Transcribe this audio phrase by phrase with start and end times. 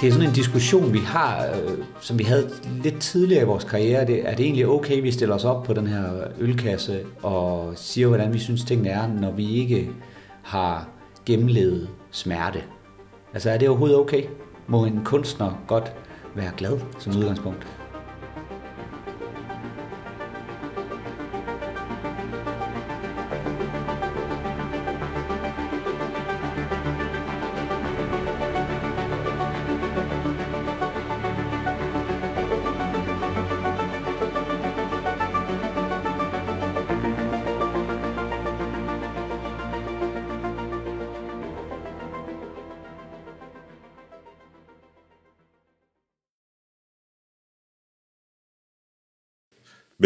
[0.00, 2.50] Det er sådan en diskussion, vi har, øh, som vi havde
[2.82, 4.06] lidt tidligere i vores karriere.
[4.06, 6.04] Det, er det egentlig okay, vi stiller os op på den her
[6.38, 9.90] ølkasse og siger, hvordan vi synes, tingene er, når vi ikke
[10.42, 10.88] har
[11.26, 12.62] gennemlevet smerte?
[13.34, 14.22] Altså er det overhovedet okay?
[14.66, 15.92] Må en kunstner godt
[16.34, 17.66] være glad som udgangspunkt?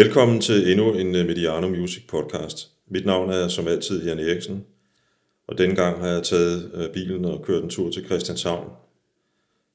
[0.01, 2.69] Velkommen til endnu en øh, Mediano Music podcast.
[2.91, 4.65] Mit navn er som altid Jan Eriksen,
[5.49, 8.71] og denne gang har jeg taget øh, bilen og kørt en tur til Christianshavn.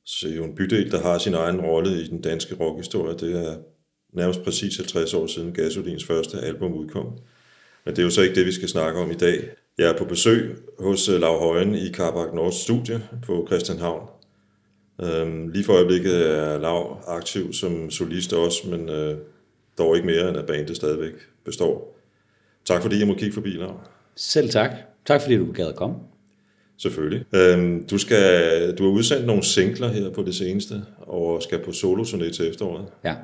[0.06, 3.18] Så jo en bydel, der har sin egen rolle i den danske rockhistorie.
[3.18, 3.58] Det er
[4.14, 7.18] nærmest præcis 50 år siden Gasolins første album udkom.
[7.86, 9.50] Men det er jo så ikke det, vi skal snakke om i dag.
[9.78, 14.10] Jeg er på besøg hos øh, Lav Højen i Carbac Nords studie på Christianshavn.
[15.02, 18.90] Øhm, lige for øjeblikket er Lav aktiv som solist også, men
[19.78, 21.14] dog ikke mere, end at bandet stadigvæk
[21.46, 22.00] består.
[22.66, 23.90] Tak fordi jeg må kigge forbi, Laura.
[24.16, 24.72] Selv tak.
[25.06, 25.96] Tak fordi du gad at komme.
[26.78, 27.26] Selvfølgelig.
[27.36, 31.72] Øhm, du, skal, du har udsendt nogle singler her på det seneste, og skal på
[31.72, 32.86] solo til efteråret.
[33.04, 33.16] Ja.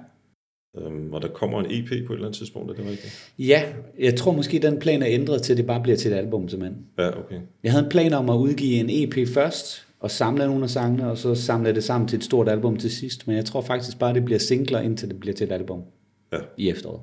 [0.77, 3.31] Øhm, og der kommer en EP på et eller andet tidspunkt, er det rigtigt?
[3.39, 3.63] Ja,
[3.99, 6.49] jeg tror måske, den plan er ændret til, at det bare bliver til et album
[6.49, 6.85] simpelthen.
[6.97, 7.39] Ja, okay.
[7.63, 11.11] Jeg havde en plan om at udgive en EP først, og samle nogle af sangene,
[11.11, 13.27] og så samle det sammen til et stort album til sidst.
[13.27, 15.83] Men jeg tror faktisk bare, det bliver singler, indtil det bliver til et album
[16.31, 16.37] ja.
[16.57, 17.01] i efteråret.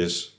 [0.00, 0.32] Yes,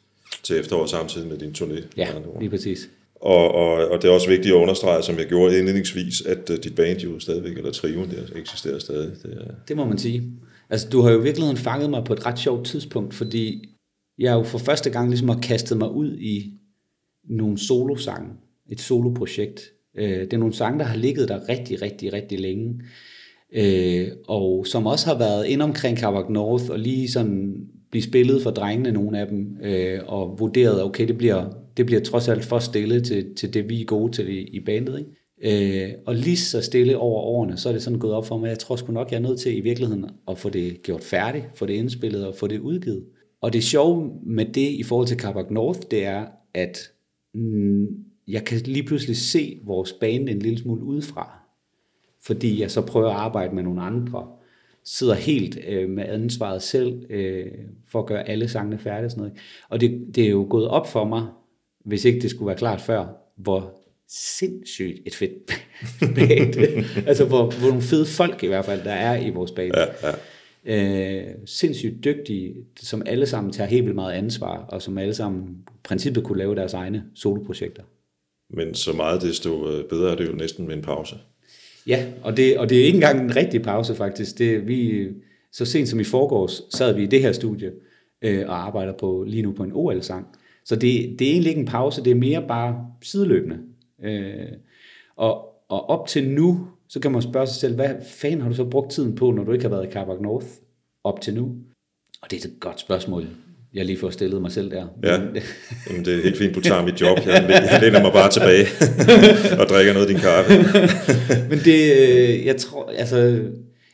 [0.44, 1.88] til efteråret samtidig med din turné.
[1.97, 2.08] Ja,
[2.39, 2.89] lige præcis.
[3.15, 6.55] Og, og, og det er også vigtigt at understrege, som jeg gjorde indledningsvis, at uh,
[6.55, 9.11] dit band jo stadigvæk, eller trioen der, eksisterer stadig.
[9.23, 9.52] Det, er...
[9.67, 10.23] det må man sige.
[10.70, 13.70] Altså, du har jo i virkeligheden fanget mig på et ret sjovt tidspunkt, fordi
[14.17, 16.54] jeg jo for første gang ligesom har kastet mig ud i
[17.30, 18.30] nogle solosange,
[18.71, 19.61] et soloprojekt.
[19.98, 22.82] Øh, det er nogle sange, der har ligget der rigtig, rigtig, rigtig længe,
[23.54, 28.43] øh, og som også har været ind omkring Carvac North, og lige sådan blive spillet
[28.43, 31.45] for drengene, nogle af dem, øh, og vurderet, okay, det bliver,
[31.77, 34.59] det bliver trods alt for stille til, til det, vi er gode til i, i
[34.59, 34.99] bandet.
[34.99, 35.11] Ikke?
[35.42, 38.47] Øh, og lige så stille over årene, så er det sådan gået op for mig,
[38.47, 41.03] at jeg tror sgu nok, jeg er nødt til i virkeligheden at få det gjort
[41.03, 43.05] færdigt, få det indspillet og få det udgivet.
[43.42, 46.77] Og det sjove med det i forhold til Carbac North, det er, at
[47.33, 47.87] mm,
[48.27, 51.39] jeg kan lige pludselig se vores band en lille smule udefra,
[52.21, 54.27] fordi jeg så prøver at arbejde med nogle andre,
[54.87, 57.45] sidder helt øh, med ansvaret selv øh,
[57.87, 59.09] for at gøre alle sangene færdige.
[59.09, 59.37] Sådan noget.
[59.70, 61.27] Og det, det er jo gået op for mig,
[61.86, 63.73] hvis ikke det skulle være klart før, hvor
[64.09, 65.52] sindssygt et fedt
[66.15, 66.86] band.
[67.08, 69.73] altså hvor, hvor nogle fede folk i hvert fald, der er i vores band.
[69.76, 70.14] Ja, ja.
[70.65, 75.58] Øh, sindssygt dygtige, som alle sammen tager helt vildt meget ansvar, og som alle sammen
[75.67, 77.83] i princippet kunne lave deres egne soloprojekter.
[78.49, 81.15] Men så meget desto øh, bedre er det jo næsten med en pause.
[81.87, 84.37] Ja, og det, og det er ikke engang en rigtig pause faktisk.
[84.37, 85.08] Det, vi,
[85.52, 87.71] så sent som i forgårs sad vi i det her studie
[88.21, 90.27] øh, og arbejder på lige nu på en OL-sang.
[90.65, 93.59] Så det, det er egentlig ikke en pause, det er mere bare sideløbende.
[94.03, 94.47] Øh,
[95.15, 98.55] og, og op til nu, så kan man spørge sig selv, hvad fanden har du
[98.55, 100.47] så brugt tiden på, når du ikke har været i Carbac North
[101.03, 101.55] op til nu?
[102.21, 103.27] Og det er et godt spørgsmål
[103.77, 104.88] jeg lige får stillet mig selv der.
[105.04, 105.11] Ja,
[105.89, 107.17] Jamen, det er helt fint, du tager mit job.
[107.26, 108.65] Jeg, jeg læner mig bare tilbage
[109.61, 110.54] og drikker noget af din kaffe.
[111.49, 113.43] Men det, øh, jeg tror, altså,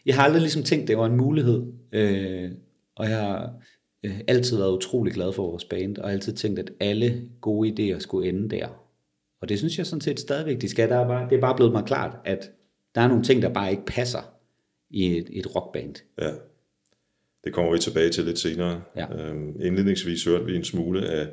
[0.05, 1.63] jeg har aldrig ligesom tænkt, det var en mulighed.
[1.94, 2.51] Øh,
[2.95, 3.53] og jeg har
[4.05, 8.00] øh, altid været utrolig glad for vores band, og altid tænkt, at alle gode idéer
[8.00, 8.67] skulle ende der.
[9.41, 10.89] Og det synes jeg sådan set stadigvæk, de skal.
[10.89, 12.51] Der er bare, det er bare blevet mig klart, at
[12.95, 14.33] der er nogle ting, der bare ikke passer
[14.89, 15.95] i et, et rockband.
[16.21, 16.29] Ja.
[17.44, 18.81] Det kommer vi tilbage til lidt senere.
[18.95, 19.16] Ja.
[19.16, 21.28] Øhm, indledningsvis hørte vi en smule af,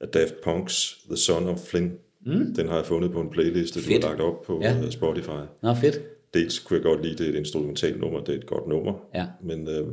[0.00, 1.92] af Daft Punk's The Son of Flynn.
[2.26, 2.54] Mm.
[2.54, 4.02] Den har jeg fundet på en playliste, fedt.
[4.02, 4.78] du har lagt op på ja.
[4.78, 5.40] Øh, Spotify.
[5.62, 6.00] Nå, fedt.
[6.34, 8.94] Dels kunne jeg godt lide, det er et instrumentalt nummer, det er et godt nummer.
[9.14, 9.26] Ja.
[9.42, 9.86] Men øh,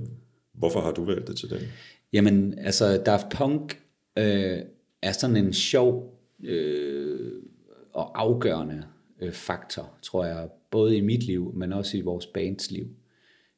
[0.54, 1.60] hvorfor har du valgt det til den?
[2.14, 3.80] Jamen, altså Daft Punk
[4.18, 4.60] øh,
[5.02, 7.32] er sådan en sjov øh,
[7.94, 8.84] og afgørende
[9.22, 12.86] øh, faktor, tror jeg, både i mit liv, men også i vores bands liv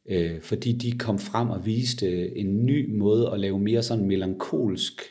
[0.07, 5.01] øh, fordi de kom frem og viste en ny måde at lave mere sådan melankolsk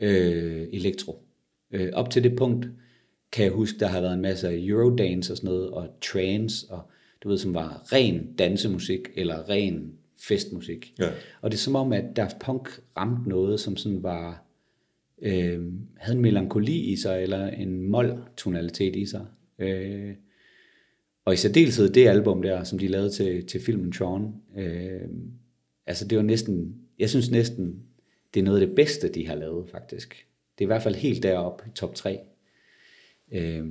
[0.00, 1.22] øh, elektro.
[1.72, 2.68] Øh, op til det punkt
[3.32, 6.82] kan jeg huske, der har været en masse Eurodance og sådan noget, og trance, og
[7.22, 10.94] du ved, som var ren dansemusik, eller ren festmusik.
[10.98, 11.08] Ja.
[11.40, 14.44] Og det er som om, at Daft Punk ramte noget, som sådan var,
[15.22, 19.26] øh, havde en melankoli i sig, eller en mol tonalitet i sig.
[19.58, 20.14] Øh,
[21.26, 25.00] Og i særdeleshed det album der, som de lavede til, til filmen Tron, øh,
[25.86, 27.82] altså det var næsten, jeg synes næsten,
[28.34, 30.26] det er noget af det bedste, de har lavet faktisk.
[30.58, 32.18] Det er i hvert fald helt deroppe i top 3.
[33.32, 33.64] Øh,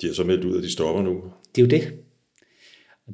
[0.00, 1.22] De har så meldt ud, at de stopper nu.
[1.54, 1.98] det er jo det.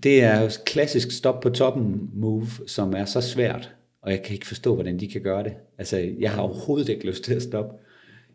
[0.02, 4.34] Det er jo klassisk stop på toppen move, som er så svært, og jeg kan
[4.34, 5.52] ikke forstå, hvordan de kan gøre det.
[5.78, 7.75] Altså, jeg har overhovedet ikke lyst til at stoppe.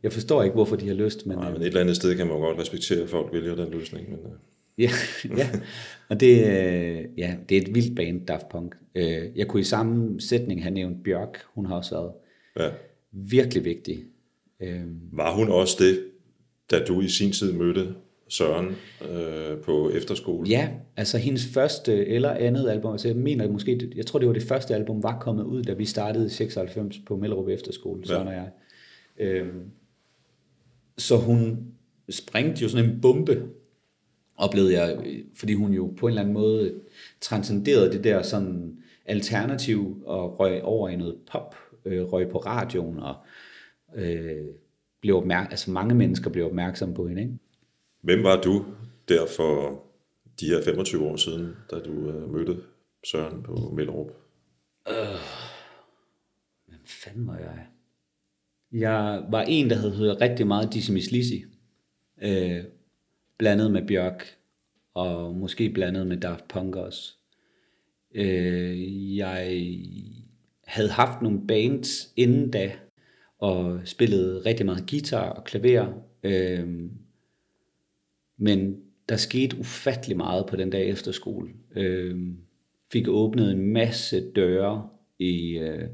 [0.03, 2.15] Jeg forstår ikke, hvorfor de har lyst, men, Nej, øh, men et eller andet sted
[2.15, 4.09] kan man jo godt respektere, at folk vælger den løsning.
[4.09, 4.31] Men, øh,
[4.77, 4.89] ja,
[5.37, 5.49] ja.
[6.09, 8.75] Og det, øh, ja, det er et vildt band, Daft Punk.
[8.95, 11.43] Øh, Jeg kunne i samme sætning have nævnt Bjørk.
[11.55, 12.11] Hun har også været
[12.59, 12.75] ja.
[13.11, 14.03] virkelig vigtig.
[14.59, 14.81] Øh,
[15.11, 15.99] Var hun også det,
[16.71, 17.95] da du i sin tid mødte
[18.27, 18.75] Søren
[19.11, 20.49] øh, på efterskole?
[20.49, 24.33] Ja, altså hendes første eller andet album, altså jeg mener måske, jeg tror det var
[24.33, 28.27] det første album, var kommet ud, da vi startede i 96 på Mellerup Efterskole, sådan
[28.27, 28.49] og jeg.
[29.17, 29.61] Øhm,
[30.97, 31.67] så hun
[32.09, 33.43] sprængte jo sådan en bombe,
[34.43, 34.97] oplevede jeg,
[35.35, 36.81] fordi hun jo på en eller anden måde
[37.21, 41.55] transcenderede det der sådan alternativ og røg over i noget pop,
[41.85, 43.15] øh, røg på radioen og
[43.95, 44.45] øh,
[45.01, 47.33] blev opmærk- altså mange mennesker blev opmærksomme på hende, ikke?
[48.01, 48.65] Hvem var du
[49.09, 49.83] der for
[50.39, 52.57] de her 25 år siden, da du øh, mødte
[53.05, 54.11] Søren på Mellerup?
[56.67, 57.65] Hvem fanden var jeg?
[58.71, 61.45] Jeg var en, der havde hørt rigtig meget Dizzy Miss Lizzy.
[62.21, 62.63] Øh,
[63.38, 64.38] blandet med Bjørk,
[64.94, 67.13] og måske blandet med Daft Punk også.
[68.15, 69.63] Øh, jeg
[70.68, 72.71] havde haft nogle bands inden da,
[73.39, 75.94] og spillede rigtig meget guitar og klaver.
[76.24, 76.89] Øh,
[78.38, 78.75] men
[79.09, 81.50] der skete ufattelig meget på den dag efterskole.
[81.75, 82.18] Øh,
[82.91, 84.89] fik åbnet en masse døre
[85.19, 85.89] i øh,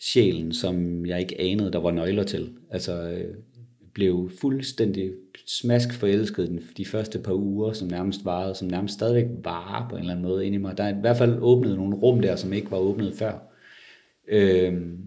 [0.00, 2.54] sjælen, som jeg ikke anede, der var nøgler til.
[2.70, 3.34] Altså, øh,
[3.94, 5.10] blev fuldstændig
[5.46, 9.96] smask forelsket den- de første par uger, som nærmest varede, som nærmest stadigvæk varer på
[9.96, 10.76] en eller anden måde inde i mig.
[10.78, 13.38] Der er i hvert fald åbnet nogle rum der, som ikke var åbnet før.
[14.28, 14.98] Øhm,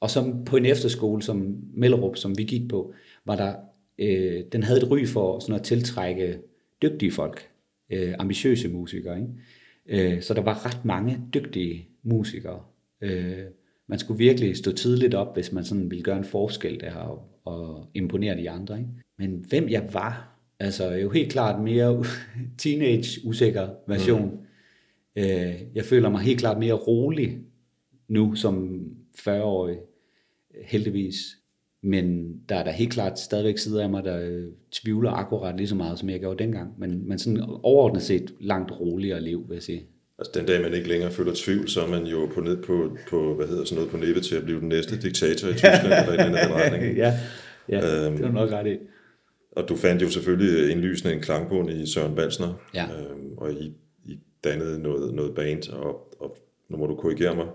[0.00, 2.94] og som på en efterskole som Mellerup, som vi gik på,
[3.26, 3.54] var der,
[3.98, 6.38] øh, den havde et ry for sådan at tiltrække
[6.82, 7.48] dygtige folk,
[7.92, 9.18] øh, ambitiøse musikere.
[9.20, 10.14] Ikke?
[10.14, 12.60] Øh, så der var ret mange dygtige musikere.
[13.00, 13.44] Øh,
[13.86, 17.22] man skulle virkelig stå tidligt op, hvis man sådan ville gøre en forskel der og,
[17.44, 18.78] og imponere de andre.
[18.78, 18.90] Ikke?
[19.18, 22.04] Men hvem jeg var, altså jo helt klart mere
[22.58, 24.30] teenage usikker version.
[24.30, 25.22] Mm.
[25.22, 27.38] Øh, jeg føler mig helt klart mere rolig
[28.08, 28.84] nu som
[29.18, 29.78] 40-årig,
[30.64, 31.16] heldigvis.
[31.82, 35.68] Men der er der helt klart stadigvæk sider af mig, der øh, tvivler akkurat lige
[35.68, 36.74] så meget, som jeg gjorde dengang.
[36.78, 39.86] Men, men sådan overordnet set langt roligere liv, vil jeg sige.
[40.20, 42.96] Altså den dag, man ikke længere føler tvivl, så er man jo på, ned på,
[43.10, 45.84] på hvad hedder sådan noget, på næppe til at blive den næste diktator i Tyskland,
[46.12, 46.96] eller i den retning.
[46.96, 47.18] ja,
[47.68, 48.16] ja Øhm.
[48.16, 48.76] det er du nok ret i.
[49.52, 52.84] Og du fandt jo selvfølgelig indlysende en klangbund i Søren Balsner, Ja.
[52.84, 53.74] øhm, og I,
[54.04, 56.36] I dannede noget, noget band, og, og
[56.68, 57.46] nu må du korrigere mig,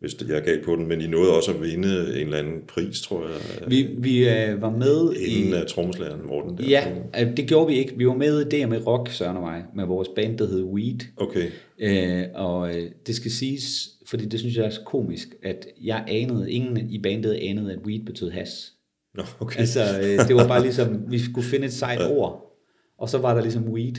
[0.00, 2.62] hvis jeg er galt på den, men I nåede også at vinde en eller anden
[2.68, 5.52] pris, tror jeg, Vi, vi øh, var med inden i...
[5.52, 6.58] af trommeslageren Morten.
[6.58, 6.64] Der.
[6.68, 7.94] Ja, øh, det gjorde vi ikke.
[7.96, 10.98] Vi var med i DM Rock, Søren og mig, med vores band, der hed Weed.
[11.16, 11.50] Okay,
[11.80, 16.04] Øh, og øh, det skal siges, fordi det synes jeg er så komisk, at jeg
[16.08, 18.72] anede, ingen i bandet anede, at weed betød has.
[19.14, 19.60] Nå, okay.
[19.60, 22.58] Altså, øh, det var bare ligesom, vi skulle finde et sejt ord,
[22.98, 23.94] og så var der ligesom weed,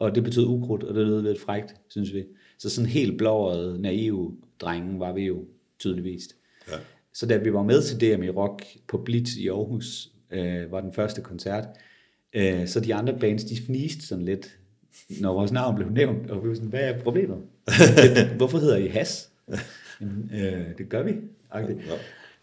[0.00, 2.24] og det betød ukrudt, og det lød lidt frægt, synes vi.
[2.58, 5.44] Så sådan helt blåret, naive drenge var vi jo
[5.78, 6.28] tydeligvis.
[6.70, 6.76] Ja.
[7.12, 10.80] Så da vi var med til DM i Rock på Blitz i Aarhus, øh, var
[10.80, 11.64] den første koncert,
[12.32, 14.58] øh, så de andre bands, de fniste sådan lidt,
[15.20, 17.38] når vores navn blev nævnt, og vi var sådan, hvad er problemet?
[18.36, 19.30] Hvorfor hedder I Has?
[20.00, 21.12] Jamen, øh, det gør vi.
[21.50, 21.78] agtigt.
[21.88, 21.94] Nå.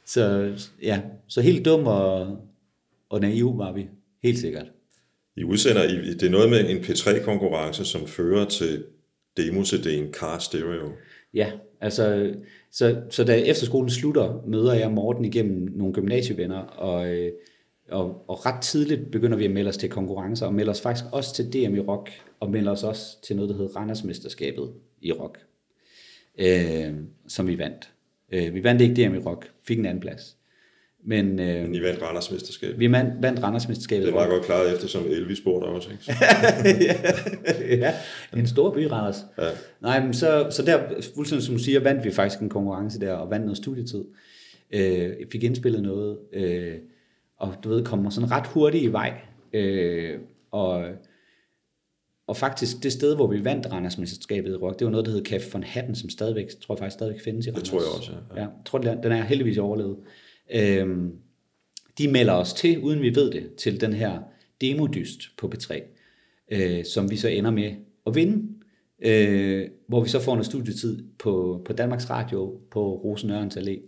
[0.06, 2.38] Så ja, så helt dum og,
[3.10, 3.88] og naiv var vi,
[4.24, 4.66] helt sikkert.
[5.36, 8.86] I udsender, I, det er noget med en P3-konkurrence, som fører til
[9.40, 10.92] demo-CD'en Car Stereo.
[11.34, 11.52] Ja,
[11.84, 12.34] altså,
[12.72, 17.32] så, så da efterskolen slutter, møder jeg Morten igennem nogle gymnasievenner, og, øh,
[17.90, 21.06] og, og ret tidligt begynder vi at melde os til konkurrencer, og melder os faktisk
[21.12, 22.10] også til DM i rock,
[22.40, 25.40] og melder os også til noget, der hedder Randersmesterskabet i rock,
[26.38, 26.94] øh,
[27.28, 27.90] som vi vandt.
[28.32, 30.38] Øh, vi vandt ikke DM i rock, fik en anden plads.
[31.06, 32.80] Men øh, Men I vandt Randers mesterskab.
[32.80, 34.30] vi vandt, vandt Randersmesterskabet Det rock.
[34.30, 35.90] godt klaret efter, som Elvis spurgte også.
[35.92, 36.14] Ikke?
[37.86, 37.94] ja,
[38.38, 39.18] en stor by, Randers.
[39.38, 39.50] Ja.
[39.82, 40.80] Nej, men så, så der,
[41.16, 44.04] fuldstændig som du siger, vandt vi faktisk en konkurrence der, og vandt noget studietid.
[44.72, 46.74] Øh, fik indspillet noget, øh,
[47.38, 49.14] og du ved, kommer sådan ret hurtigt i vej.
[49.54, 50.20] Øh,
[50.52, 50.86] og,
[52.28, 55.28] og faktisk det sted, hvor vi vandt Randersmesterskabet i rock, det var noget, der hed
[55.28, 57.70] Café von Hatten, som stadigvæk, tror jeg faktisk stadigvæk findes i Randers.
[57.70, 58.18] tror jeg også, ja.
[58.36, 58.42] ja.
[58.42, 59.98] ja jeg tror, den er heldigvis overlevet.
[60.52, 61.10] Øh,
[61.98, 64.20] de melder os til, uden vi ved det, til den her
[64.62, 65.82] demodyst på P3.
[66.52, 67.76] øh, som vi så ender med
[68.08, 68.54] at vinde,
[69.00, 73.80] øh, hvor vi så får noget studietid på, på Danmarks Radio på Rosenørens Allé,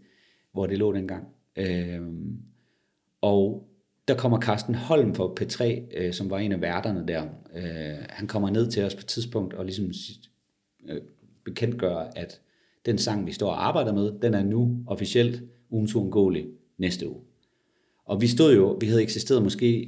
[0.51, 1.27] hvor det lå dengang.
[1.55, 2.01] Øh,
[3.21, 3.69] og
[4.07, 5.63] der kommer Carsten Holm fra P3,
[5.97, 7.23] øh, som var en af værterne der.
[7.55, 9.91] Øh, han kommer ned til os på et tidspunkt og ligesom
[10.89, 11.01] øh,
[11.45, 12.41] bekendtgør, at
[12.85, 15.43] den sang, vi står og arbejder med, den er nu officielt
[15.75, 17.21] ugens uundgåelig næste uge.
[18.05, 19.79] Og vi stod jo, vi havde eksisteret måske,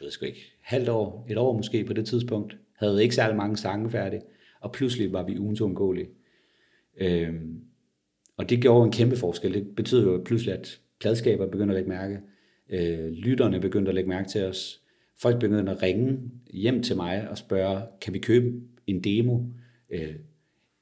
[0.00, 3.36] jeg ved sgu ikke, halvt år, et år måske på det tidspunkt, havde ikke særlig
[3.36, 4.22] mange sange færdige,
[4.60, 6.08] og pludselig var vi ugens uundgåelige.
[6.96, 7.60] Øhm,
[8.36, 9.54] og det gjorde en kæmpe forskel.
[9.54, 12.18] Det betød jo pludselig, at pladskaber begynder at lægge mærke.
[12.70, 14.80] Øh, lytterne begyndte at lægge mærke til os.
[15.18, 16.18] Folk begyndte at ringe
[16.52, 19.40] hjem til mig og spørge, kan vi købe en demo?
[19.90, 20.14] Øh,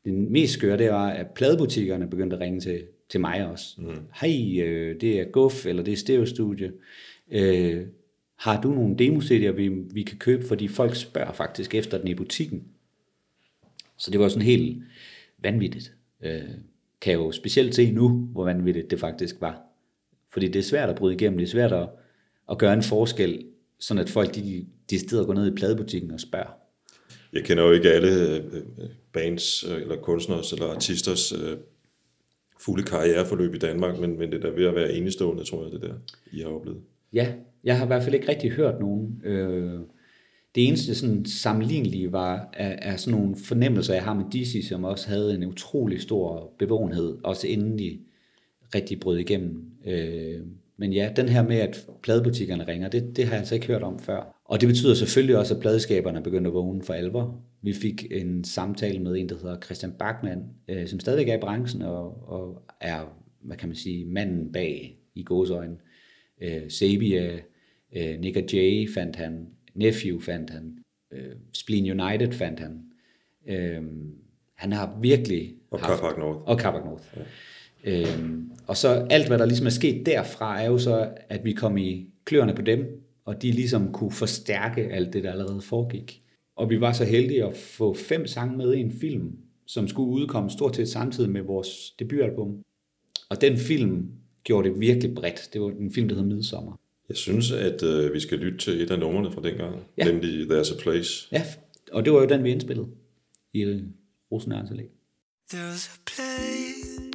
[0.04, 3.75] den mest skøre, det var, at pladebutikkerne begyndte at ringe til, til mig også.
[3.79, 3.97] Mm.
[4.21, 6.71] Hej, øh, det er Guf, eller det er Stereo Studio.
[7.31, 7.87] Øh,
[8.37, 9.21] har du nogle demo
[9.57, 10.47] vi, vi kan købe?
[10.47, 12.64] Fordi folk spørger faktisk efter den i butikken.
[13.97, 14.83] Så det var sådan helt
[15.38, 15.95] vanvittigt.
[16.23, 16.40] Øh,
[17.00, 19.61] kan jeg jo specielt se nu, hvor vanvittigt det faktisk var.
[20.33, 21.88] Fordi det er svært at bryde igennem, det er svært at,
[22.50, 23.45] at gøre en forskel,
[23.79, 26.50] sådan at folk de, de steder går ned i pladebutikken og spørger.
[27.33, 28.62] Jeg kender jo ikke alle øh,
[29.12, 31.57] bands, øh, eller kunstners, eller artisters øh,
[32.64, 35.73] fulde karriereforløb i Danmark, men, men det er da ved at være enestående, tror jeg,
[35.73, 35.95] det der,
[36.33, 36.81] I har oplevet.
[37.12, 37.33] Ja,
[37.64, 39.23] jeg har i hvert fald ikke rigtig hørt nogen.
[39.25, 39.81] Øh,
[40.55, 44.85] det eneste sådan sammenlignelige var, er, er sådan nogle fornemmelser, jeg har med DC, som
[44.85, 47.99] også havde en utrolig stor bevågenhed, også inden de
[48.75, 49.64] rigtig brød igennem.
[49.87, 50.40] Øh,
[50.81, 53.83] men ja, den her med, at pladebutikkerne ringer, det, det har jeg altså ikke hørt
[53.83, 54.41] om før.
[54.45, 57.45] Og det betyder selvfølgelig også, at pladeskaberne er begyndt at vågne for alvor.
[57.63, 61.41] Vi fik en samtale med en, der hedder Christian Bachmann, øh, som stadigvæk er i
[61.41, 65.77] branchen og, og er, hvad kan man sige, manden bag i gåsøjne.
[66.43, 67.41] Øh, Sabia,
[67.97, 70.79] øh, Nick og Jay fandt han, Nephew fandt han,
[71.13, 72.83] øh, Spleen United fandt han.
[73.49, 73.83] Øh,
[74.55, 76.01] han har virkelig og haft...
[76.01, 76.39] Carpac North.
[76.39, 77.05] Og Carpac North.
[77.17, 77.23] Ja.
[77.85, 81.53] Øhm, og så alt, hvad der ligesom er sket derfra, er jo så, at vi
[81.53, 86.23] kom i kløerne på dem, og de ligesom kunne forstærke alt det, der allerede foregik.
[86.57, 89.33] Og vi var så heldige at få fem sange med i en film,
[89.67, 92.65] som skulle udkomme stort set samtidig med vores debutalbum.
[93.29, 94.07] Og den film
[94.45, 95.49] gjorde det virkelig bredt.
[95.53, 96.81] Det var en film, der hed Midsommer.
[97.09, 100.05] Jeg synes, at øh, vi skal lytte til et af numrene fra dengang, ja.
[100.05, 101.29] nemlig There's a Place.
[101.33, 101.43] Ja,
[101.93, 102.89] og det var jo den, vi indspillede
[103.53, 103.81] i
[104.33, 104.85] Rosenørns Allé.
[105.53, 107.10] There's a place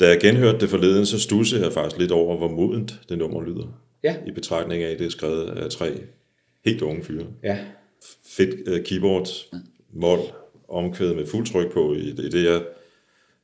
[0.00, 3.42] Da jeg genhørte det forleden, så stussede jeg faktisk lidt over, hvor modent det nummer
[3.42, 3.80] lyder.
[4.02, 4.16] Ja.
[4.26, 5.92] I betragtning af, at det er skrevet af tre
[6.64, 7.26] helt unge fyre.
[7.42, 7.58] Ja,
[8.26, 9.28] Fedt uh, keyboard,
[9.92, 10.18] mål,
[10.68, 12.62] omkvædet med fuld tryk på, i det, i det jeg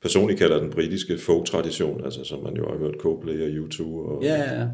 [0.02, 4.22] personligt kalder den britiske folk-tradition, altså som man jo har hørt Coldplay og U2 og
[4.22, 4.66] ja, ja, ja.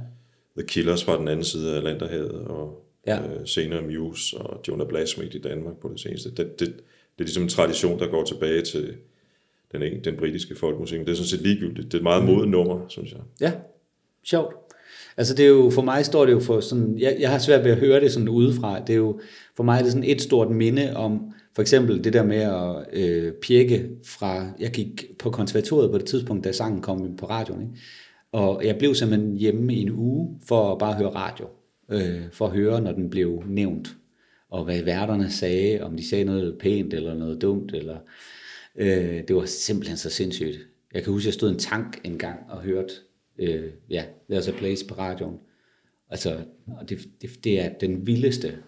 [0.58, 3.18] The Killers fra den anden side af Atlanterhavet, og Ja.
[3.18, 6.30] øh, senere Muse og Jonah Blasmith i Danmark på det seneste.
[6.30, 8.94] Det, det, det er ligesom en tradition, der går tilbage til
[9.80, 10.98] den, den britiske folkmusik.
[10.98, 11.86] Men Det er sådan set ligegyldigt.
[11.86, 13.20] Det er et meget modet nummer, synes jeg.
[13.40, 13.52] Ja,
[14.24, 14.54] sjovt.
[15.16, 17.64] Altså det er jo, for mig står det jo for sådan, jeg, jeg har svært
[17.64, 19.20] ved at høre det sådan udefra, det er jo,
[19.56, 22.86] for mig er det sådan et stort minde om, for eksempel det der med at
[22.92, 27.62] øh, pjekke fra, jeg gik på konservatoriet på det tidspunkt, da sangen kom på radioen,
[27.62, 27.74] ikke?
[28.32, 31.46] og jeg blev simpelthen hjemme i en uge for at bare høre radio,
[31.90, 33.88] øh, for at høre, når den blev nævnt,
[34.50, 37.96] og hvad værterne sagde, om de sagde noget pænt eller noget dumt, eller
[38.76, 40.58] øh, det var simpelthen så sindssygt.
[40.94, 42.94] Jeg kan huske, at jeg stod i en tank en gang og hørte
[43.38, 45.38] øh, ja, There's a Place på radioen.
[46.10, 46.36] Altså,
[46.66, 48.58] og det, det, det er den vildeste,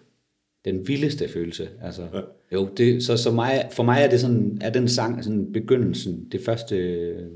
[0.65, 1.69] den vildeste følelse.
[1.83, 2.21] Altså, ja.
[2.53, 6.29] jo, det, så, så mig, for mig er det sådan, er den sang sådan begyndelsen,
[6.33, 7.29] det første øh,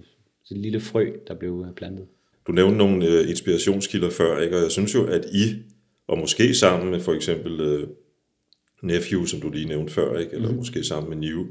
[0.45, 2.07] sådan lille frø, der blev plantet.
[2.47, 4.57] Du nævnte nogle øh, inspirationskilder før, ikke?
[4.57, 5.63] og jeg synes jo, at I,
[6.07, 7.89] og måske sammen med for eksempel øh,
[8.83, 10.33] Nephew, som du lige nævnte før, ikke?
[10.33, 10.57] eller mm.
[10.57, 11.47] måske sammen med New,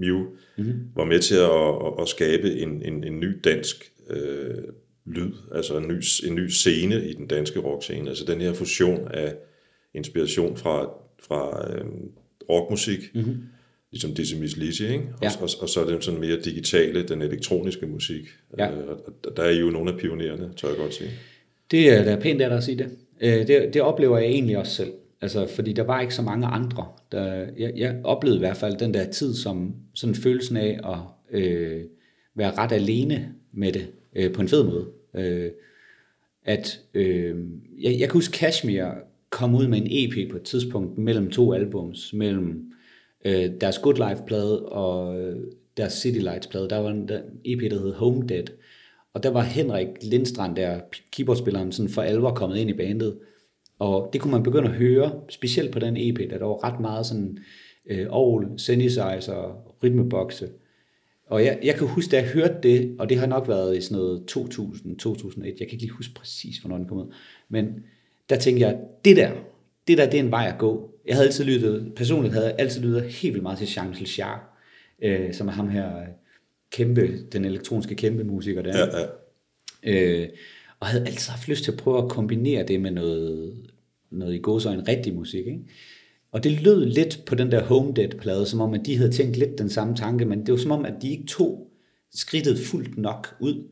[0.00, 0.24] Mew,
[0.58, 0.72] mm.
[0.96, 1.50] var med til at,
[1.86, 4.64] at, at skabe en, en, en ny dansk øh,
[5.06, 8.08] lyd, altså en ny, en ny scene i den danske rockscene.
[8.08, 9.34] Altså den her fusion af
[9.94, 10.90] inspiration fra,
[11.22, 11.84] fra øh,
[12.50, 13.36] rockmusik, mm-hmm.
[13.90, 15.04] ligesom Miss Lizzy, ikke?
[15.12, 15.28] Og, Ja.
[15.40, 18.22] og, og så er det sådan mere digitale, den elektroniske musik.
[18.58, 18.70] Ja.
[18.70, 18.88] Øh,
[19.24, 21.10] og der er I jo nogle af pionererne, tør jeg godt sige.
[21.70, 22.90] Det er da pænt af dig at sige det.
[23.20, 23.74] Øh, det.
[23.74, 24.90] Det oplever jeg egentlig også selv.
[25.22, 26.88] Altså, fordi der var ikke så mange andre.
[27.12, 30.98] Der, jeg, jeg oplevede i hvert fald den der tid som sådan følelsen af at
[31.40, 31.84] øh,
[32.34, 33.86] være ret alene med det,
[34.16, 34.86] øh, på en fed måde.
[35.14, 35.50] Øh,
[36.44, 37.36] at øh,
[37.78, 38.84] jeg, jeg kan huske Kashmir
[39.30, 42.72] kom ud med en EP på et tidspunkt mellem to albums, mellem
[43.24, 45.36] øh, deres Good Life plade og øh,
[45.76, 46.68] deres City Lights plade.
[46.68, 48.44] Der var en der EP, der hed Home Dead.
[49.14, 50.80] Og der var Henrik Lindstrand, der
[51.12, 53.18] keyboardspilleren, sådan for alvor kommet ind i bandet.
[53.80, 56.80] Og det kunne man begynde at høre, specielt på den EP, der der var ret
[56.80, 57.38] meget sådan
[57.86, 60.48] øh, orgel, synthesizer, rytmebokse.
[61.26, 63.80] Og jeg, jeg kan huske, da jeg hørte det, og det har nok været i
[63.80, 67.14] sådan noget 2000, 2001, jeg kan ikke lige huske præcis, hvornår den kom ud,
[67.48, 67.66] men
[68.28, 69.30] der tænkte jeg, det der,
[69.88, 70.90] det der, det er en vej at gå.
[71.06, 74.08] Jeg havde altid lyttet, personligt havde jeg altid lyttet helt vildt meget til Jean Michel
[74.18, 74.40] Jarre,
[75.02, 76.06] øh, som er ham her øh,
[76.72, 78.78] kæmpe, den elektroniske kæmpe musiker der.
[78.78, 80.22] Ja, ja.
[80.22, 80.28] Øh,
[80.80, 83.52] og havde altid haft lyst til at prøve at kombinere det med noget,
[84.10, 85.46] noget i gåsøjne rigtig musik.
[85.46, 85.60] Ikke?
[86.32, 89.36] Og det lød lidt på den der Home Dead-plade, som om at de havde tænkt
[89.36, 91.70] lidt den samme tanke, men det var som om, at de ikke tog
[92.14, 93.64] skridtet fuldt nok ud.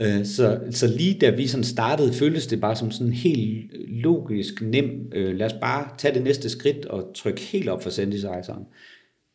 [0.00, 4.62] Øh, så, så lige da vi sådan startede, føltes det bare som sådan helt logisk,
[4.62, 8.64] nem, øh, lad os bare tage det næste skridt og trykke helt op for synthesizeren.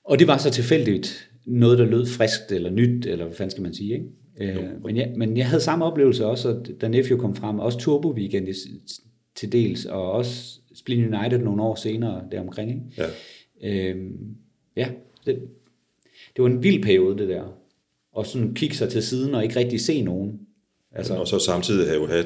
[0.06, 3.64] Og det var så tilfældigt noget, der lød friskt eller nyt, eller hvad fanden skal
[3.64, 4.06] man sige, ikke?
[4.40, 7.80] Øh, men, jeg, men jeg havde samme oplevelse også, at da Nephew kom frem, også
[7.80, 8.48] Turbo Weekend
[9.36, 13.12] til dels, og også Spleen United nogle år senere deromkring, ikke?
[13.62, 13.90] ja.
[13.90, 14.36] Øhm,
[14.76, 14.90] ja,
[15.26, 15.36] det,
[16.36, 17.44] det var en vild periode, det der.
[18.12, 20.40] Og sådan kigge sig til siden og ikke rigtig se nogen.
[20.92, 22.26] Altså, og så samtidig have jo have,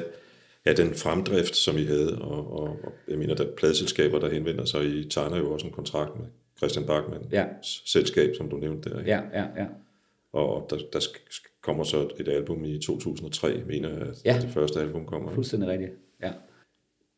[0.66, 4.30] have den fremdrift, som I havde, og, og, og jeg mener, der er pladselskaber, der
[4.30, 7.44] henvender sig, I tegner jo også en kontrakt med Christian Bachmann, Ja.
[7.62, 8.98] selskab, som du nævnte der.
[8.98, 9.10] ikke?
[9.10, 9.66] Ja, ja, ja.
[10.32, 11.00] Og der, der
[11.64, 14.38] kommer så et album i 2003, mener jeg, at Ja.
[14.42, 15.32] det første album kommer.
[15.32, 16.30] Fuldstændig rigtigt, ja.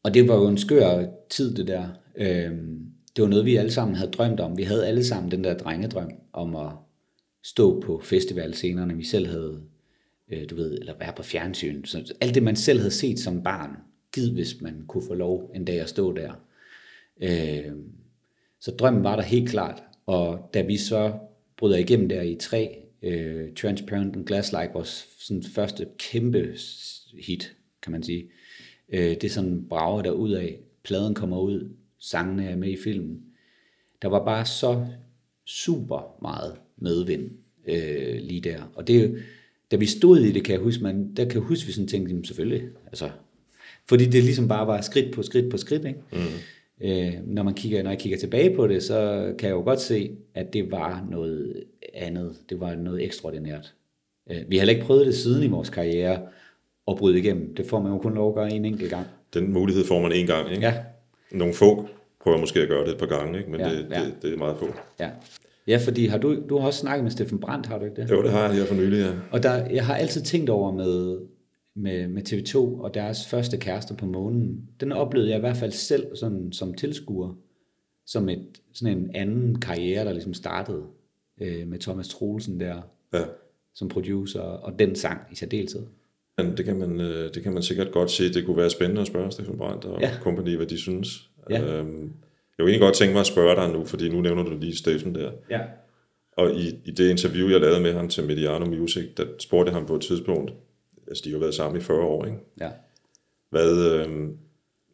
[0.02, 1.88] Og det var jo en skør tid, det der.
[2.16, 4.56] Øhm, det var noget, vi alle sammen havde drømt om.
[4.59, 6.70] Vi havde alle sammen den der drengedrøm om at
[7.44, 9.61] stå på festivalscenerne, vi selv havde,
[10.32, 11.85] øh, du ved, eller være på fjernsyn.
[11.85, 13.70] Så alt det, man selv havde set som barn,
[14.14, 16.32] givet hvis man kunne få lov en dag at stå der.
[17.22, 17.72] Øh,
[18.61, 19.82] så drømmen var der helt klart.
[20.06, 21.12] Og da vi så
[21.56, 26.54] bryder igennem der i tre, øh, Transparent and Glass-like, vores sådan første kæmpe
[27.18, 28.30] hit, kan man sige.
[28.92, 30.59] Øh, det er sådan brager der ud af.
[30.85, 33.22] Pladen kommer ud, sangene er med i filmen.
[34.02, 34.87] Der var bare så
[35.44, 37.30] super meget medvind
[37.68, 38.72] øh, lige der.
[38.74, 39.16] Og det er jo,
[39.70, 41.88] da vi stod i det, kan jeg huske, man, der kan jeg huske, vi sådan
[41.88, 43.11] tænkte, jamen selvfølgelig, altså,
[43.88, 46.00] fordi det ligesom bare var skridt på skridt på skridt, ikke?
[46.12, 46.18] Mm.
[46.82, 49.80] Øh, når, man kigger, når jeg kigger tilbage på det, så kan jeg jo godt
[49.80, 52.36] se, at det var noget andet.
[52.50, 53.74] Det var noget ekstraordinært.
[54.30, 56.20] Øh, vi har heller ikke prøvet det siden i vores karriere
[56.88, 57.54] at bryde igennem.
[57.54, 59.06] Det får man jo kun lov at gøre en enkelt gang.
[59.34, 60.50] Den mulighed får man en gang.
[60.50, 60.66] Ikke?
[60.66, 60.74] Ja,
[61.32, 61.88] Nogle få
[62.22, 63.50] prøver måske at gøre det et par gange, ikke?
[63.50, 64.00] men Ja, det, ja.
[64.04, 64.66] det, det er meget få.
[65.00, 65.10] ja.
[65.68, 68.10] Ja, fordi har du, du har også snakket med Steffen Brandt, har du ikke det?
[68.10, 69.10] Jo, det har jeg her for nylig, ja.
[69.30, 71.18] Og der, jeg har altid tænkt over med,
[71.76, 74.68] med, med TV2 og deres første kærester på månen.
[74.80, 77.34] Den oplevede jeg i hvert fald selv sådan, som tilskuer,
[78.06, 80.82] som et, sådan en anden karriere, der ligesom startede
[81.40, 82.82] øh, med Thomas Troelsen der
[83.14, 83.24] ja.
[83.74, 85.82] som producer, og den sang i særdeleshed.
[86.38, 88.32] Men det kan, man, øh, det kan man sikkert godt se.
[88.32, 90.10] Det kunne være spændende at spørge Steffen Brandt og Ja.
[90.22, 91.30] company, hvad de synes.
[91.50, 91.62] Ja.
[91.62, 92.12] Øhm,
[92.58, 94.76] jeg vil egentlig godt tænke mig at spørge dig nu, fordi nu nævner du lige
[94.76, 95.32] Steffen der.
[95.50, 95.60] Ja.
[96.32, 99.74] Og i, i det interview, jeg lavede med ham til Mediano Music, der spurgte jeg
[99.78, 100.52] ham på et tidspunkt,
[101.09, 102.38] altså de har jo været sammen i 40 år, ikke?
[102.61, 102.71] Ja.
[103.51, 104.29] Hvad, øh,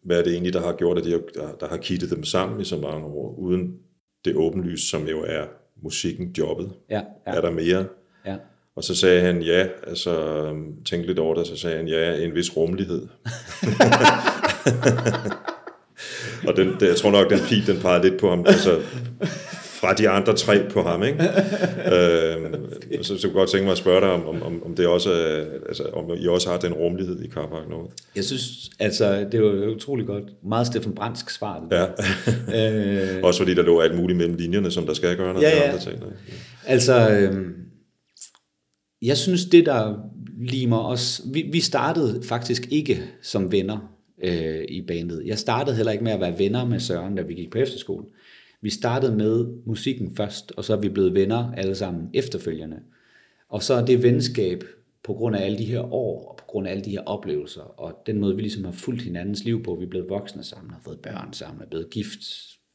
[0.03, 2.25] hvad er det egentlig, der har gjort, at de har, der, der har kittet dem
[2.25, 3.79] sammen i så mange år, uden
[4.25, 5.45] det åbenlyst, som jo er
[5.83, 6.73] musikken, jobbet?
[6.91, 7.03] Ja.
[7.27, 7.33] Ja.
[7.33, 7.87] Er der mere?
[8.27, 8.37] ja.
[8.77, 12.25] Og så sagde han ja, altså øhm, tænkte lidt over det, så sagde han ja,
[12.25, 13.03] en vis rummelighed.
[16.49, 18.45] og den, det, jeg tror nok, den pil, den pegede lidt på ham.
[18.47, 18.81] Altså,
[19.83, 21.19] fra de andre tre på ham, ikke?
[21.95, 25.11] øh, så, så kunne godt tænke mig at spørge dig, om, om- om, det også
[25.69, 27.93] altså, om I også har den rummelighed i Carpark North.
[28.17, 30.25] Jeg synes, altså, det var utrolig godt.
[30.49, 31.61] Meget Steffen Brandsk svar.
[31.71, 31.87] Det Ja.
[32.53, 33.17] der.
[33.17, 35.47] øh, Også fordi der lå alt muligt mellem linjerne, som der skal gøre, når Ja,
[35.51, 35.63] der ja.
[35.69, 35.95] andre ting.
[35.95, 36.07] ikke?
[36.67, 37.45] Altså, øh,
[39.03, 39.95] jeg synes, det der
[40.41, 41.23] limer os...
[41.33, 43.79] Vi, vi startede faktisk ikke som venner
[44.25, 45.23] øh, i bandet.
[45.27, 48.05] Jeg startede heller ikke med at være venner med Søren, da vi gik på efterskole.
[48.63, 52.81] Vi startede med musikken først, og så er vi blevet venner alle sammen efterfølgende.
[53.49, 54.65] Og så er det venskab
[55.03, 57.63] på grund af alle de her år, og på grund af alle de her oplevelser,
[57.63, 60.71] og den måde, vi ligesom har fulgt hinandens liv på, vi er blevet voksne sammen,
[60.71, 62.21] har fået børn sammen, er blevet gift,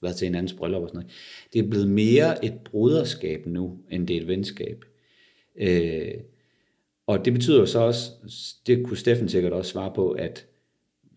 [0.01, 1.11] været til hinandens bryllup og sådan noget.
[1.53, 4.85] Det er blevet mere et broderskab nu, end det er et venskab.
[5.55, 6.13] Øh,
[7.07, 8.11] og det betyder jo så også,
[8.67, 10.45] det kunne Steffen sikkert også svare på, at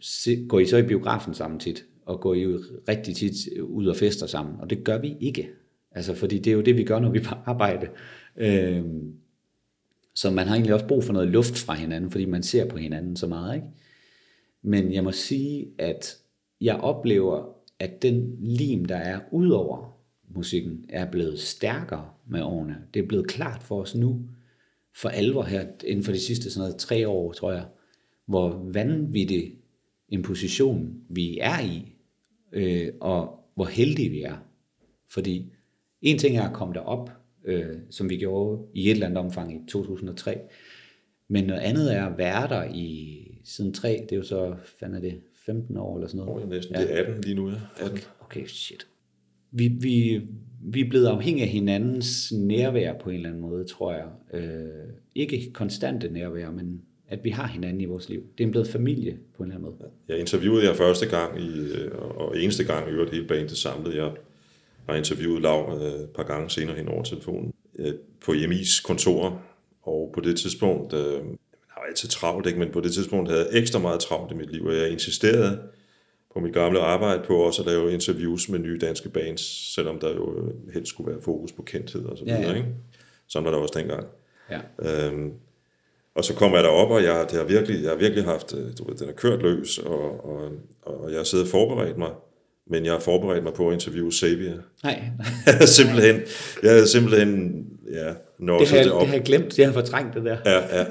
[0.01, 3.87] se, går I så i biografen sammen tit, og går jo rigtig tit øh, ud
[3.87, 5.49] og fester sammen, og det gør vi ikke.
[5.93, 7.89] Altså, fordi det er jo det, vi gør, når vi er på arbejde.
[8.37, 8.85] Øh,
[10.15, 12.77] så man har egentlig også brug for noget luft fra hinanden, fordi man ser på
[12.77, 13.67] hinanden så meget, ikke?
[14.63, 16.17] Men jeg må sige, at
[16.61, 19.97] jeg oplever, at den lim, der er ud over
[20.35, 22.77] musikken, er blevet stærkere med årene.
[22.95, 24.21] Det er blevet klart for os nu,
[24.97, 27.65] for alvor her, inden for de sidste sådan noget, tre år, tror jeg,
[28.27, 29.55] hvor vanvittig
[30.09, 31.90] en position vi er i,
[32.53, 34.37] øh, og hvor heldige vi er.
[35.09, 35.53] Fordi
[36.03, 37.11] en ting er at komme derop,
[37.45, 40.39] øh, som vi gjorde i et eller andet omfang i 2003,
[41.29, 44.97] men noget andet er at være der i siden 3, det er jo så, fanden
[44.97, 46.41] er det, 15 år eller sådan noget.
[46.41, 47.57] jeg næsten, det er 18 lige nu, ja.
[47.81, 47.99] 18.
[48.21, 48.87] Okay, shit.
[49.51, 50.23] Vi, vi,
[50.63, 54.09] vi er blevet afhængige af hinandens nærvær på en eller anden måde, tror jeg.
[54.35, 58.23] Øh, ikke konstante nærvær, men at vi har hinanden i vores liv.
[58.39, 59.91] Det er blevet familie på en eller anden måde.
[60.09, 63.95] Jeg interviewede jer første gang, i, øh, og eneste gang i øvrigt hele bandet samlet.
[63.95, 64.11] Jeg
[64.89, 67.95] har interviewet Lav øh, et par gange senere hen over telefonen øh,
[68.25, 69.43] på EMI's kontor,
[69.83, 71.23] og på det tidspunkt, øh, jeg
[71.69, 72.59] har altid travlt, ikke?
[72.59, 75.59] men på det tidspunkt havde jeg ekstra meget travlt i mit liv, og jeg insisterede
[76.35, 80.15] på mit gamle arbejde på også at lave interviews med nye danske bands, selvom der
[80.15, 82.57] jo helst skulle være fokus på kendthed og så Ja, videre, ja.
[82.57, 82.69] ikke?
[83.27, 84.07] Sådan var der også dengang.
[84.51, 85.07] Ja.
[85.07, 85.33] Øhm,
[86.15, 88.65] og så kommer jeg derop, og jeg, det har virkelig, jeg har virkelig haft, øh,
[88.79, 90.51] du ved, den er kørt løs, og, og,
[90.83, 92.11] og jeg har siddet og forberedt mig,
[92.71, 94.59] men jeg har forberedt mig på at interviewe Xavier.
[94.83, 95.03] Nej.
[95.47, 96.21] Jeg simpelthen,
[96.63, 99.01] jeg havde simpelthen, ja, Det nosset har, det, jeg, op.
[99.01, 100.37] det har jeg glemt, det har jeg fortrængt det der.
[100.47, 100.85] Ja, ja.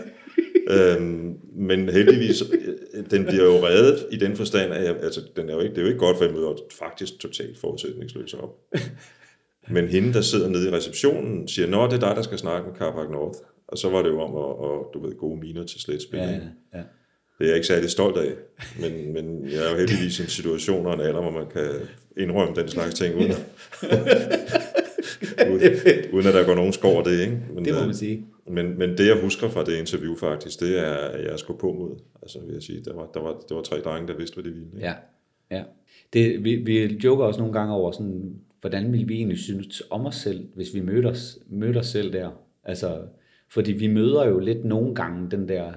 [0.69, 5.49] øhm, men heldigvis, øh, den bliver jo reddet i den forstand, at jeg, altså, den
[5.49, 8.55] er jo ikke, det er jo ikke godt, for jeg møder faktisk totalt forudsætningsløs op.
[9.71, 12.69] Men hende, der sidder nede i receptionen, siger, Nå, det er dig, der skal snakke
[12.69, 13.39] med Carpark North.
[13.71, 16.17] Og så var det jo om at, at du ved, gode miner til slet Ja,
[16.17, 16.39] ja,
[16.73, 16.84] ja.
[17.39, 18.34] Det er jeg ikke særlig stolt af,
[18.82, 21.69] men, men jeg er jo heldigvis i en situation og en alder, hvor man kan
[22.17, 23.32] indrømme den slags ting, uden,
[25.51, 25.73] uden,
[26.13, 27.21] uden at der går nogen skår over det.
[27.21, 27.39] Ikke?
[27.53, 28.25] Men, Det må øh, man sige.
[28.47, 31.73] men, men det, jeg husker fra det interview faktisk, det er, at jeg skulle på
[31.73, 31.99] mod.
[32.21, 34.43] Altså vil jeg sige, der var, der var, der var tre drenge, der vidste, hvad
[34.43, 34.67] de ville.
[34.75, 34.86] Ikke?
[34.88, 34.93] Ja,
[35.51, 35.63] ja.
[36.13, 40.05] Det, vi, vi joker også nogle gange over, sådan, hvordan ville vi egentlig synes om
[40.05, 42.29] os selv, hvis vi mødte os, mødte os selv der.
[42.63, 42.97] Altså,
[43.49, 45.73] fordi vi møder jo lidt nogle gange den der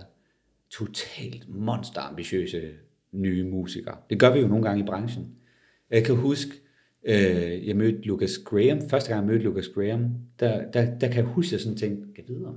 [0.70, 2.70] totalt monsterambitiøse
[3.12, 3.96] nye musikere.
[4.10, 5.36] Det gør vi jo nogle gange i branchen.
[5.90, 6.50] Jeg kan huske,
[7.04, 11.16] øh, jeg mødte Lucas Graham, første gang jeg mødte Lucas Graham, der, der, der kan
[11.16, 12.56] jeg huske, at jeg sådan tænkte, kan vide om,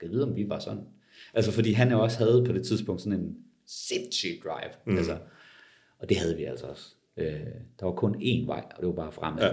[0.00, 0.84] kan vide, om vi var sådan?
[1.34, 3.36] Altså, fordi han jo også havde på det tidspunkt sådan en
[3.66, 4.72] sindssyg drive.
[4.86, 4.96] Mm.
[4.96, 5.18] Altså,
[5.98, 6.94] og det havde vi altså også.
[7.16, 7.40] Øh,
[7.80, 9.42] der var kun én vej, og det var bare fremad.
[9.42, 9.52] Ja.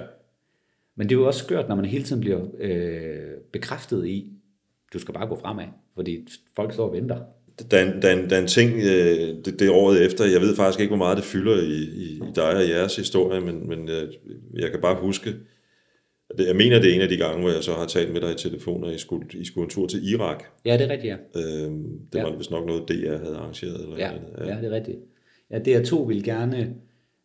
[0.95, 4.34] Men det er jo også skørt, når man hele tiden bliver øh, bekræftet i,
[4.95, 7.17] du skal bare gå fremad, fordi folk står og venter.
[7.71, 10.25] Der, er en, der, er en, der er en ting, øh, det, det året efter,
[10.25, 13.41] jeg ved faktisk ikke, hvor meget det fylder i, i, i dig og jeres historie,
[13.41, 14.03] men, men jeg,
[14.53, 15.33] jeg kan bare huske,
[16.39, 18.31] jeg mener, det er en af de gange, hvor jeg så har talt med dig
[18.31, 20.43] i telefon, og I skulle, I skulle en tur til Irak.
[20.65, 21.41] Ja, det er rigtigt, ja.
[21.65, 22.23] Øhm, det Ja.
[22.23, 23.81] var vist nok noget, DR havde arrangeret.
[23.83, 24.49] Eller Ja, noget.
[24.49, 24.97] ja, det er rigtigt.
[25.51, 26.75] Ja, DR2 ville gerne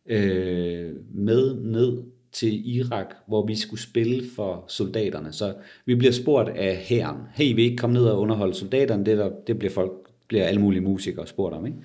[0.05, 5.31] øh, med ned til Irak, hvor vi skulle spille for soldaterne.
[5.31, 5.53] Så
[5.85, 9.05] vi bliver spurgt af hæren, hey, vil I ikke komme ned og underholde soldaterne?
[9.05, 9.91] Det, der, det bliver folk,
[10.27, 11.77] bliver alle mulige musikere spurgt om, ikke?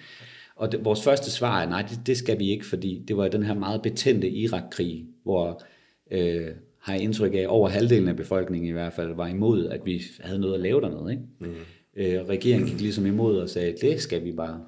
[0.57, 3.29] Og det, vores første svar er, nej, det, det skal vi ikke, fordi det var
[3.29, 5.63] den her meget betændte Irak-krig, hvor
[6.11, 9.81] øh, har jeg indtryk af, over halvdelen af befolkningen i hvert fald var imod, at
[9.85, 11.11] vi havde noget at lave dernede.
[11.11, 11.23] Ikke?
[11.39, 11.55] Mm.
[11.97, 14.61] Øh, regeringen gik ligesom imod og sagde, det skal vi bare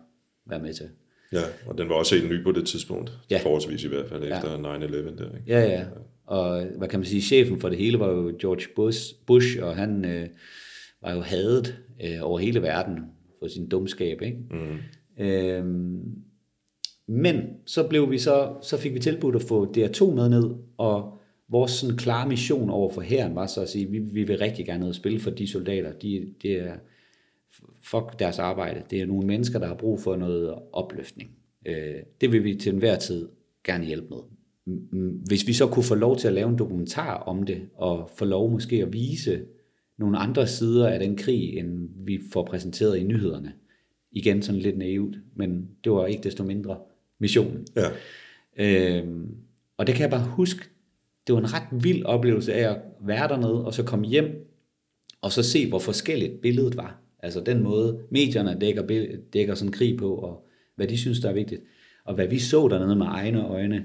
[0.47, 0.88] være med til.
[1.33, 3.37] Ja, og den var også helt ny på det tidspunkt, Ja.
[3.37, 3.43] ja.
[3.43, 5.37] forholdsvis i hvert fald, efter 9-11 der.
[5.37, 5.43] Ikke?
[5.47, 5.85] Ja, ja.
[6.27, 9.77] Og hvad kan man sige, chefen for det hele var jo George Bush, Bush og
[9.77, 10.29] han øh,
[11.03, 12.99] var jo hadet øh, over hele verden
[13.38, 14.38] for sin dumskab, ikke?
[14.51, 15.25] Mm.
[15.25, 16.01] Øhm,
[17.09, 21.19] men så blev vi så, så fik vi tilbudt at få DR2 med ned og
[21.51, 24.67] vores sådan klare mission over for herren var så at sige, vi, vi vil rigtig
[24.67, 25.93] gerne ud og spille for de soldater.
[25.93, 26.75] De, det er,
[27.90, 28.83] fuck deres arbejde.
[28.90, 31.31] Det er nogle mennesker, der har brug for noget opløftning.
[31.66, 33.29] Øh, det vil vi til enhver tid
[33.64, 34.18] gerne hjælpe med.
[35.27, 38.24] Hvis vi så kunne få lov til at lave en dokumentar om det, og få
[38.24, 39.40] lov måske at vise
[39.98, 43.53] nogle andre sider af den krig, end vi får præsenteret i nyhederne.
[44.12, 46.79] Igen sådan lidt naivt, men det var ikke desto mindre
[47.18, 47.66] missionen.
[47.77, 47.88] Ja.
[48.59, 49.37] Øhm,
[49.77, 50.64] og det kan jeg bare huske,
[51.27, 54.27] det var en ret vild oplevelse af at være dernede, og så komme hjem,
[55.20, 57.01] og så se, hvor forskelligt billedet var.
[57.18, 61.35] Altså den måde, medierne dækker, dækker sådan krig på, og hvad de synes, der er
[61.35, 61.62] vigtigt.
[62.04, 63.85] Og hvad vi så dernede med egne øjne,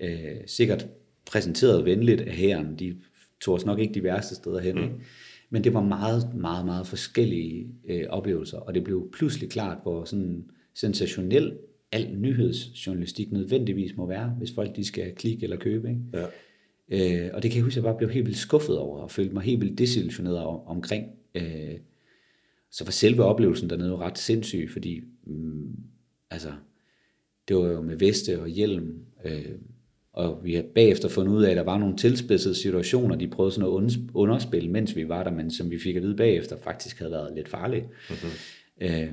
[0.00, 0.88] øh, sikkert
[1.26, 2.78] præsenteret venligt af herren.
[2.78, 2.96] De
[3.40, 4.74] tog os nok ikke de værste steder hen.
[4.74, 5.00] Mm.
[5.50, 10.04] Men det var meget, meget, meget forskellige øh, oplevelser, og det blev pludselig klart, hvor
[10.04, 11.52] sådan sensationel
[11.92, 15.88] al nyhedsjournalistik nødvendigvis må være, hvis folk de skal klikke eller købe.
[15.88, 16.00] Ikke?
[16.12, 17.24] Ja.
[17.24, 19.10] Øh, og det kan jeg huske, at jeg bare blev helt vildt skuffet over, og
[19.10, 21.06] følte mig helt vildt desillusioneret om, omkring.
[21.34, 21.74] Øh,
[22.70, 25.76] så var selve oplevelsen dernede jo ret sindssyg, fordi mm,
[26.30, 26.52] altså,
[27.48, 29.54] det var jo med veste og hjelm, øh,
[30.12, 33.54] og vi har bagefter fundet ud af, at der var nogle tilspidsede situationer, de prøvede
[33.54, 36.98] sådan at underspille, mens vi var der, men som vi fik at vide bagefter, faktisk
[36.98, 37.88] havde været lidt farlige.
[38.10, 38.30] Mm-hmm.
[38.80, 39.12] Øh,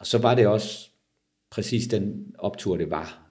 [0.00, 0.90] og så var det også
[1.50, 3.30] præcis den optur, det var,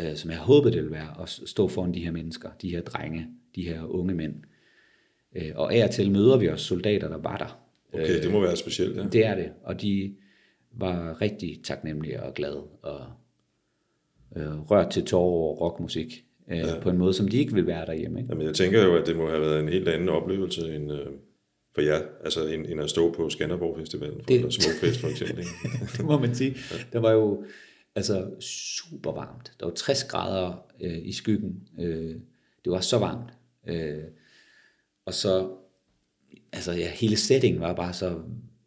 [0.00, 2.82] øh, som jeg håbede, det ville være, at stå foran de her mennesker, de her
[2.82, 4.34] drenge, de her unge mænd.
[5.36, 7.69] Øh, og af og til møder vi også soldater, der var der.
[7.92, 9.02] Okay, det må være specielt, ja.
[9.12, 10.14] Det er det, og de
[10.72, 13.00] var rigtig taknemmelige og glade og
[14.36, 16.80] øh, rørt til tårer over rockmusik øh, ja.
[16.80, 18.20] på en måde, som de ikke vil være derhjemme.
[18.20, 18.30] Ikke?
[18.32, 21.06] Jamen, jeg tænker jo, at det må have været en helt anden oplevelse end øh,
[21.74, 25.08] for jer, altså end, end at stå på Skanderborg Festivalen, for, Det- eller Smukfest for
[25.08, 25.38] eksempel.
[25.38, 25.50] Ikke?
[25.96, 26.56] det må man sige.
[26.92, 27.44] Der var jo
[27.94, 29.52] altså super varmt.
[29.60, 31.68] Der var 60 grader øh, i skyggen.
[31.80, 32.14] Øh,
[32.64, 33.30] det var så varmt.
[33.68, 34.02] Øh,
[35.06, 35.50] og så,
[36.52, 38.22] altså ja, hele settingen var bare så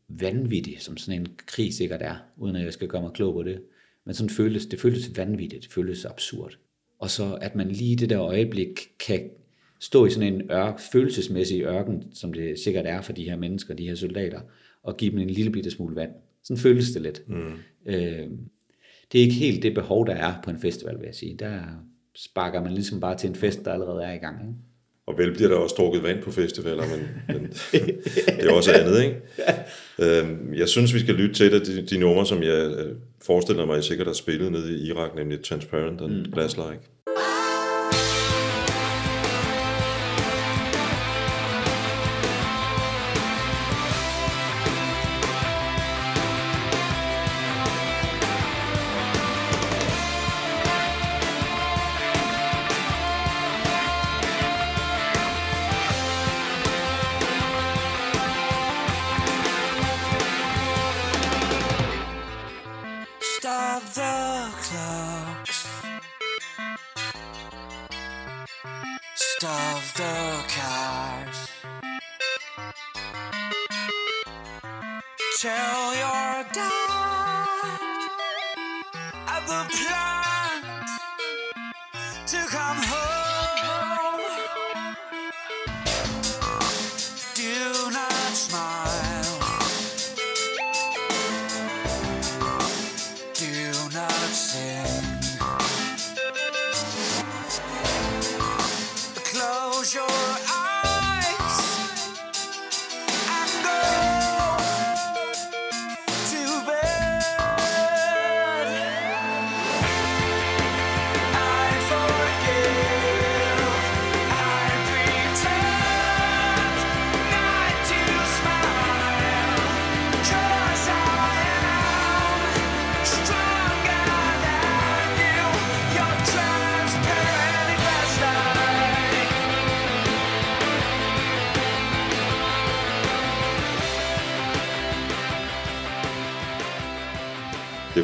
[0.08, 3.44] vanvittig, som sådan en krig sikkert er, uden at jeg skal gøre mig klog på
[3.44, 3.62] det.
[4.06, 6.58] Men sådan føltes, det føltes vanvittigt, det føltes absurd.
[7.00, 9.30] Og så at man lige i det der øjeblik kan
[9.80, 13.74] stå i sådan en ørk, følelsesmæssig ørken, som det sikkert er for de her mennesker,
[13.74, 14.42] de her soldater,
[14.84, 16.12] og give dem en lille bitte smule vand.
[16.44, 17.24] Sådan føles det lidt.
[17.28, 17.54] Mm.
[17.86, 18.30] Øh,
[19.12, 21.36] det er ikke helt det behov, der er på en festival, vil jeg sige.
[21.36, 21.62] Der
[22.16, 24.42] sparker man ligesom bare til en fest, der allerede er i gang.
[24.42, 24.54] Ikke?
[25.08, 27.52] Og vel bliver der også drukket vand på festivaler, men, men
[28.40, 29.16] det er også andet, ikke?
[30.00, 32.96] Øhm, Jeg synes, vi skal lytte til et af de, de numre, som jeg øh,
[33.26, 36.34] forestiller mig, I sikkert har spillet nede i Irak, nemlig Transparent and mm.
[36.34, 36.93] Glass-like.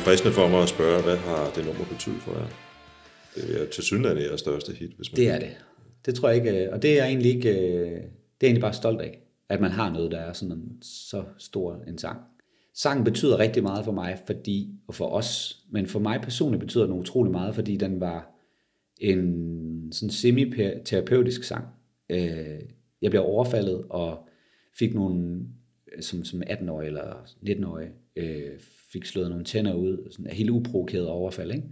[0.09, 2.47] Fristende for mig at spørge, hvad har det nummer betydet for jer?
[3.35, 5.57] Det er til synligheden jeres største hit, hvis man Det er det.
[6.05, 8.01] Det tror jeg ikke, øh, og det er jeg egentlig ikke, øh, det er
[8.41, 11.83] jeg egentlig bare stolt af, at man har noget, der er sådan en, så stor
[11.87, 12.19] en sang.
[12.75, 16.85] Sangen betyder rigtig meget for mig, fordi, og for os, men for mig personligt betyder
[16.85, 18.35] den utrolig meget, fordi den var
[18.97, 21.65] en sådan semi-terapeutisk sang.
[22.09, 22.59] Øh,
[23.01, 24.27] Jeg blev overfaldet og
[24.79, 25.39] fik nogle,
[26.01, 28.59] som, som 18-årig eller 19-årig, øh,
[28.91, 31.67] fik slået nogle tænder ud, sådan en helt uprovokeret overfald, ikke?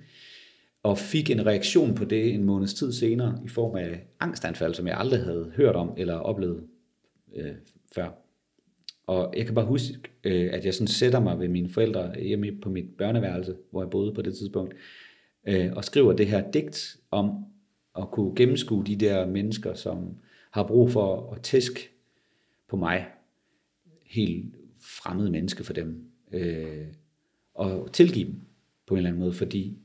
[0.83, 4.87] og fik en reaktion på det en måneds tid senere i form af angstanfald, som
[4.87, 6.63] jeg aldrig havde hørt om eller oplevet
[7.35, 7.51] øh,
[7.95, 8.09] før.
[9.07, 12.51] Og jeg kan bare huske, øh, at jeg sådan sætter mig ved mine forældre hjemme
[12.61, 14.73] på mit børneværelse, hvor jeg boede på det tidspunkt,
[15.47, 17.45] øh, og skriver det her digt om
[17.97, 20.17] at kunne gennemskue de der mennesker, som
[20.51, 21.89] har brug for at tæske
[22.67, 23.05] på mig,
[24.05, 26.87] helt fremmede menneske for dem, øh,
[27.57, 28.41] og tilgive dem
[28.87, 29.77] på en eller anden måde, fordi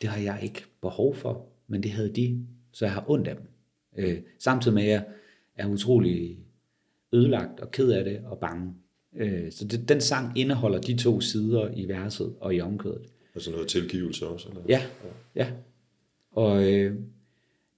[0.00, 3.36] det har jeg ikke behov for, men det havde de, så jeg har ondt af
[3.36, 3.46] dem.
[3.98, 5.04] Øh, samtidig med, at jeg
[5.56, 6.38] er utrolig
[7.12, 8.74] ødelagt og ked af det og bange.
[9.16, 13.06] Øh, så det, den sang indeholder de to sider i verset og i omkvædet.
[13.34, 14.48] Altså noget tilgivelse også?
[14.48, 14.62] Eller?
[14.68, 14.82] Ja,
[15.34, 15.52] ja.
[16.30, 16.96] Og øh,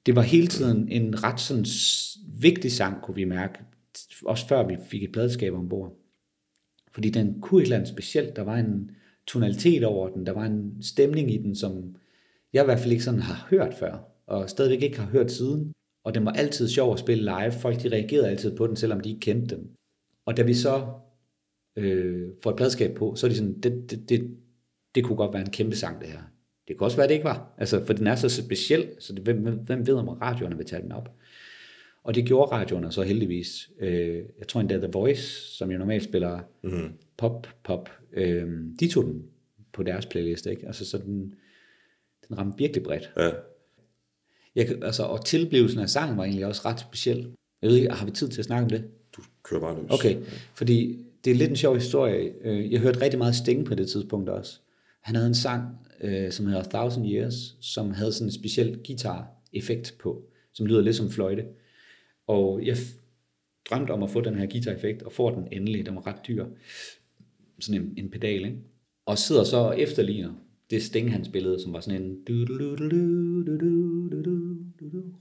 [0.06, 1.66] det var hele tiden en ret sådan
[2.40, 3.58] vigtig sang, kunne vi mærke,
[4.24, 5.96] også før vi fik et pladeskab ombord.
[6.92, 8.36] Fordi den kunne et eller andet specielt.
[8.36, 8.90] Der var en
[9.33, 11.97] tonalitet over den, der var en stemning i den, som
[12.53, 15.73] jeg i hvert fald ikke sådan har hørt før, og stadigvæk ikke har hørt siden.
[16.05, 17.53] Og den var altid sjov at spille live.
[17.53, 19.71] Folk de reagerede altid på den, selvom de ikke kendte den.
[20.27, 20.87] Og da vi så
[21.77, 24.37] øh, får et pladskab på, så er de sådan, det, det, det,
[24.95, 26.21] det kunne godt være en kæmpe sang, det her.
[26.69, 27.55] Det kunne også være, det ikke var.
[27.59, 30.66] Altså, for den er så speciel, så det, hvem, hvem- hvem ved, om radioerne vil
[30.66, 31.09] tage den op?
[32.04, 33.70] Og det gjorde radioerne så heldigvis.
[33.80, 36.92] Øh, jeg tror endda The Voice, som jo normalt spiller mm-hmm.
[37.16, 38.48] pop, pop, øh,
[38.80, 39.22] de tog den
[39.72, 40.66] på deres playlist, ikke?
[40.66, 41.34] Altså, så den,
[42.28, 43.10] den ramte virkelig bredt.
[43.16, 43.30] Ja.
[44.54, 47.30] Jeg, altså, og tilblivelsen af sangen var egentlig også ret speciel.
[47.62, 48.84] Jeg ved ikke, har vi tid til at snakke om det?
[49.16, 49.90] Du kører bare løs.
[49.90, 50.16] Okay,
[50.54, 52.32] fordi det er lidt en sjov historie.
[52.42, 54.58] Øh, Jeg hørte rigtig meget Sting på det tidspunkt også.
[55.00, 55.64] Han havde en sang,
[56.00, 60.96] øh, som hedder Thousand Years, som havde sådan en speciel guitar-effekt på, som lyder lidt
[60.96, 61.44] som fløjte.
[62.26, 62.76] Og jeg
[63.70, 65.87] drømte om at få den her guitar-effekt, og får den endelig.
[65.87, 66.46] Den var ret dyr.
[67.61, 68.59] Sådan en, en pedal, ikke?
[69.06, 70.33] Og sidder så og efterligner
[70.70, 72.18] det Sting, han spillede, som var sådan en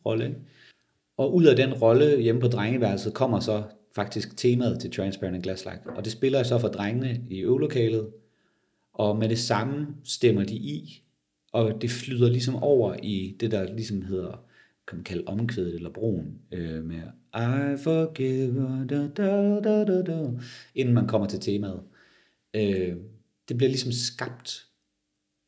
[0.06, 0.38] rolle, ikke?
[1.18, 3.64] Og ud af den rolle hjemme på drengeværelset kommer så
[3.96, 5.98] faktisk temaet til Transparent and Glass-like.
[5.98, 8.10] Og det spiller jeg så for drengene i øvelokalet,
[8.94, 11.04] og med det samme stemmer de i,
[11.52, 14.44] og det flyder ligesom over i det, der ligesom hedder,
[14.90, 17.02] kan man kalde omkvædet eller broen, øh, med
[17.36, 20.30] I forgive, da, da, da, da, da,
[20.76, 21.82] inden man kommer til temaet.
[22.54, 22.96] Øh,
[23.50, 24.66] det bliver ligesom skabt,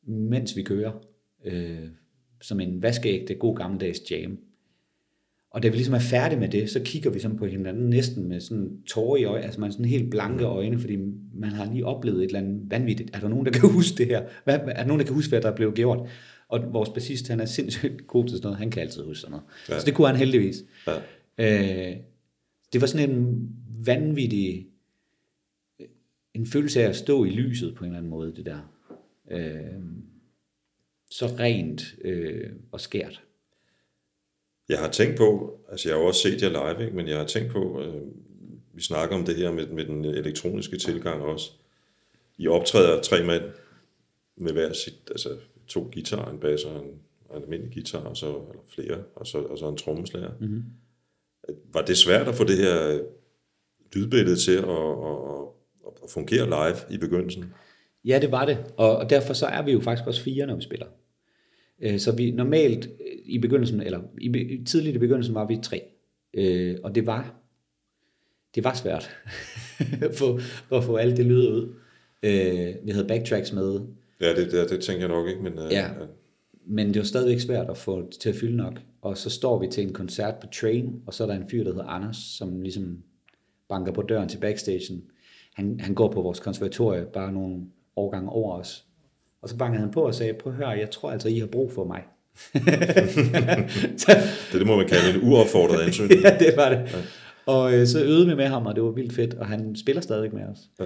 [0.08, 0.92] mens vi kører,
[1.46, 1.88] øh,
[2.42, 4.40] som en vaskeægte, god gammeldags jam.
[5.52, 8.28] Og da vi ligesom er færdige med det, så kigger vi sådan på hinanden næsten
[8.28, 10.98] med sådan tårer i øjnene, altså man er sådan helt blanke øjne, fordi
[11.34, 13.16] man har lige oplevet et eller andet vanvittigt.
[13.16, 14.24] Er der nogen, der kan huske det her?
[14.44, 16.10] Hvad, er der nogen, der kan huske, hvad der blev gjort?
[16.52, 19.32] Og vores bassist, han er sindssygt god til sådan noget, han kan altid huske sådan
[19.32, 19.46] noget.
[19.70, 19.80] Ja.
[19.80, 20.64] Så det kunne han heldigvis.
[20.88, 20.98] Ja.
[21.38, 21.98] Øh,
[22.74, 23.50] det var sådan en
[23.86, 24.68] vanvittig,
[26.34, 28.74] en følelse af at stå i lyset på en eller anden måde, det der.
[29.32, 29.84] Øh,
[31.12, 33.22] så rent øh, og skært.
[34.70, 36.96] Jeg har tænkt på, altså jeg har også set jer live, ikke?
[36.96, 38.02] men jeg har tænkt på, øh,
[38.74, 41.52] vi snakker om det her med, med den elektroniske tilgang også.
[42.38, 43.44] I optræder tre mand
[44.38, 45.38] med hver sit, altså
[45.74, 46.92] to guitarer, en bass og en,
[47.30, 50.32] og en almindelig guitar, og så, eller flere, og så, og så en trommeslager.
[50.40, 50.64] Mm-hmm.
[51.74, 53.00] Var det svært at få det her
[53.96, 55.18] lydbillede til at, at,
[55.88, 57.46] at, at fungere live i begyndelsen?
[58.06, 58.58] Ja, det var det.
[58.78, 60.86] Og, og derfor så er vi jo faktisk også fire, når vi spiller.
[61.82, 65.82] Øh, Så vi normalt øh, i begyndelsen, eller i, tidligt i begyndelsen var vi tre.
[66.34, 67.36] Øh, Og det var,
[68.56, 69.10] det var svært
[70.18, 71.74] for, for at få alt det lyd ud.
[72.24, 73.80] Øh, Vi havde backtracks med,
[74.22, 75.88] Ja, det, det, det tænker jeg nok ikke, men øh, Ja.
[76.68, 78.74] men det var stadigvæk svært at få det til at fylde nok.
[79.02, 81.64] Og så står vi til en koncert på Train, og så er der en fyr,
[81.64, 82.98] der hedder Anders, som ligesom
[83.70, 85.04] banker på døren til backstagen.
[85.56, 87.58] Han, han går på vores konservatorie, bare nogle
[87.96, 88.86] årgange over os.
[89.42, 91.48] Og så bankede han på og sagde, prøv at høre, jeg tror altså, I har
[91.48, 92.02] brug for mig.
[93.98, 94.12] så,
[94.52, 96.22] det, det må man kalde en uopfordret ansøgning.
[96.22, 96.78] ja, det var det.
[96.78, 96.98] Ja.
[97.46, 100.02] Og øh, så øvede vi med ham, og det var vildt fedt, og han spiller
[100.02, 100.58] stadig med os.
[100.80, 100.86] Ja.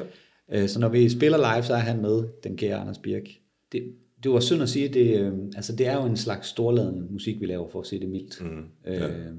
[0.51, 3.29] Øh, så når vi spiller live, så er han med, den kære Anders Birk.
[3.71, 7.07] Det, det var synd at sige, det, øh, altså det er jo en slags storladen
[7.11, 8.41] musik, vi laver, for at sige det mildt.
[8.41, 9.07] Mm, ja.
[9.07, 9.33] øh,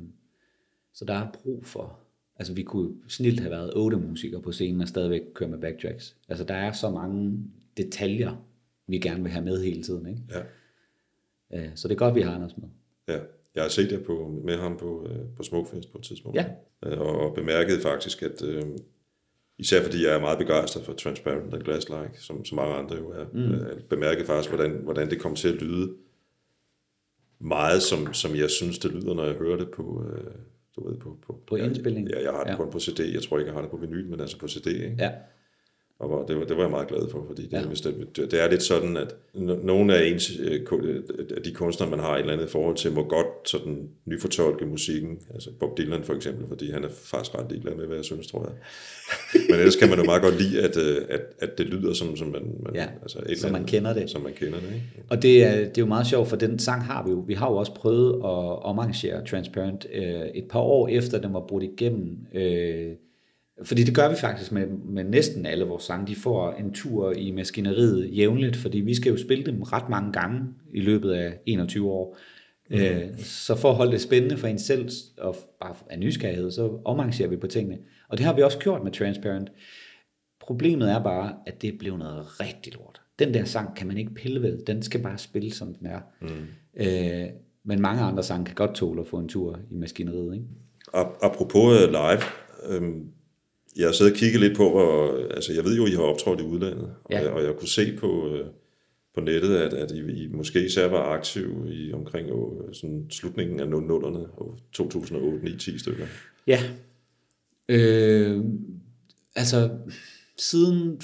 [0.95, 1.99] så der er brug for,
[2.37, 6.17] altså vi kunne snilt have været otte musikere på scenen og stadigvæk køre med backtracks.
[6.29, 7.39] Altså der er så mange
[7.77, 8.45] detaljer,
[8.87, 10.07] vi gerne vil have med hele tiden.
[10.09, 10.23] Ikke?
[10.31, 11.65] Ja.
[11.65, 12.69] Øh, så det er godt, vi har Anders med.
[13.09, 13.19] Ja,
[13.55, 16.37] jeg har set jer på, med ham på, på Smukfest på et tidspunkt.
[16.37, 16.47] Ja.
[16.83, 18.63] Og, og bemærkede faktisk, at øh,
[19.59, 23.11] især fordi jeg er meget begejstret for Transparent and Glass-like, som, som mange andre jo
[23.11, 23.55] er, mm.
[23.55, 25.95] øh, bemærkede faktisk, hvordan, hvordan det kom til at lyde
[27.39, 30.05] meget, som, som jeg synes, det lyder, når jeg hører det på...
[30.11, 30.35] Øh,
[30.77, 32.09] du ved, på, på, På indspilning.
[32.09, 32.57] Ja, jeg har det ja.
[32.57, 33.01] kun på CD.
[33.01, 34.67] Jeg tror ikke, jeg har det på vinyl, men altså på CD.
[34.67, 34.97] Ikke?
[34.99, 35.11] Ja,
[35.99, 37.63] Og hvor- det var, det var jeg meget glad for, fordi det, Ja.
[38.17, 41.03] det, det er lidt sådan, at no- nogle af, ens, øh, øh,
[41.37, 45.19] af de kunstnere, man har et eller andet forhold til, må godt sådan nyfortolke musikken.
[45.35, 48.27] Altså Bob Dylan for eksempel, fordi han er faktisk ret ligeglad med, hvad jeg synes,
[48.27, 48.53] tror jeg.
[49.51, 52.17] Men ellers kan man jo meget godt lide, at, øh, at, at det lyder som,
[52.17, 54.11] som man, man, Ja, altså et som man andet, kender det.
[54.11, 54.87] Som man kender det, ikke?
[55.11, 57.25] Og det er, det er jo meget sjovt, for den sang har vi jo.
[57.27, 61.45] Vi har jo også prøvet at omarrangere Transparent øh, et par år efter, den var
[61.49, 62.17] brudt igennem.
[62.35, 62.93] Øh,
[63.65, 66.07] fordi det gør vi faktisk med, med næsten alle vores sange.
[66.07, 70.13] De får en tur i maskineriet jævnligt, fordi vi skal jo spille dem ret mange
[70.13, 70.41] gange
[70.75, 72.17] i løbet af 21 år.
[72.71, 72.77] Mm.
[72.77, 76.81] Øh, så for at holde det spændende for en selv, og bare af nysgerrighed, så
[76.85, 77.79] omarrangerer vi på tingene.
[78.09, 79.53] Og det har vi også gjort med Transparent.
[80.41, 83.01] Problemet er bare, at det blev noget rigtig lort.
[83.19, 84.65] Den der sang kan man ikke pille ved.
[84.65, 86.01] Den skal bare spille, som den er.
[86.21, 86.29] Mm.
[86.77, 87.29] Øh,
[87.65, 90.35] men mange andre sange kan godt tåle at få en tur i maskineriet.
[90.35, 90.47] Ikke?
[90.95, 92.21] Ap- Apropos øh, live,
[92.69, 93.05] øhm,
[93.77, 96.41] jeg har siddet og kigget lidt på, hvor, altså jeg ved jo, I har optrådt
[96.41, 97.19] i udlandet, Ja.
[97.19, 98.47] og, jeg, og jeg kunne se på, øh,
[99.15, 103.61] på nettet, at, at I, I måske især var aktive i omkring øh, sådan slutningen
[103.61, 106.07] af 00'erne, og 2008, 9, 10 stykker.
[106.47, 106.59] Ja.
[107.69, 108.45] Øh,
[109.37, 109.71] altså,
[110.39, 111.01] siden,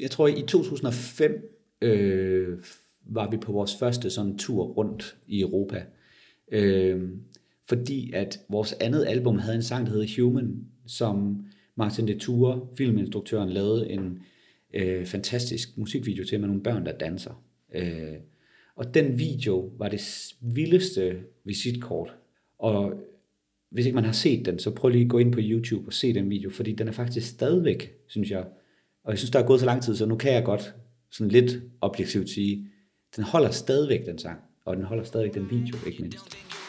[0.00, 2.58] jeg tror i 2005, øh,
[3.06, 5.82] var vi på vores første sådan tur rundt i Europa.
[6.52, 7.02] Øh,
[7.68, 10.56] fordi at vores andet album havde en sang, der hedder Human,
[10.86, 11.44] som
[11.76, 14.18] Martin de Tour, filminstruktøren, lavede en
[14.74, 17.44] øh, fantastisk musikvideo til med nogle børn, der danser.
[17.74, 18.14] Øh,
[18.76, 22.14] og den video var det vildeste visitkort.
[22.58, 22.92] Og
[23.70, 25.92] hvis ikke man har set den, så prøv lige at gå ind på YouTube og
[25.92, 28.44] se den video, fordi den er faktisk stadigvæk, synes jeg,
[29.04, 30.74] og jeg synes, der er gået så lang tid, så nu kan jeg godt
[31.10, 32.66] sådan lidt objektivt sige,
[33.16, 36.63] den holder stadigvæk den sang, og den holder stadigvæk den video, ikke mindst.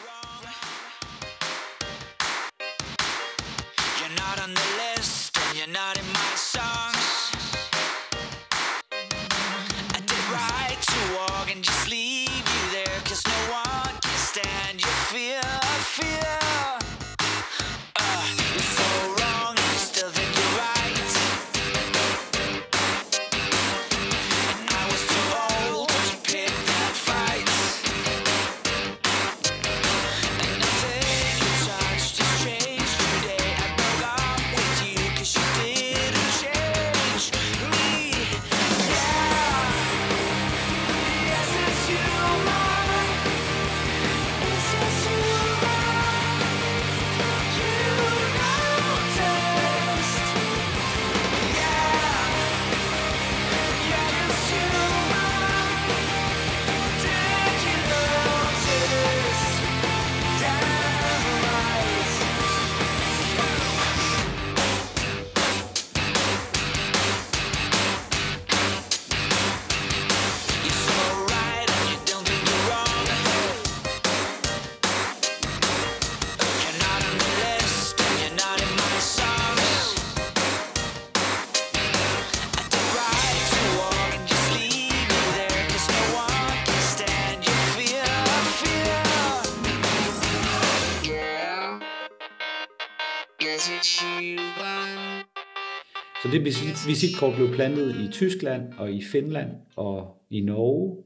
[96.44, 100.96] Det visitkort blev plantet i Tyskland og i Finland og i Norge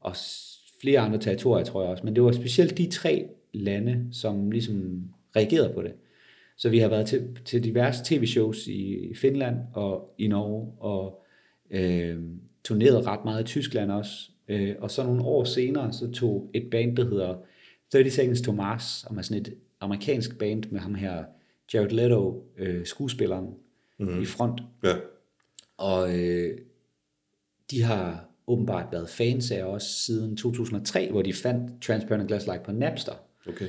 [0.00, 0.16] og
[0.80, 2.04] flere andre territorier, tror jeg også.
[2.04, 5.02] Men det var specielt de tre lande, som ligesom
[5.36, 5.92] reagerede på det.
[6.56, 11.22] Så vi har været til, til diverse tv-shows i Finland og i Norge, og
[11.70, 12.16] øh,
[12.64, 14.30] turneret ret meget i Tyskland også.
[14.48, 17.34] Øh, og så nogle år senere, så tog et band, der hedder
[17.92, 21.24] 30 Seconds to Mars, som er sådan et amerikansk band med ham her,
[21.74, 23.54] Jared Leto, øh, skuespilleren,
[23.98, 24.22] mm-hmm.
[24.22, 24.60] i front.
[24.84, 24.94] Ja,
[25.78, 26.58] Og øh,
[27.70, 32.64] de har åbenbart været fans af os siden 2003, hvor de fandt Transparent Glass Like
[32.64, 33.12] på Napster.
[33.48, 33.66] okay.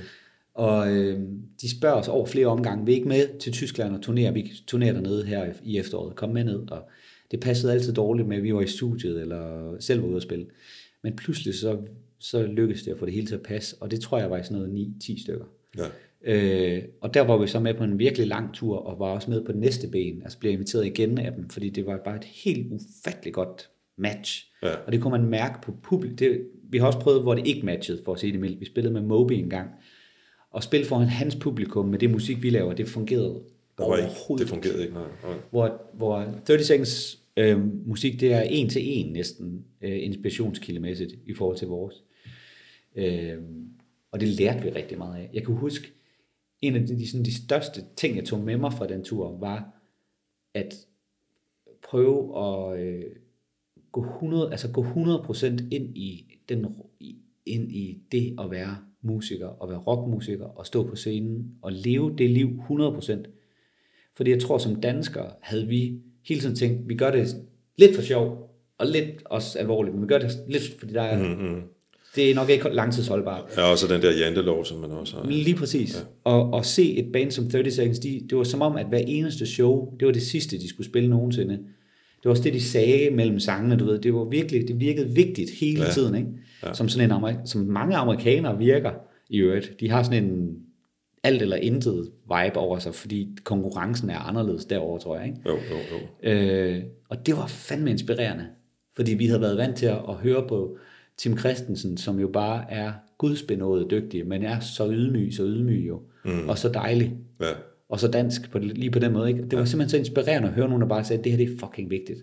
[0.53, 1.19] Og øh,
[1.61, 4.51] de spørger os over flere omgange, vi er ikke med til Tyskland og turnere, vi
[4.67, 6.71] turnerer dernede her i- i efteråret, kom med ned.
[6.71, 6.89] Og
[7.31, 10.21] det passede altid dårligt med, at vi var i studiet eller selv var ude at
[10.23, 10.45] spille.
[11.03, 11.77] Men pludselig så,
[12.19, 14.37] så lykkedes det at få det hele til at passe, og det tror jeg var
[14.37, 15.45] i sådan noget 9-10 stykker.
[15.77, 15.83] Ja.
[16.23, 19.31] Øh, og der var vi så med på en virkelig lang tur, og var også
[19.31, 22.23] med på næste ben, altså blev inviteret igen af dem, fordi det var bare et
[22.23, 24.51] helt ufatteligt godt match.
[24.63, 24.75] Ja.
[24.85, 26.17] Og det kunne man mærke på publikum.
[26.17, 28.59] Det, vi har også prøvet, hvor det ikke matchede, for at sige det mildt.
[28.59, 29.69] Vi spillede med Moby en gang,
[30.51, 33.41] og spille foran hans publikum med det musik, vi laver, det fungerede
[33.77, 35.03] Der var ikke, det fungerede ikke, nej.
[35.23, 35.33] nej.
[35.51, 41.33] hvor, hvor 30 Seconds øh, musik, det er en til en næsten øh, inspirationskildemæssigt i
[41.33, 42.03] forhold til vores.
[42.95, 43.37] Øh,
[44.11, 45.29] og det lærte vi rigtig meget af.
[45.33, 45.91] Jeg kan huske,
[46.63, 49.69] en af de, sådan, de største ting, jeg tog med mig fra den tur, var,
[50.53, 50.73] at
[51.89, 53.03] prøve at øh,
[53.91, 56.65] gå 100, altså gå 100% ind i, den,
[56.99, 61.71] i- ind i det at være musiker, og være rockmusiker, og stå på scenen, og
[61.73, 63.13] leve det liv 100%.
[64.15, 67.27] Fordi jeg tror, som danskere havde vi hele tiden tænkt, vi gør det
[67.77, 71.33] lidt for sjov, og lidt også alvorligt, men vi gør det lidt, fordi der er,
[71.35, 71.61] mm-hmm
[72.15, 73.43] det er nok ikke langtidsholdbart.
[73.57, 75.29] Ja, og så den der jantelov, som man også har.
[75.29, 75.95] Lige præcis.
[75.95, 76.31] Ja.
[76.31, 79.01] Og, og se et band som 30 Seconds, de, det var som om, at hver
[79.07, 81.53] eneste show, det var det sidste, de skulle spille nogensinde.
[81.53, 83.99] Det var også det, de sagde mellem sangene, du ved.
[83.99, 85.91] Det var virkelig, det virkede vigtigt hele ja.
[85.91, 86.29] tiden, ikke?
[86.63, 86.73] Ja.
[86.73, 88.91] Som sådan en, amerik- som mange amerikanere virker
[89.29, 89.79] i øvrigt.
[89.79, 90.55] De har sådan en
[91.23, 95.39] alt eller intet vibe over sig, fordi konkurrencen er anderledes derovre, tror jeg, ikke?
[95.45, 96.29] Jo, jo, jo.
[96.29, 98.45] Øh, og det var fandme inspirerende,
[98.95, 100.77] fordi vi havde været vant til at, at høre på
[101.17, 106.01] Tim Christensen, som jo bare er gudsbenået dygtig, men er så ydmyg, så ydmyg jo,
[106.25, 106.49] mm.
[106.49, 107.51] og så dejlig, Ja.
[107.89, 109.29] og så dansk, på, lige på den måde.
[109.29, 109.43] Ikke?
[109.43, 111.57] Det var simpelthen så inspirerende at høre nogen, der bare sagde, det her det er
[111.59, 112.19] fucking vigtigt.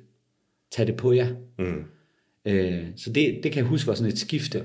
[0.73, 1.29] Tag det på jer.
[1.59, 1.85] Mm.
[2.45, 4.65] Øh, så det, det kan jeg huske var sådan et skifte.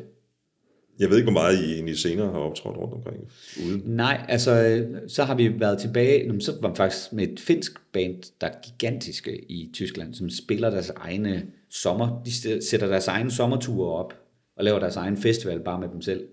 [1.00, 3.28] Jeg ved ikke, hvor meget I egentlig senere har optrådt rundt omkring
[3.66, 3.96] Ude.
[3.96, 8.24] Nej, altså, så har vi været tilbage, så var vi faktisk med et finsk band,
[8.42, 13.90] der er gigantiske i Tyskland, som spiller deres egne sommer, de sætter deres egne sommerture
[13.90, 14.14] op,
[14.58, 16.28] og laver deres egen festival bare med dem selv.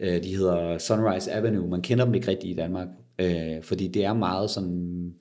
[0.00, 2.88] Øh, de hedder Sunrise Avenue, man kender dem ikke rigtigt i Danmark,
[3.18, 5.14] øh, fordi det er meget sådan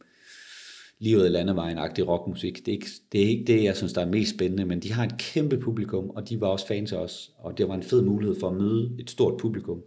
[1.00, 2.66] livet i landevejen-agtig rockmusik.
[2.66, 4.93] Det er, ikke, det er ikke det, jeg synes, der er mest spændende, men de
[4.93, 7.84] har et kæmpe publikum, og de var også fans af os, og det var en
[7.84, 9.84] fed mulighed for at møde et stort publikum.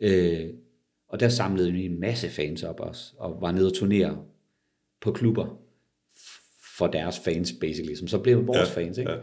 [0.00, 0.46] Øh,
[1.08, 4.24] og der samlede vi en masse fans op også, og var nede og turnere
[5.00, 5.58] på klubber
[6.78, 8.98] for deres fans, basically, som så blev vores Ja, fans.
[8.98, 9.12] Ikke?
[9.12, 9.18] Ja.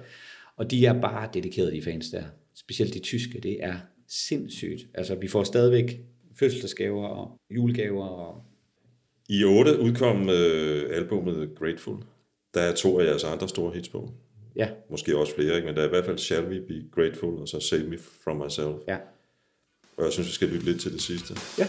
[0.56, 2.24] Og de er bare dedikerede, de fans der.
[2.56, 3.76] Specielt de tyske, det er
[4.08, 4.88] sindssygt.
[4.94, 6.02] Altså, vi får stadigvæk
[6.40, 8.06] fødselsdagsgaver og julegaver.
[8.06, 8.44] Og...
[9.34, 11.98] I 8 udkom øh, albumet Grateful.
[12.54, 14.10] Der er to af jeres andre store hits på.
[14.56, 15.66] Ja, Måske også flere, ikke?
[15.68, 18.38] men der er i hvert fald Shall We Be Grateful, og så Save Me From
[18.46, 18.76] Myself.
[18.88, 18.98] ja.
[19.98, 21.34] Og jeg synes, vi skal lytte lidt til det sidste.
[21.58, 21.68] Ja.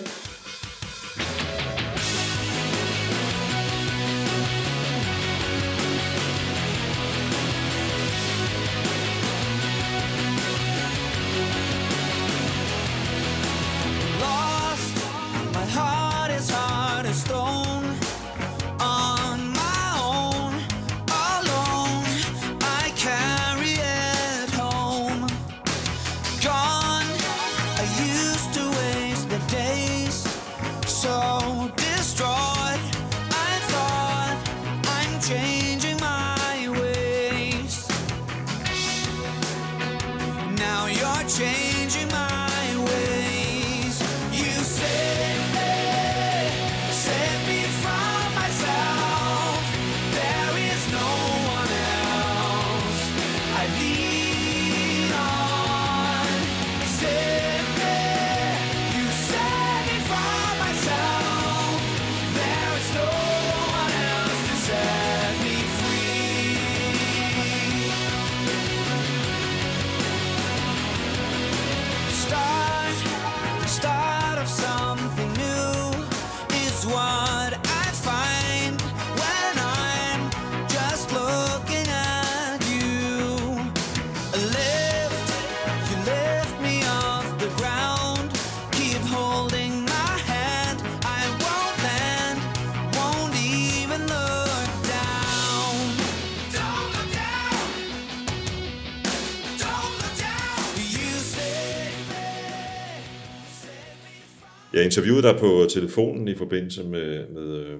[104.83, 107.78] Jeg interviewede dig på telefonen i forbindelse med, med, øh,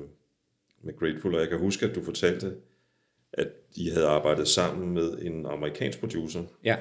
[0.83, 2.53] med Grateful, og jeg kan huske, at du fortalte,
[3.33, 6.43] at I havde arbejdet sammen med en amerikansk producer.
[6.65, 6.77] Ja,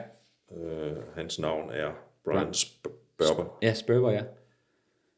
[0.57, 1.89] Øh, hans navn er
[2.25, 2.53] Brian.
[2.53, 3.57] Sperber.
[3.61, 4.23] ja Spurver, ja.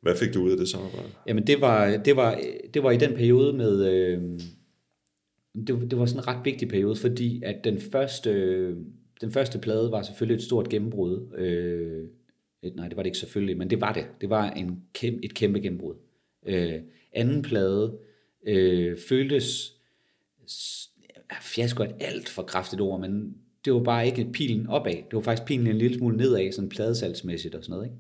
[0.02, 1.08] Hvad fik du ud af det samarbejde?
[1.28, 2.42] Jamen det var, det var,
[2.74, 4.22] det var i den periode med, øh,
[5.68, 8.68] det, var- det var sådan en ret vigtig periode, fordi at den første,
[9.22, 11.32] den første plade var selvfølgelig et stort gennembrud.
[11.38, 12.08] Øh,
[12.64, 14.06] Øh, nej, det var det ikke selvfølgelig, men det var det.
[14.22, 15.96] Det var en kæm, et kæmpe gennembrud.
[16.46, 16.82] Øh,
[17.14, 17.98] anden plade
[18.48, 19.74] øh, føltes,
[21.42, 24.94] fiasko er et alt for kraftigt ord, men det var bare ikke pilen opad.
[24.94, 27.86] Det var faktisk pilen en lille smule nedad, sådan pladesalgsmæssigt og sådan noget.
[27.86, 27.98] Ikke?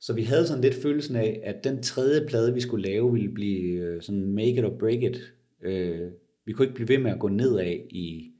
[0.00, 3.28] Så vi havde sådan lidt følelsen af, at den tredje plade, vi skulle lave, ville
[3.28, 5.32] blive øh, sådan make it or break it.
[5.62, 6.10] Øh,
[6.46, 8.32] vi kunne ikke blive ved med at gå nedad i,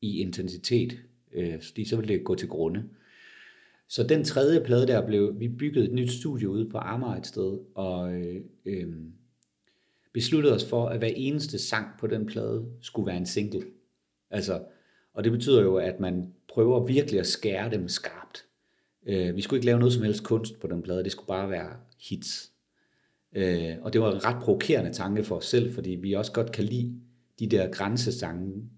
[0.00, 0.98] i intensitet,
[1.34, 2.84] øh, fordi så ville det gå til grunde.
[3.92, 7.26] Så den tredje plade der blev, vi byggede et nyt studie ude på Amager et
[7.26, 8.88] sted, og øh, øh,
[10.12, 13.62] besluttede os for, at hver eneste sang på den plade skulle være en single.
[14.30, 14.62] Altså,
[15.14, 18.44] og det betyder jo, at man prøver virkelig at skære dem skarpt.
[19.06, 21.50] Øh, vi skulle ikke lave noget som helst kunst på den plade, det skulle bare
[21.50, 21.76] være
[22.08, 22.52] hits.
[23.32, 26.52] Øh, og det var en ret provokerende tanke for os selv, fordi vi også godt
[26.52, 27.00] kan lide
[27.38, 28.70] de der grænsesange,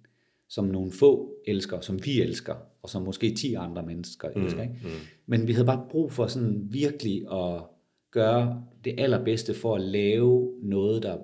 [0.49, 2.55] som nogle få elsker, som vi elsker,
[2.85, 4.63] og som måske 10 andre mennesker elsker.
[4.63, 4.75] Ikke?
[4.83, 4.89] Mm.
[5.27, 7.63] Men vi havde bare brug for sådan virkelig at
[8.11, 11.19] gøre det allerbedste for at lave noget, der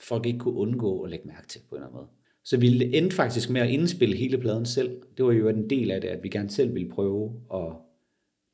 [0.00, 2.08] folk ikke kunne undgå at lægge mærke til på en eller anden måde.
[2.44, 5.02] Så vi endte faktisk med at indspille hele pladen selv.
[5.16, 7.72] Det var jo en del af det, at vi gerne selv ville prøve at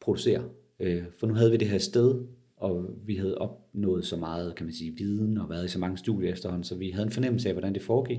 [0.00, 0.44] producere.
[0.80, 2.24] Øh, For nu havde vi det her sted,
[2.56, 5.98] og vi havde opnået så meget, kan man sige, viden og været i så mange
[5.98, 8.18] studier efterhånden, så vi havde en fornemmelse af, hvordan det foregik.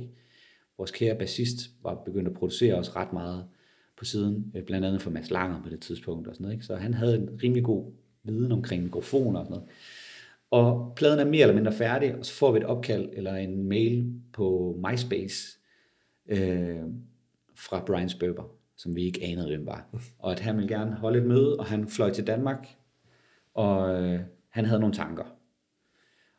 [0.78, 3.46] Vores kære bassist var begyndt at producere os ret meget
[4.00, 6.54] på siden, øh, blandt andet for Mads Langer på det tidspunkt og sådan noget.
[6.54, 6.66] Ikke?
[6.66, 7.92] Så han havde en rimelig god
[8.24, 9.70] viden omkring mikrofoner og sådan noget.
[10.52, 13.64] Og pladen er mere eller mindre færdig, og så får vi et opkald eller en
[13.64, 15.60] mail på MySpace
[16.28, 16.80] øh,
[17.56, 18.44] fra Brian Spurber,
[18.78, 19.90] som vi ikke anede, hvem var.
[20.20, 22.68] Og at han ville gerne holde et møde, og han fløj til Danmark,
[23.54, 24.20] og øh,
[24.50, 25.24] han havde nogle tanker.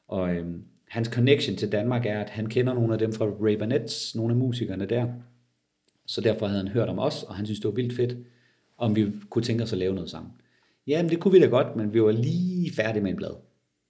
[0.08, 0.46] Og øh,
[0.88, 4.36] hans connection til Danmark er, at han kender nogle af dem fra Ravenettes, nogle af
[4.36, 5.06] musikerne der.
[6.10, 8.16] Så derfor havde han hørt om os, og han synes, det var vildt fedt,
[8.78, 10.32] om vi kunne tænke os at lave noget sammen.
[10.86, 13.34] Jamen, det kunne vi da godt, men vi var lige færdige med en blad.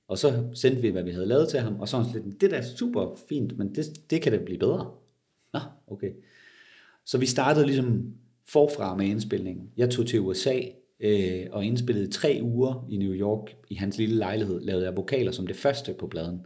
[0.09, 2.29] Og så sendte vi, hvad vi havde lavet til ham, og så var han sådan
[2.29, 4.91] lidt, det der er super fint, men det, det kan da blive bedre.
[5.53, 6.11] Nå, okay.
[7.07, 8.15] Så vi startede ligesom
[8.49, 9.71] forfra med indspilningen.
[9.77, 10.61] Jeg tog til USA
[11.01, 14.61] øh, og indspillede tre uger i New York i hans lille lejlighed.
[14.61, 16.41] Lavede jeg vokaler som det første på bladen.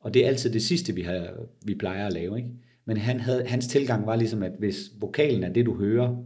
[0.00, 1.28] Og det er altid det sidste, vi, har,
[1.64, 2.36] vi plejer at lave.
[2.36, 2.50] Ikke?
[2.86, 6.24] Men han havde, hans tilgang var ligesom, at hvis vokalen er det, du hører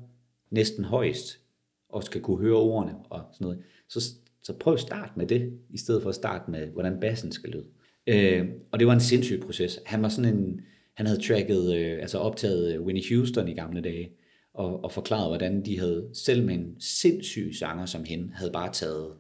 [0.51, 1.41] næsten højst,
[1.89, 4.01] og skal kunne høre ordene og sådan noget, så,
[4.43, 7.51] så prøv at starte med det, i stedet for at starte med, hvordan bassen skal
[7.51, 7.67] lyde.
[8.07, 9.81] Øh, og det var en sindssyg proces.
[9.87, 10.61] Han var sådan en,
[10.95, 14.11] han havde tracket, øh, altså optaget øh, Winnie Houston i gamle dage,
[14.55, 18.73] og, og forklaret, hvordan de havde, selv med en sindssyg sanger som hende, havde bare
[18.73, 19.13] taget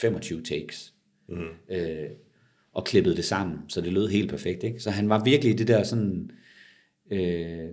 [0.00, 0.94] 25 takes,
[1.28, 1.74] mm.
[1.74, 2.10] øh,
[2.72, 4.64] og klippet det sammen, så det lød helt perfekt.
[4.64, 4.80] Ikke?
[4.80, 6.30] Så han var virkelig det der sådan,
[7.10, 7.68] øh,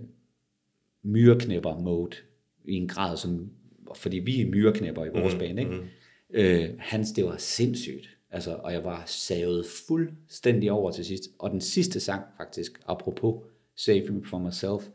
[1.02, 2.16] myreknæpper-mode,
[2.64, 3.50] i en grad, som,
[3.96, 5.38] fordi vi er myreknæpper i vores mm.
[5.38, 5.70] band, ikke?
[5.70, 5.86] Mm.
[6.30, 8.16] Øh, hans, det var sindssygt.
[8.30, 11.24] Altså, og jeg var savet fuldstændig over til sidst.
[11.38, 13.44] Og den sidste sang, faktisk, apropos
[13.76, 14.88] Save Me From Myself,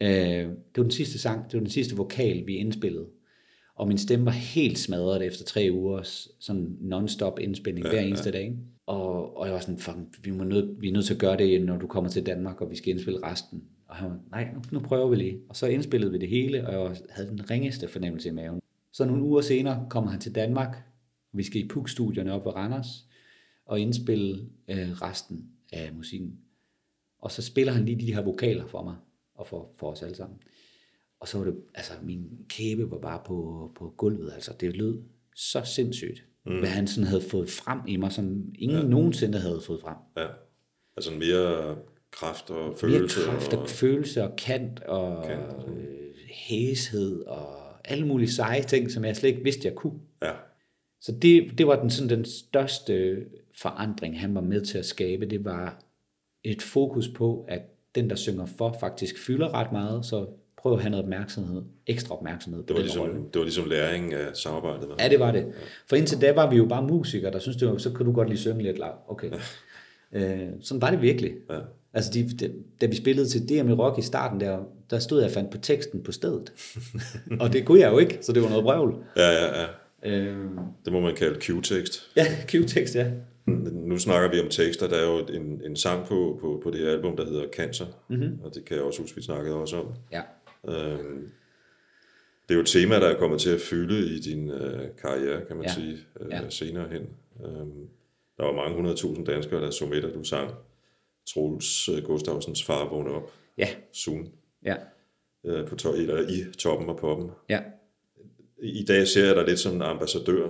[0.00, 3.06] øh, det var den sidste sang, det var den sidste vokal, vi indspillede.
[3.74, 8.30] Og min stemme var helt smadret efter tre ugers sådan non-stop indspilning ja, hver eneste
[8.30, 8.30] ja.
[8.30, 8.44] dag.
[8.44, 8.56] ikke?
[8.86, 11.36] Og, og jeg var sådan, fuck, vi, må nød, vi er nødt til at gøre
[11.36, 13.64] det, når du kommer til Danmark, og vi skal indspille resten.
[13.86, 15.40] Og han var, nej, nu, nu prøver vi lige.
[15.48, 18.60] Og så indspillede vi det hele, og jeg havde den ringeste fornemmelse i maven.
[18.92, 20.76] Så nogle uger senere kommer han til Danmark,
[21.32, 23.08] vi skal i PUK-studierne op ved Randers,
[23.66, 26.38] og indspille øh, resten af musikken.
[27.18, 28.96] Og så spiller han lige de her vokaler for mig,
[29.34, 30.38] og for, for os alle sammen.
[31.20, 35.02] Og så var det, altså min kæbe var bare på, på gulvet, altså det lød
[35.36, 36.58] så sindssygt, mm.
[36.58, 38.84] hvad han sådan havde fået frem i mig, som ingen ja.
[38.88, 39.96] nogensinde havde fået frem.
[40.16, 40.26] Ja,
[40.96, 41.76] altså mere
[42.10, 43.20] kraft og følelse.
[43.20, 45.68] Mere kraft og, og følelse og kant og kant.
[45.68, 45.84] Øh,
[46.28, 50.00] hæshed og alle mulige seje ting, som jeg slet ikke vidste, jeg kunne.
[50.22, 50.32] Ja.
[51.00, 53.16] Så det, det var den, sådan, den største
[53.60, 55.26] forandring, han var med til at skabe.
[55.26, 55.82] Det var
[56.44, 57.62] et fokus på, at
[57.94, 60.26] den, der synger for, faktisk fylder ret meget, så
[60.64, 63.12] prøv at have noget opmærksomhed, ekstra opmærksomhed på Det var, den rolle.
[63.12, 64.88] ligesom, det var ligesom læring af samarbejdet.
[64.88, 64.96] Med.
[65.00, 65.46] Ja, det var det.
[65.88, 68.12] For indtil da var vi jo bare musikere, der synes det var, så kan du
[68.12, 68.98] godt lige synge lidt lavt.
[69.08, 69.30] Okay.
[70.16, 71.32] Øh, sådan var det virkelig.
[71.50, 71.58] Ja.
[71.94, 74.58] Altså, de, de, da vi spillede til DM i Rock i starten, der,
[74.90, 76.52] der stod jeg og fandt på teksten på stedet.
[77.40, 78.94] og det kunne jeg jo ikke, så det var noget brøvl.
[79.16, 79.66] Ja, ja, ja.
[80.10, 80.36] Øh,
[80.84, 82.02] Det må man kalde Q-tekst.
[82.16, 83.06] ja, Q-tekst, ja.
[83.72, 84.88] Nu snakker vi om tekster.
[84.88, 87.86] Der er jo en, en sang på, på, på det her album, der hedder Cancer.
[88.08, 88.18] Mhm.
[88.20, 88.38] Mm-hmm.
[88.44, 89.86] Og det kan jeg også huske, vi snakkede også om.
[90.12, 90.20] Ja,
[90.68, 91.30] Øhm,
[92.42, 95.44] det er jo et tema, der er kommet til at fylde i din øh, karriere,
[95.46, 95.72] kan man Ja.
[95.74, 96.50] sige, øh, Ja.
[96.50, 97.02] senere hen.
[97.44, 97.88] Øhm,
[98.36, 100.50] der var mange hundredtusind danskere, der så med, at du sang
[101.34, 104.32] Troels øh, Gustafsens far vågne op ja, soon,
[104.64, 104.76] ja,
[105.44, 107.30] øh, på to- eller i toppen og poppen.
[107.48, 107.62] ja.
[108.58, 110.48] I dag ser jeg dig lidt som en ambassadør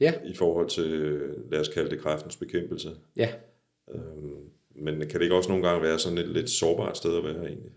[0.00, 2.90] Ja, i forhold til, øh, lad os kalde det, kræftens bekæmpelse.
[3.16, 3.32] ja.
[3.94, 4.34] Øhm,
[4.74, 7.46] men kan det ikke også nogle gange være sådan et lidt sårbart sted at være
[7.46, 7.70] egentlig?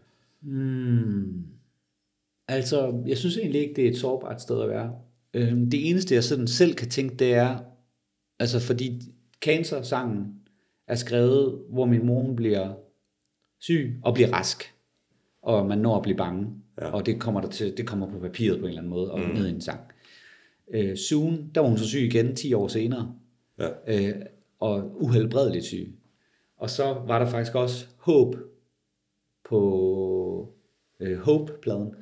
[2.48, 4.96] Altså, jeg synes egentlig ikke, det er et sårbart sted at være.
[5.34, 7.60] Øhm, det eneste, jeg sådan selv kan tænke, det er,
[8.40, 9.02] altså fordi
[9.42, 10.34] Cancer-sangen
[10.88, 12.74] er skrevet, hvor min mor hun bliver
[13.60, 14.74] syg og bliver rask,
[15.42, 16.48] og man når at blive bange,
[16.82, 16.90] ja.
[16.90, 19.20] og det kommer, der til, det kommer på papiret på en eller anden måde, og
[19.20, 19.26] mm.
[19.26, 19.80] ned i en sang.
[20.74, 23.16] Øh, Soon, der var hun så syg igen 10 år senere,
[23.60, 23.70] Ja.
[23.88, 24.16] øh,
[24.60, 25.96] og uhelbredeligt syg.
[26.58, 28.36] Og så var der faktisk også håb
[29.50, 30.54] på
[31.00, 31.96] øh, Hope-pladen,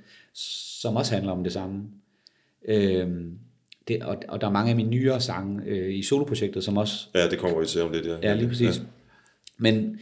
[0.81, 1.83] som også handler om det samme.
[2.67, 3.09] Øh,
[3.87, 7.07] det, og, og der er mange af mine nyere sange øh, i soloprojektet, som også
[7.15, 8.17] Ja, det kommer vi til om lidt, ja.
[8.23, 8.77] Ja, lige præcis.
[8.77, 8.83] Ja.
[9.57, 9.99] Men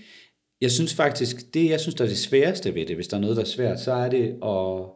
[0.61, 3.21] jeg synes faktisk, det jeg synes, der er det sværeste ved det, hvis der er
[3.21, 4.89] noget, der er svært, så er det at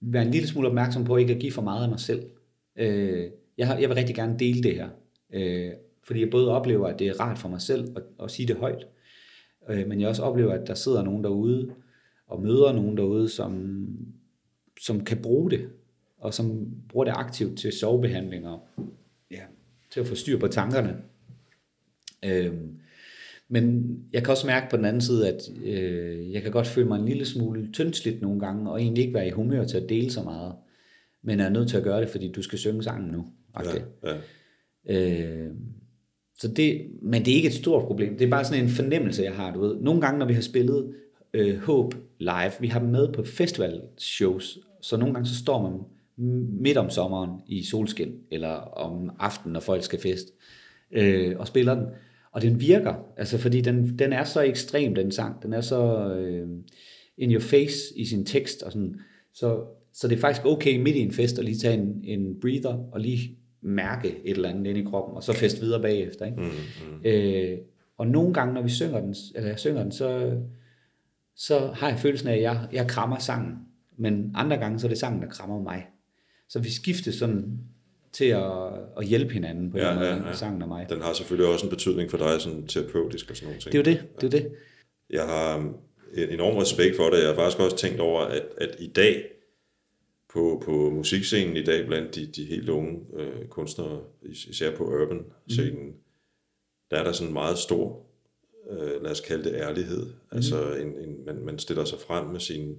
[0.00, 2.22] være en lille smule opmærksom på ikke at give for meget af mig selv.
[2.76, 4.88] Øh, jeg, har, jeg vil rigtig gerne dele det her,
[5.34, 5.70] øh,
[6.04, 8.56] fordi jeg både oplever, at det er rart for mig selv at, at sige det
[8.56, 8.86] højt,
[9.70, 11.70] øh, men jeg også oplever, at der sidder nogen derude
[12.26, 13.86] og møder nogen derude, som,
[14.80, 15.68] som kan bruge det,
[16.18, 18.58] og som bruger det aktivt til sovebehandlinger,
[19.30, 19.42] ja,
[19.90, 20.96] til at få styr på tankerne.
[22.24, 22.78] Øhm,
[23.48, 26.88] men jeg kan også mærke på den anden side, at øh, jeg kan godt føle
[26.88, 29.88] mig en lille smule tyndsligt nogle gange, og egentlig ikke være i humør til at
[29.88, 30.54] dele så meget.
[31.22, 33.26] Men jeg er nødt til at gøre det, fordi du skal synge sangen nu.
[34.04, 34.16] ja,
[34.86, 35.44] ja.
[35.46, 35.50] Øh,
[36.38, 38.16] så det, men det er ikke et stort problem.
[38.16, 39.54] Det er bare sådan en fornemmelse, jeg har.
[39.54, 39.80] Du ved.
[39.80, 40.94] Nogle gange, når vi har spillet
[41.34, 45.80] øh, Hope live, vi har dem med på festivalshows, så nogle gange så står man
[46.60, 50.28] midt om sommeren i solskin, eller om aftenen, når folk skal fest,
[50.92, 51.86] øh, og spiller den.
[52.32, 55.42] Og den virker, altså fordi den, den er så ekstrem, den sang.
[55.42, 56.48] Den er så øh,
[57.18, 59.00] in your face i sin tekst, og sådan.
[59.34, 62.40] Så, så det er faktisk okay midt i en fest at lige tage en, en
[62.40, 66.26] breather, og lige mærke et eller andet inde i kroppen, og så fest videre bagefter.
[66.26, 66.38] Ikke?
[66.38, 67.04] Mm, mm.
[67.04, 67.58] Øh,
[67.98, 70.38] og nogle gange, når vi synger den, eller jeg synger den, så,
[71.46, 73.58] så har jeg følelsen af, at jeg, jeg krammer sangen.
[73.96, 75.86] Men andre gange, så er det sangen, der krammer mig.
[76.48, 77.58] Så vi skifter sådan
[78.12, 78.52] til at,
[78.96, 80.32] at hjælpe hinanden på Ja, den måde, ja, ja.
[80.32, 80.86] sangen og mig.
[80.88, 83.72] Den har selvfølgelig også en betydning for dig, sådan terapeutisk og sådan nogle ting.
[83.72, 84.52] Det er jo det, det er det.
[85.10, 85.76] Jeg har um,
[86.14, 87.18] en enorm respekt for det.
[87.18, 89.24] Jeg har faktisk også tænkt over, at, at i dag,
[90.32, 94.84] på, på musikscenen i dag, blandt de, de helt unge øh, kunstnere, is- især på
[94.84, 95.92] urban-scenen, mm.
[96.90, 98.06] der er der sådan en meget stor,
[98.70, 100.06] øh, lad os kalde det ærlighed.
[100.06, 100.12] Mm.
[100.36, 102.76] Altså, en, en, man, man stiller sig frem med sin,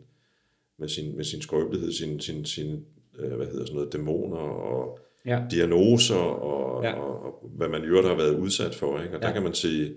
[0.80, 2.86] med sin, med sin skrøbelighed, sin, sin, sin
[3.20, 5.44] øh, hvad hedder sådan noget, dæmoner og Ja.
[5.52, 6.94] diagnoser og, Ja.
[6.94, 9.02] og, og hvad man i øvrigt har været udsat for.
[9.02, 9.16] Ikke?
[9.16, 9.34] Og der Ja.
[9.34, 9.96] kan man sige,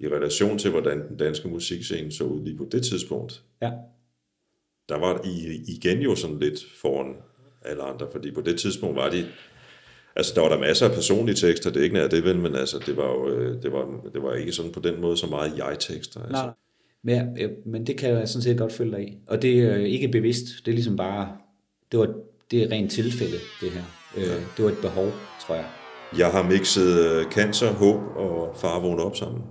[0.00, 3.72] i relation til, hvordan den danske musikscene så ud lige på det tidspunkt, Ja.
[4.88, 7.14] der var I igen jo sådan lidt foran
[7.62, 9.26] alle andre, fordi på det tidspunkt var de,
[10.16, 12.54] altså der var der masser af personlige tekster, det er ikke nær det vel, men
[12.54, 15.26] altså det var jo, øh, det var, det var ikke sådan på den måde så
[15.26, 16.20] meget jeg-tekster.
[16.20, 16.42] Altså.
[17.02, 19.18] Nej, men, men det kan jeg sådan set godt følge dig i.
[19.26, 20.46] Og det er ikke bevidst.
[20.64, 21.28] Det er ligesom bare,
[21.92, 22.14] det var
[22.50, 23.82] det er rent tilfælde, det her.
[24.16, 25.12] Øh, det var et behov,
[25.46, 25.66] tror jeg.
[26.18, 29.42] Jeg har mixet øh, cancer, håb og far vågne op sammen.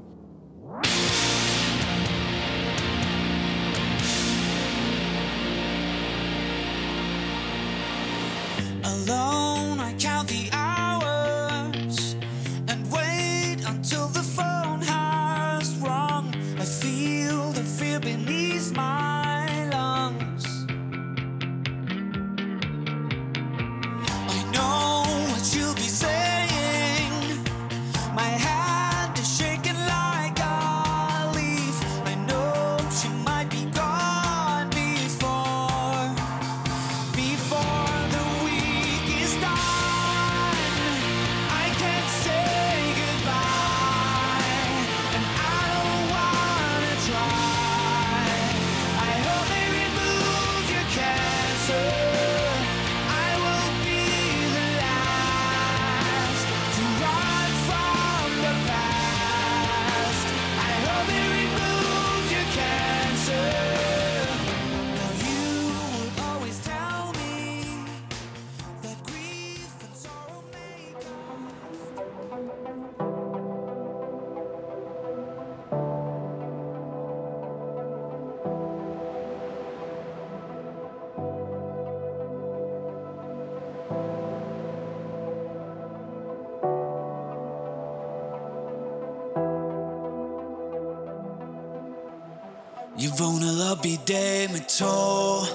[93.25, 95.45] Vågnede op i dag med tår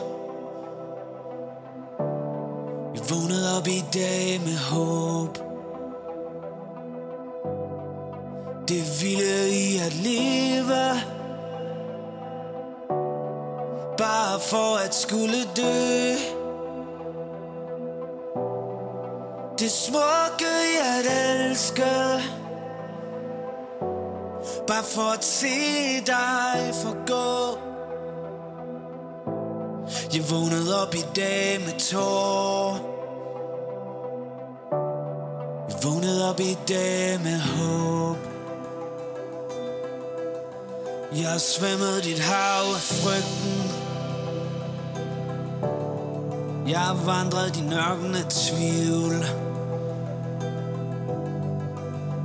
[2.95, 5.39] Jeg vågnede op i dag med håb.
[8.69, 10.85] Det vilde i at leve.
[13.99, 16.15] Bare for at skulle dø.
[19.59, 22.21] Det smukke i at elske
[24.67, 25.49] Bare for at se
[26.07, 27.60] dig forgå.
[30.31, 32.73] Jeg vågnede op i dag med tår
[35.69, 38.17] Jeg vågnede op i dag med håb.
[41.17, 43.59] Jeg har svømmet dit hav af frygten.
[46.69, 49.25] Jeg har vandret din ørken af tvivl.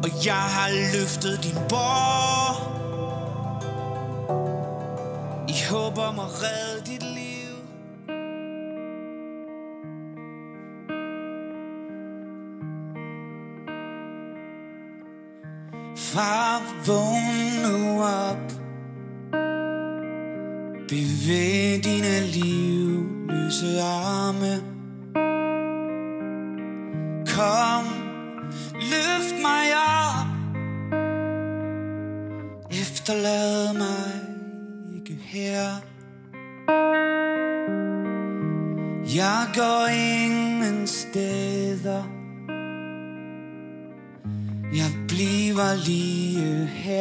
[0.04, 2.35] Og jeg har løftet din borg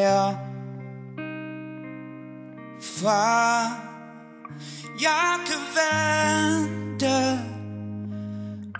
[0.04, 0.38] mere
[2.80, 3.60] Far,
[5.06, 7.16] jeg kan vente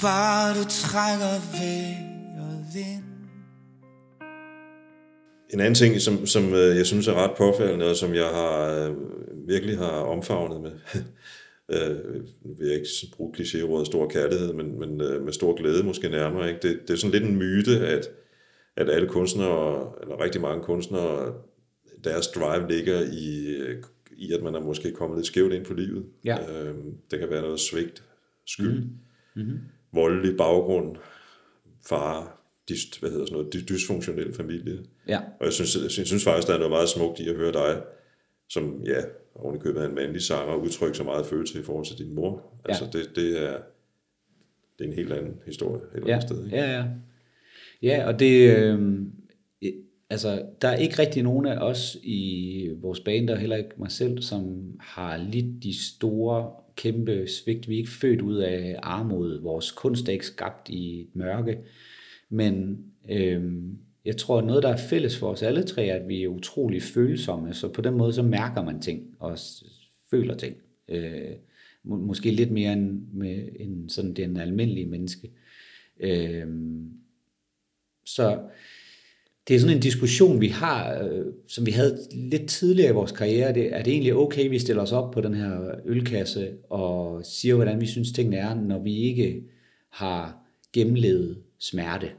[0.02, 3.04] Bare du trækker vejret ind
[5.52, 8.54] En anden ting, som, som øh, jeg synes er ret påfaldende, og som jeg har
[8.74, 8.96] øh,
[9.48, 10.72] virkelig har omfavnet med,
[11.74, 12.14] øh,
[12.58, 16.48] vil jeg ikke bruge klichéordet stor kærlighed, men, men øh, med stor glæde måske nærmere.
[16.48, 16.60] Ikke?
[16.68, 18.08] Det, det er sådan lidt en myte, at,
[18.76, 21.34] at alle kunstnere, eller rigtig mange kunstnere,
[22.04, 23.56] deres drive ligger i,
[24.12, 26.06] i at man er måske kommet lidt skævt ind på livet.
[26.24, 26.64] Ja.
[26.64, 26.74] Øh,
[27.10, 28.04] det kan være noget svigt,
[28.46, 28.84] skyld,
[29.34, 29.58] mm-hmm.
[29.92, 30.96] voldelig baggrund,
[31.86, 34.78] far, dys, hvad hedder sådan noget, dy- dysfunktionel familie.
[35.08, 35.20] Ja.
[35.40, 37.82] Og jeg synes, jeg synes faktisk, der er noget meget smukt i at høre dig,
[38.48, 39.00] som ja,
[39.34, 42.14] oven i købet af en mandlig sanger, udtrykke så meget følelse i forhold til din
[42.14, 42.42] mor.
[42.68, 42.68] Ja.
[42.68, 43.58] Altså det, det, er,
[44.78, 46.44] det er en helt anden historie et eller Ja, andet sted.
[46.44, 46.56] Ikke?
[46.56, 46.84] ja, ja.
[47.84, 49.02] Ja, og det, øh,
[50.10, 53.90] altså, der er ikke rigtig nogen af os i vores band, og heller ikke mig
[53.90, 57.68] selv, som har lidt de store, kæmpe svigt.
[57.68, 59.40] Vi er ikke født ud af armod.
[59.40, 61.58] Vores kunst er ikke skabt i et mørke.
[62.28, 62.78] Men
[63.10, 63.42] øh,
[64.04, 66.28] jeg tror, at noget, der er fælles for os alle tre, er, at vi er
[66.28, 67.54] utrolig følsomme.
[67.54, 69.38] Så på den måde, så mærker man ting og
[70.10, 70.56] føler ting.
[70.88, 71.30] Øh,
[71.84, 75.30] må, måske lidt mere end, med, end sådan den almindelige menneske.
[76.00, 76.46] Øh,
[78.04, 78.38] så
[79.48, 83.12] det er sådan en diskussion, vi har, øh, som vi havde lidt tidligere i vores
[83.12, 83.54] karriere.
[83.54, 87.54] Det, er det egentlig okay, vi stiller os op på den her ølkasse og siger,
[87.54, 89.42] hvordan vi synes, tingene er, når vi ikke
[89.90, 90.36] har
[90.72, 92.10] gennemlevet smerte?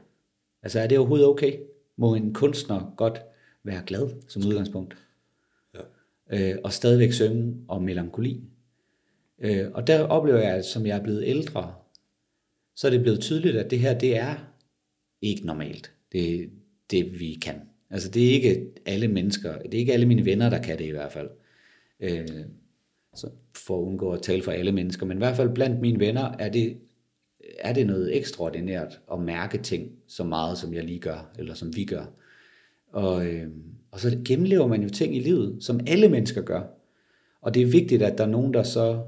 [0.62, 1.52] Altså er det overhovedet okay?
[1.96, 3.20] Må en kunstner godt
[3.64, 4.96] være glad som udgangspunkt?
[5.74, 5.80] Ja.
[6.52, 8.40] Øh, og stadigvæk synge om melankoli?
[9.38, 11.74] Øh, og der oplever jeg, at som jeg er blevet ældre,
[12.74, 14.34] så er det blevet tydeligt, at det her, det er
[15.28, 15.92] ikke normalt.
[16.12, 16.50] Det,
[16.90, 17.54] det vi kan.
[17.90, 20.84] Altså det er ikke alle mennesker, det er ikke alle mine venner, der kan det
[20.84, 21.30] i hvert fald.
[22.00, 22.28] Øh,
[23.14, 26.00] så for at undgå at tale for alle mennesker, men i hvert fald blandt mine
[26.00, 26.78] venner er det,
[27.58, 31.76] er det noget ekstraordinært at mærke ting så meget, som jeg lige gør, eller som
[31.76, 32.04] vi gør.
[32.92, 33.48] Og, øh,
[33.90, 36.62] og så gennemlever man jo ting i livet, som alle mennesker gør.
[37.40, 39.04] Og det er vigtigt, at der er nogen, der så,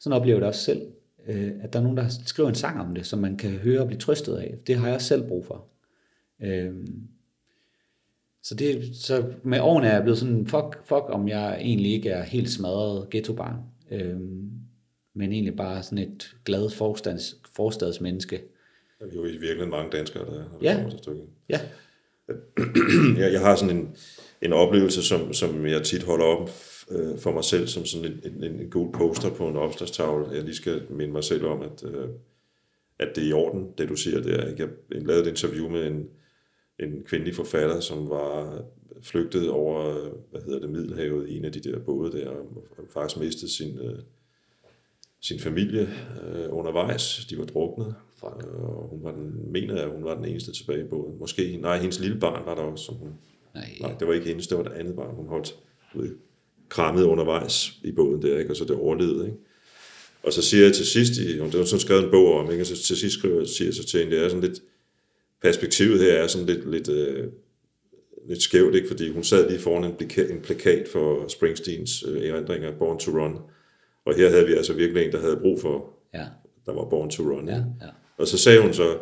[0.00, 0.82] sådan oplever det også selv,
[1.28, 3.80] øh, at der er nogen, der skriver en sang om det, som man kan høre
[3.80, 4.54] og blive trøstet af.
[4.66, 5.64] Det har jeg også selv brug for.
[6.42, 7.08] Øhm,
[8.42, 12.08] så, det, så med årene er jeg blevet sådan, fuck, fuck om jeg egentlig ikke
[12.10, 13.56] er helt smadret ghettobarn,
[13.90, 14.50] øhm,
[15.14, 18.40] men egentlig bare sådan et glad forstads, forstadsmenneske.
[19.00, 20.84] Der er jo i virkeligheden mange danskere, der det Ja.
[20.90, 21.24] til stykket.
[21.48, 21.60] Ja,
[23.22, 23.96] jeg, jeg har sådan en,
[24.42, 26.50] en oplevelse, som, som jeg tit holder op
[26.90, 30.30] øh, for mig selv, som sådan en, en, en god poster på en opslagstavle.
[30.32, 32.08] Jeg lige skal minde mig selv om, at, øh,
[32.98, 34.48] at det er i orden, det du siger der.
[34.48, 34.68] Ikke?
[34.90, 36.08] Jeg lavede et interview med en,
[36.78, 38.62] en kvindelig forfatter, som var
[39.02, 42.64] flygtet over, øh, hvad hedder det, Middelhavet i en af de der både der, og
[42.94, 43.98] faktisk mistede sin, øh,
[45.20, 45.88] sin familie
[46.22, 47.26] øh, undervejs.
[47.30, 47.94] De var druknet.
[48.14, 48.46] Fuck.
[48.54, 51.18] Og hun var den, mener jeg, hun var den eneste tilbage i båden.
[51.18, 53.08] Måske, nej, hendes lille barn var der også, som hun,
[53.54, 55.58] nej, nej, det var ikke hendes, det var det andet barn, hun holdt
[55.94, 56.16] ved,
[56.68, 58.50] krammet undervejs i båden der, ikke?
[58.50, 59.24] og så det overlevede.
[59.26, 59.38] Ikke?
[60.22, 62.62] Og så siger jeg til sidst, i, det var sådan skrevet en bog om, ikke?
[62.62, 64.62] og så til sidst skriver, siger jeg så til hende, det er sådan lidt,
[65.42, 67.26] perspektivet her er sådan lidt, lidt, øh,
[68.28, 68.88] lidt skævt, ikke?
[68.88, 73.10] fordi hun sad lige foran en plakat, en plakat for Springsteens øh, erindringer, Born to
[73.10, 73.38] Run,
[74.04, 76.26] og her havde vi altså virkelig en, der havde brug for, ja,
[76.66, 77.48] der var Born to Run.
[77.48, 78.98] ja, ja, Og så sagde hun så,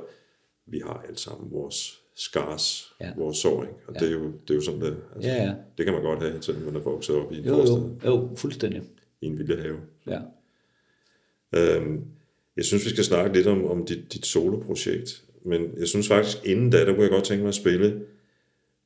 [0.67, 3.13] vi har alle sammen vores scars, Ja.
[3.17, 3.75] vores sår, ikke?
[3.87, 4.01] og ja.
[4.01, 5.55] det, er jo, det er jo sådan, det, altså, ja, ja.
[5.79, 8.31] det kan man godt have, selvom man er vokset op i en Jo, jo, jo,
[8.37, 8.83] fuldstændig.
[9.21, 9.77] i en lille have.
[10.07, 10.21] Ja.
[11.53, 12.05] Øhm,
[12.57, 16.47] jeg synes, vi skal snakke lidt om, om dit, dit soloprojekt, men jeg synes faktisk,
[16.47, 18.01] inden da, der kunne jeg godt tænke mig at spille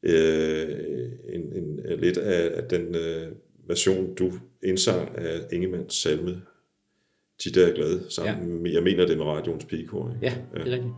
[0.03, 0.69] øh,
[1.29, 3.33] en, en, lidt af, af den øh,
[3.67, 6.43] version, du indsang af Ingemanns salme
[7.39, 8.67] tit er jeg glad sammen.
[8.67, 8.73] Ja.
[8.73, 10.11] Jeg mener det med radioens pigekor.
[10.15, 10.27] Ikke?
[10.27, 10.93] Ja, det er rigtigt.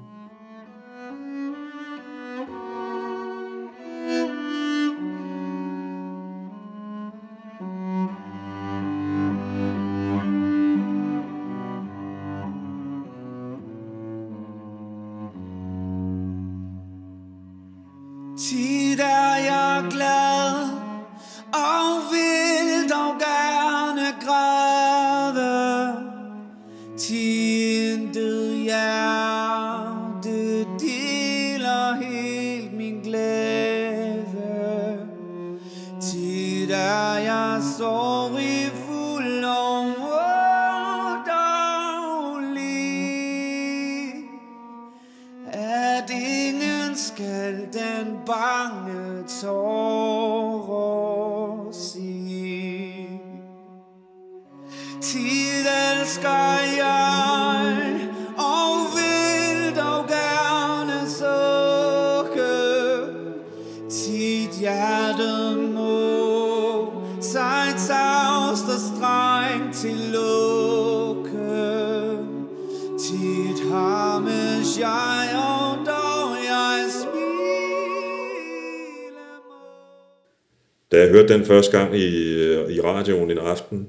[81.32, 83.88] Hørte den første gang i, øh, i radioen en aften,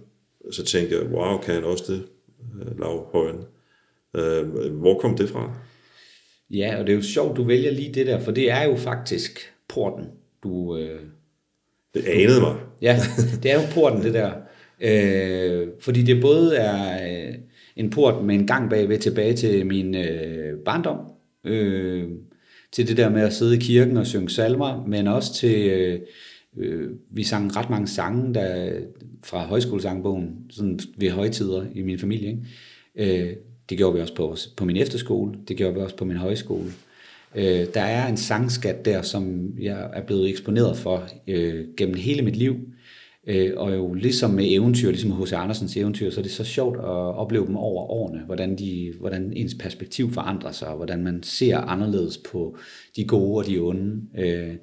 [0.51, 2.03] så tænkte jeg, wow, kan han også det,
[2.61, 3.43] øh, Lav Højen?
[4.17, 5.53] Øh, hvor kom det fra?
[6.51, 8.75] Ja, og det er jo sjovt, du vælger lige det der, for det er jo
[8.75, 9.39] faktisk
[9.69, 10.05] porten,
[10.43, 10.77] du...
[10.77, 10.99] Øh,
[11.93, 12.55] Det anede mig.
[12.81, 12.99] ja,
[13.43, 14.31] det er jo porten, det der.
[14.81, 17.35] Øh, fordi det både er øh,
[17.75, 20.97] en port med en gang bagved tilbage til min øh, barndom,
[21.45, 22.03] øh,
[22.71, 25.99] til det der med at sidde i kirken og synge salmer, men også til, øh,
[26.57, 28.79] øh, vi sang ret mange sange der,
[29.23, 32.29] fra højskolesangbogen, sådan ved højtider i min familie.
[32.95, 33.25] Ikke?
[33.25, 33.35] Øh,
[33.69, 36.71] det gjorde vi også på, på min efterskole, det gjorde vi også på min højskole.
[37.35, 42.21] Øh, der er en sangskat der, som jeg er blevet eksponeret for øh, gennem hele
[42.21, 42.55] mit liv.
[43.27, 45.33] Øh, og jo ligesom med eventyr, ligesom H.C.
[45.33, 49.33] Andersens eventyr, så er det så sjovt at opleve dem over årene, hvordan, de, hvordan
[49.35, 52.57] ens perspektiv forandrer sig, og hvordan man ser anderledes på
[52.95, 54.01] de gode og de onde.
[54.17, 54.55] Øh,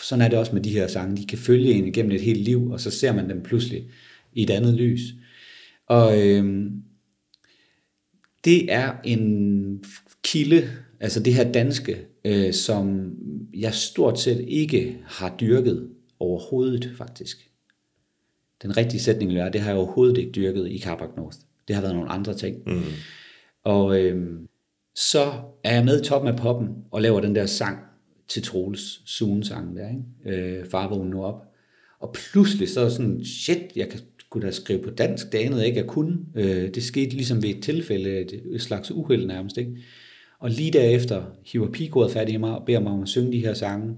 [0.00, 1.16] sådan er det også med de her sange.
[1.16, 3.88] De kan følge en igennem et helt liv, og så ser man dem pludselig
[4.32, 5.00] i et andet lys.
[5.86, 6.70] Og øh,
[8.44, 9.84] det er en
[10.24, 10.70] kilde,
[11.00, 13.12] altså det her danske, øh, som
[13.54, 15.88] jeg stort set ikke har dyrket
[16.20, 17.50] overhovedet faktisk.
[18.62, 21.38] Den rigtige sætning vil være, det har jeg overhovedet ikke dyrket i Carbac North.
[21.68, 22.56] Det har været nogle andre ting.
[22.66, 22.82] Mm.
[23.64, 24.40] Og øh,
[24.94, 25.32] så
[25.64, 27.78] er jeg med i toppen af poppen og laver den der sang
[28.28, 30.38] til Troels Suen-sang der, ikke?
[30.40, 31.44] Øh, Far vågn nu op.
[31.98, 34.00] Og pludselig så er sådan, shit, jeg kan
[34.30, 36.18] kunne da skrive på dansk, det anede jeg ikke, jeg kunne.
[36.34, 39.76] Øh, det skete ligesom ved et tilfælde, et, et slags uheld nærmest, ikke?
[40.38, 43.40] Og lige derefter hiver pigekoret fat i mig og beder mig om at synge de
[43.40, 43.96] her sange.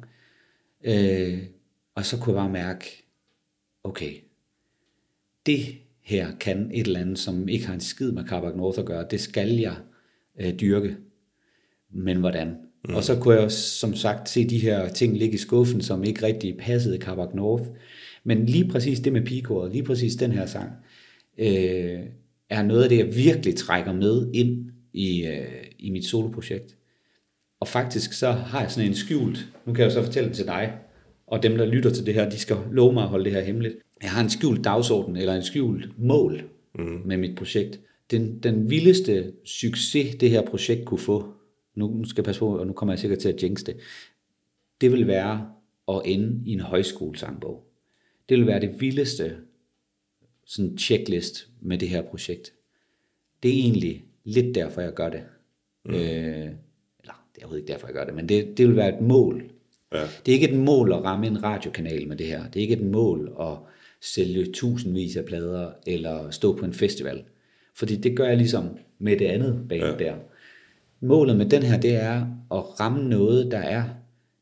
[0.85, 1.39] Øh,
[1.95, 3.07] og så kunne jeg bare mærke,
[3.85, 4.13] okay,
[5.47, 5.59] det
[6.01, 9.07] her kan et eller andet, som ikke har en skid med Carbac North at gøre,
[9.11, 9.77] det skal jeg
[10.41, 10.97] øh, dyrke.
[11.91, 12.57] Men hvordan?
[12.89, 12.95] Mm.
[12.95, 16.05] Og så kunne jeg også, som sagt se de her ting ligge i skuffen, som
[16.05, 17.65] ikke rigtig passede Carbac North.
[18.25, 20.71] Men lige præcis det med pigekoret, lige præcis den her sang,
[21.39, 22.01] øh,
[22.51, 26.77] er noget af det, jeg virkelig trækker med ind i, øh, i mit soloprojekt.
[27.61, 30.47] Og faktisk så har jeg sådan en skjult, nu kan jeg så fortælle det til
[30.47, 30.73] dig,
[31.27, 33.41] og dem, der lytter til det her, de skal love mig at holde det her
[33.41, 33.75] hemmeligt.
[34.03, 36.43] Jeg har en skjult dagsorden, eller en skjult mål
[36.79, 37.01] mm.
[37.05, 37.81] med mit projekt.
[38.11, 41.36] Den, den vildeste succes, det her projekt kunne få,
[41.77, 43.77] nu skal jeg passe på, og nu kommer jeg sikkert til at jinx det,
[44.81, 45.51] det vil være
[45.89, 47.67] at ende i en højskolesangbog.
[48.29, 49.37] Det vil være det vildeste
[50.45, 52.53] sådan checklist med det her projekt.
[53.43, 55.23] Det er egentlig lidt derfor, jeg gør det.
[55.85, 55.95] Mm.
[55.95, 58.99] Øh, eller, det er overhovedet ikke derfor, jeg gør det, men det, det vil være
[58.99, 59.51] et mål.
[59.93, 60.03] Ja.
[60.27, 62.45] Det er ikke et mål at ramme en radiokanal med det her.
[62.51, 63.57] Det er ikke et mål at
[64.01, 67.25] sælge tusindvis af plader, eller stå på en festival.
[67.75, 69.97] Fordi det gør jeg ligesom med det andet bane ja.
[69.97, 70.15] der.
[71.07, 72.21] Målet med den her, det er
[72.53, 73.85] at ramme noget, der er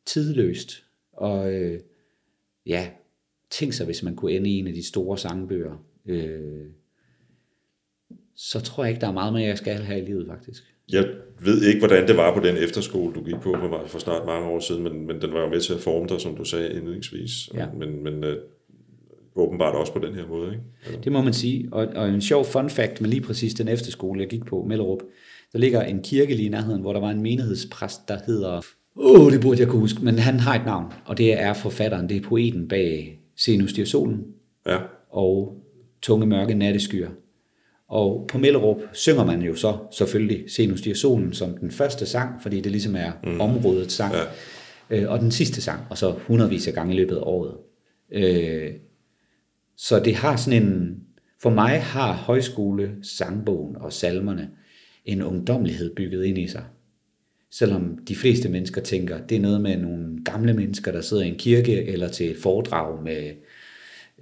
[0.07, 0.85] tidløst.
[1.13, 1.81] Og øh,
[2.67, 2.89] ja,
[3.51, 5.85] tænk sig, hvis man kunne ende i en af de store sangbøger.
[6.07, 6.67] Øh,
[8.37, 10.65] så tror jeg ikke, der er meget mere, jeg skal her i livet, faktisk.
[10.93, 11.09] Jeg
[11.41, 14.49] ved ikke, hvordan det var på den efterskole, du gik på for, for snart mange
[14.49, 16.73] år siden, men, men den var jo med til at forme dig, som du sagde
[16.73, 17.33] indledningsvis.
[17.55, 17.67] Ja.
[17.79, 18.37] Men, men øh,
[19.37, 20.51] åbenbart også på den her måde.
[20.51, 20.63] Ikke?
[20.87, 21.69] Altså, Det må man sige.
[21.73, 25.03] Og, og en sjov fun fact med lige præcis den efterskole, jeg gik på, Mellerup,
[25.55, 28.61] der ligger en kirke lige i nærheden, hvor der var en menighedspræst, der hedder...
[28.97, 31.53] Åh, oh, det burde jeg kunne huske, men han har et navn, og det er
[31.53, 34.25] forfatteren, det er poeten bag Se nu stiger solen
[34.67, 34.79] ja,
[35.11, 35.57] og
[36.03, 37.11] Tunge mørke natteskyer.
[37.89, 42.07] Og på Mellerup synger man jo så selvfølgelig Se nu stiger solen som den første
[42.07, 43.41] sang, fordi det ligesom er mm.
[43.41, 44.15] områdets sang.
[44.91, 45.01] Ja.
[45.01, 47.55] Øh, og den sidste sang, og så hundredvis af gange i løbet af året.
[48.13, 48.71] Øh,
[49.77, 50.97] så det har sådan en,
[51.43, 54.51] for mig har højskole, sangbogen og salmerne
[55.05, 56.65] en ungdommelighed bygget ind i sig.
[57.51, 61.29] Selvom de fleste mennesker tænker, det er noget med nogle gamle mennesker, der sidder i
[61.29, 63.31] en kirke eller til et foredrag med,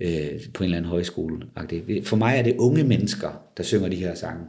[0.01, 1.43] øh, på en eller anden højskole.
[2.03, 4.45] For mig er det unge mennesker, der synger de her sange.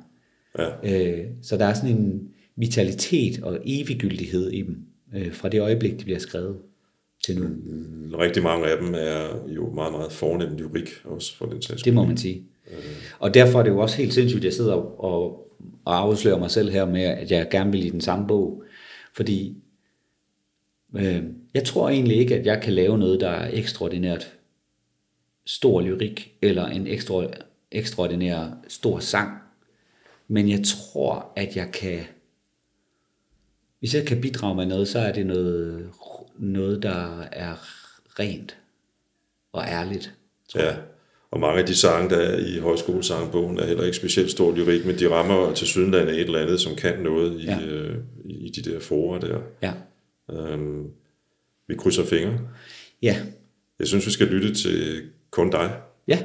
[0.57, 1.19] Ja.
[1.19, 4.77] Øh, så der er sådan en vitalitet og eviggyldighed i dem,
[5.15, 6.57] øh, fra det øjeblik, de bliver skrevet
[7.25, 7.47] til nu.
[8.17, 11.93] Rigtig mange af dem er jo meget, meget fornemt lyrik også for den sags Det
[11.93, 12.43] må man sige.
[13.19, 15.42] Og derfor er det jo også helt sindssygt, at jeg sidder og, og
[15.85, 18.63] afslører mig selv her med, at jeg gerne vil i den samme bog.
[19.15, 19.57] Fordi
[20.95, 24.37] øh, jeg tror egentlig ikke, at jeg kan lave noget, der er ekstraordinært
[25.45, 27.27] stor lyrik, eller en ekstra,
[27.71, 29.37] ekstraordinær stor sang.
[30.27, 31.99] Men jeg tror, at jeg kan,
[33.79, 35.89] hvis jeg kan bidrage med noget, så er det noget,
[36.37, 37.55] noget der er
[38.19, 38.57] rent
[39.51, 40.15] og ærligt.
[40.49, 40.81] Tror Ja, jeg.
[41.33, 44.85] Og mange af de sange, der er i højskolesangbogen, er heller ikke specielt stor lyrik,
[44.85, 47.59] men de rammer til sydenlandet et eller andet, som kan noget i, Ja.
[47.61, 49.39] øh, i de der forer der.
[49.61, 49.73] Ja.
[50.31, 50.83] Øhm,
[51.67, 52.39] vi krydser fingre.
[53.01, 53.15] Ja.
[53.79, 55.71] Jeg synes, vi skal lytte til kun dig.
[56.07, 56.19] Ja.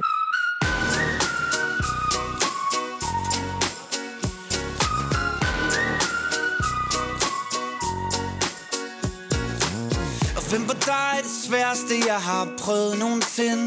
[10.36, 13.66] Og hvem på dig det sværeste, jeg har prøvet nogensinde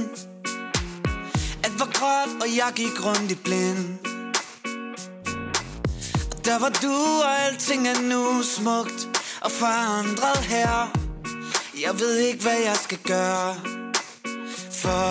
[1.82, 3.84] var gråt, og jeg gik rundt i blind.
[6.32, 6.96] Og der var du,
[7.28, 9.02] og alting er nu smukt
[9.42, 10.74] og forandret her.
[11.86, 13.56] Jeg ved ikke, hvad jeg skal gøre.
[14.82, 15.04] For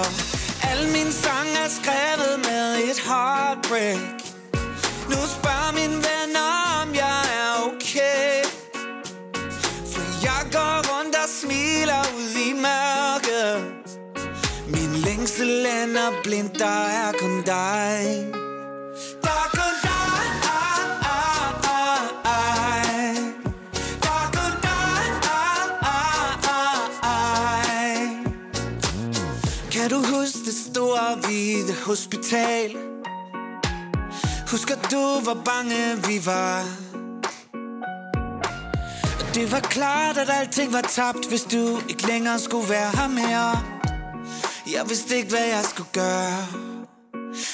[0.71, 4.17] alle mine sange er skrevet med et heartbreak.
[5.11, 6.70] Nu spørger mine venner,
[15.41, 18.27] Min længsel ender blind, der er kun dig
[19.23, 20.01] Der er kun dig
[29.73, 32.77] Kan du huske det store hvide hospital?
[34.51, 36.65] Husker du, hvor bange vi var?
[39.35, 43.80] Det var klart, at alting var tabt, hvis du ikke længere skulle være her mere.
[44.73, 46.47] Jeg vidste ikke, hvad jeg skulle gøre.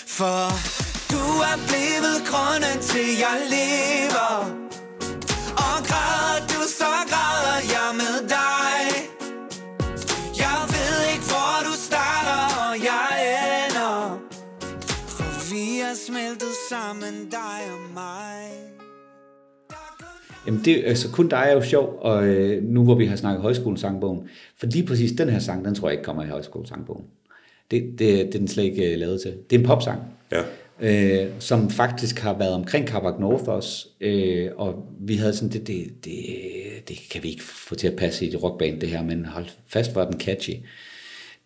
[0.07, 0.51] For
[1.13, 4.33] du er blevet grunden til, jeg lever.
[5.67, 8.81] Og græder du, så græder jeg med dig.
[10.39, 13.09] Jeg ved ikke, hvor du starter, og jeg
[13.67, 14.19] ender.
[15.09, 18.76] For vi er smeltet sammen, dig og mig.
[20.47, 23.43] Jamen det, altså kun dig er jo sjov, og øh, nu hvor vi har snakket
[23.43, 24.29] højskolesangbogen,
[24.59, 27.05] for lige præcis den her sang, den tror jeg ikke kommer i højskolesangbogen.
[27.71, 29.35] Det, det, det er den slet ikke øh, lavet til.
[29.51, 30.01] Det er en popsang,
[30.33, 30.43] Ja,
[30.81, 35.67] øh, som faktisk har været omkring Carbac North også, øh, og vi havde sådan, det,
[35.67, 36.15] det, det,
[36.89, 39.47] det kan vi ikke få til at passe i et rockband det her, men hold
[39.67, 40.55] fast var den catchy.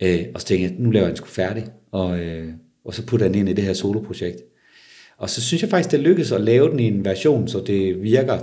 [0.00, 2.48] Øh, og så tænkte jeg, nu laver jeg den sgu færdig, og, øh,
[2.84, 4.42] og så putter jeg den ind i det her soloprojekt.
[5.16, 8.02] Og så synes jeg faktisk, det lykkedes at lave den i en version, så det
[8.02, 8.38] virker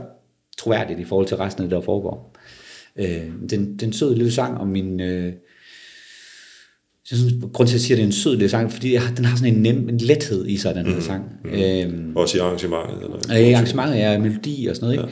[0.58, 2.38] troværdigt i forhold til resten af det, der foregår.
[3.00, 5.00] Øh, den, den søde lille sang om min...
[5.00, 5.34] Øh,
[7.12, 8.94] jeg synes, grund til, at jeg siger, at det er en sød lille sang, fordi
[8.94, 11.24] jeg den har sådan en nem en lethed i sig, den her sang.
[11.46, 12.96] Øhm, også i arrangementet.
[13.04, 13.18] Eller?
[13.30, 15.12] og i arrangementet er melodi og sådan noget,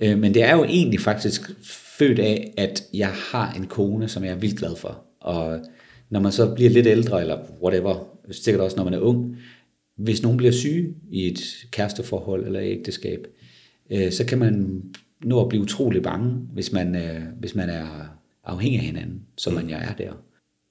[0.00, 0.12] ikke?
[0.12, 1.50] Øh, men det er jo egentlig faktisk
[1.98, 5.02] født af, at jeg har en kone, som jeg er vildt glad for.
[5.20, 5.60] Og
[6.10, 9.36] når man så bliver lidt ældre, eller whatever, sikkert også når man er ung,
[9.98, 11.40] hvis nogen bliver syge i et
[11.70, 13.26] kæresteforhold eller ægteskab,
[13.90, 14.82] øh, så kan man
[15.24, 17.86] nå at blive utrolig bange, hvis man, øh, hvis man er
[18.44, 20.12] afhængig af hinanden, som man jo er der.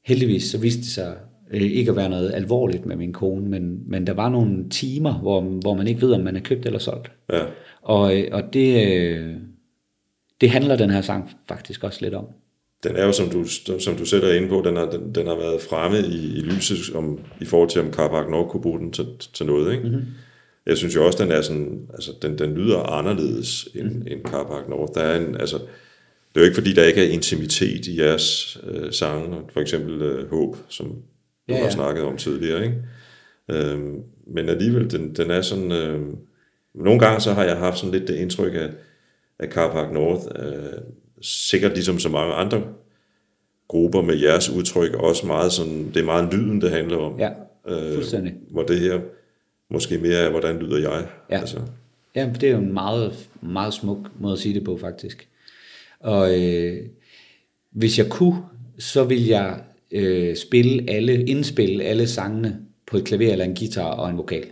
[0.05, 1.15] Heldigvis så viste det sig
[1.51, 5.13] øh, ikke at være noget alvorligt med min kone, men, men der var nogle timer,
[5.13, 7.11] hvor, hvor man ikke ved, om man er købt eller solgt.
[7.33, 7.43] Ja,
[7.81, 9.35] Og, øh, og det, øh,
[10.41, 12.25] det handler den her sang faktisk også lidt om.
[12.83, 13.45] den er jo, som du,
[13.79, 16.41] som du selv er inde på, den har, den, den har været fremme i, i
[16.41, 19.71] lyset om, i forhold til, om Carbac Nord kunne bruge den til, til noget.
[19.71, 19.83] Ikke?
[19.83, 20.05] Mm-hmm.
[20.65, 24.07] Jeg synes jo også, den er sådan, altså, den, den lyder anderledes end, mm.
[24.07, 24.93] end Carbac Nord.
[24.93, 25.57] Der er en, altså,
[26.35, 30.01] det er jo ikke, fordi der ikke er intimitet i jeres øh, sange, for eksempel
[30.01, 30.93] øh, Håb, som du
[31.49, 32.63] Ja, ja, har snakket om tidligere.
[32.63, 32.77] Ikke?
[33.51, 35.71] Øhm, men alligevel, den, den er sådan...
[35.71, 36.01] Øh,
[36.75, 38.69] nogle gange så har jeg haft sådan lidt det indtryk af,
[39.39, 40.81] at Carpark North, øh,
[41.21, 42.63] sikkert ligesom så mange andre
[43.67, 47.19] grupper med jeres udtryk, også meget sådan, det er meget lyden, det handler om.
[47.19, 47.29] Ja,
[47.67, 48.33] øh, fuldstændig.
[48.51, 48.99] hvor det her
[49.69, 51.07] måske mere af, hvordan lyder jeg.
[51.29, 51.39] Ja.
[51.39, 51.59] Altså,
[52.15, 55.27] Ja, det er jo en meget, meget smuk måde at sige det på, faktisk.
[55.99, 56.85] Og øh,
[57.71, 58.41] hvis jeg kunne,
[58.79, 59.61] så ville jeg
[59.91, 64.45] øh, spille alle, indspille alle sangene på et klaver eller en guitar og en vokal.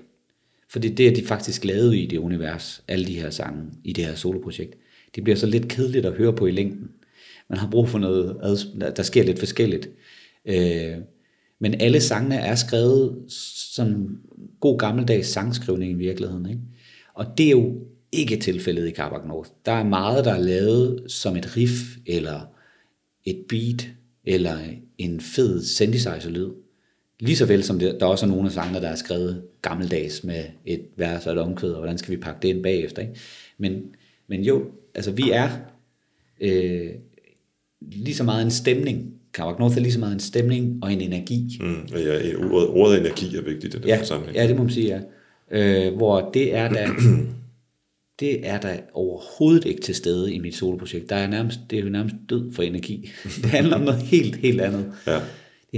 [0.69, 3.93] For det er det, de faktisk lavet i det univers, alle de her sange i
[3.93, 4.77] det her soloprojekt.
[5.15, 6.91] Det bliver så lidt kedeligt at høre på i længden.
[7.49, 8.37] Man har brug for noget,
[8.97, 9.89] der sker lidt forskelligt.
[10.45, 10.93] Øh,
[11.63, 13.23] men alle sangene er skrevet
[13.73, 14.17] som
[14.59, 16.49] god gammeldags sangskrivning i virkeligheden.
[16.49, 16.61] Ikke?
[17.13, 17.75] Og det er jo
[18.11, 19.49] ikke tilfældet i Carbac North.
[19.65, 22.41] Der er meget, der er lavet som et riff, eller
[23.25, 23.89] et beat,
[24.25, 24.57] eller
[24.97, 26.51] en fed synthesizer-lyd.
[27.19, 30.23] Lige så vel som det, der også er nogle af sangene, der er skrevet gammeldags
[30.23, 33.01] med et vers og et omkvæd, og hvordan skal vi pakke det ind bagefter.
[33.01, 33.15] Ikke?
[33.57, 33.83] Men,
[34.27, 34.65] men jo,
[34.95, 35.49] altså vi er
[36.41, 36.89] øh,
[37.81, 39.12] lige så meget en stemning.
[39.33, 41.57] Carbac North er lige så meget en stemning og en energi.
[41.61, 44.37] mm, ja, ordet, ordet energi er vigtigt i den Ja, her sammenhæng.
[44.37, 44.99] ja, det må man sige, ja.
[45.87, 46.87] Øh, hvor det er da,
[48.19, 51.09] det er da overhovedet ikke til stede i mit soloprojekt.
[51.09, 53.09] Der er nærmest, det er jo nærmest død for energi.
[53.41, 54.85] Det handler om noget helt, helt andet.
[55.07, 55.11] Ja.
[55.13, 55.19] Det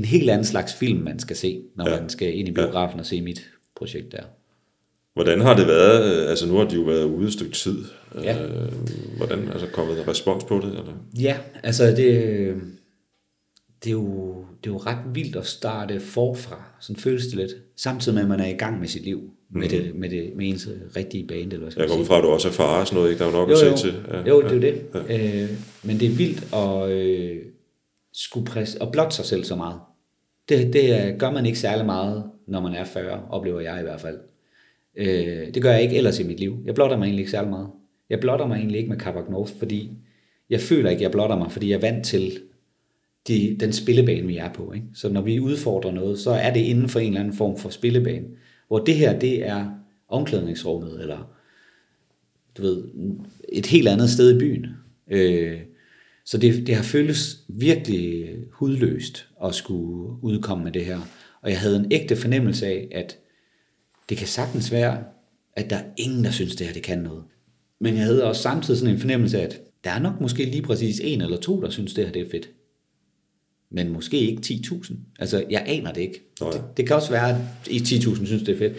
[0.01, 1.93] er en helt anden slags film, man skal se, når Ja.
[1.95, 2.01] ja.
[2.01, 4.23] man skal ind i biografen og se mit projekt der.
[5.13, 6.23] Hvordan har det været?
[6.23, 7.77] øh, Altså nu har de jo været ude et stykke tid.
[8.23, 8.43] Ja.
[8.43, 8.71] Øh,
[9.17, 10.63] hvordan altså kommet der respons på det?
[10.69, 10.93] Eller?
[11.19, 12.53] Ja, altså det,
[13.83, 16.63] det, er jo, det er jo ret vildt at starte forfra.
[16.79, 17.51] Sådan føles det lidt.
[17.77, 19.21] Samtidig med, at man er i gang med sit liv.
[19.49, 22.05] Med, det, med, det, med ens rigtige band, eller hvad skal Jeg sige.
[22.05, 23.19] fra, at du også er far og sådan noget, ikke?
[23.23, 23.77] Der er jo nok jo, at jo.
[23.77, 23.93] se til.
[24.11, 24.81] Ja, jo, det er jo det.
[25.09, 25.43] Ja.
[25.43, 25.49] Øh,
[25.83, 27.37] men det er vildt at øh,
[28.13, 29.79] skulle præs- at blotte sig selv så meget.
[30.49, 34.01] Det, det gør man ikke særlig meget, når man er 40, oplever jeg i hvert
[34.01, 34.17] fald.
[34.97, 36.57] Øh, det gør jeg ikke ellers i mit liv.
[36.65, 37.67] Jeg blotter mig egentlig ikke særlig meget.
[38.09, 39.91] Jeg blotter mig egentlig ikke med Carbac North, fordi
[40.49, 42.31] jeg føler ikke, jeg blotter mig, fordi jeg er vant til
[43.27, 44.73] de, den spillebane, vi er på.
[44.73, 44.87] Ikke?
[44.93, 47.69] Så når vi udfordrer noget, så er det inden for en eller anden form for
[47.69, 48.25] spillebane.
[48.67, 49.69] Hvor det her, det er
[50.09, 51.35] omklædningsrummet, eller
[52.57, 52.83] du ved,
[53.49, 54.67] et helt andet sted i byen.
[55.11, 55.59] Øh,
[56.25, 60.99] så det, det har føltes virkelig hudløst at skulle udkomme med det her.
[61.41, 63.17] Og jeg havde en ægte fornemmelse af, at
[64.09, 65.03] det kan sagtens være,
[65.53, 67.23] at der er ingen, der synes, det her det kan noget.
[67.79, 70.61] Men jeg havde også samtidig sådan en fornemmelse af, at der er nok måske lige
[70.61, 72.49] præcis en eller to, der synes, det her det er fedt.
[73.75, 74.93] Men måske ikke 10.000.
[75.19, 76.21] Altså, jeg aner det ikke.
[76.41, 76.51] Nej.
[76.51, 77.37] Det, det kan også være, at
[77.69, 78.73] i 10.000 synes, det er fedt.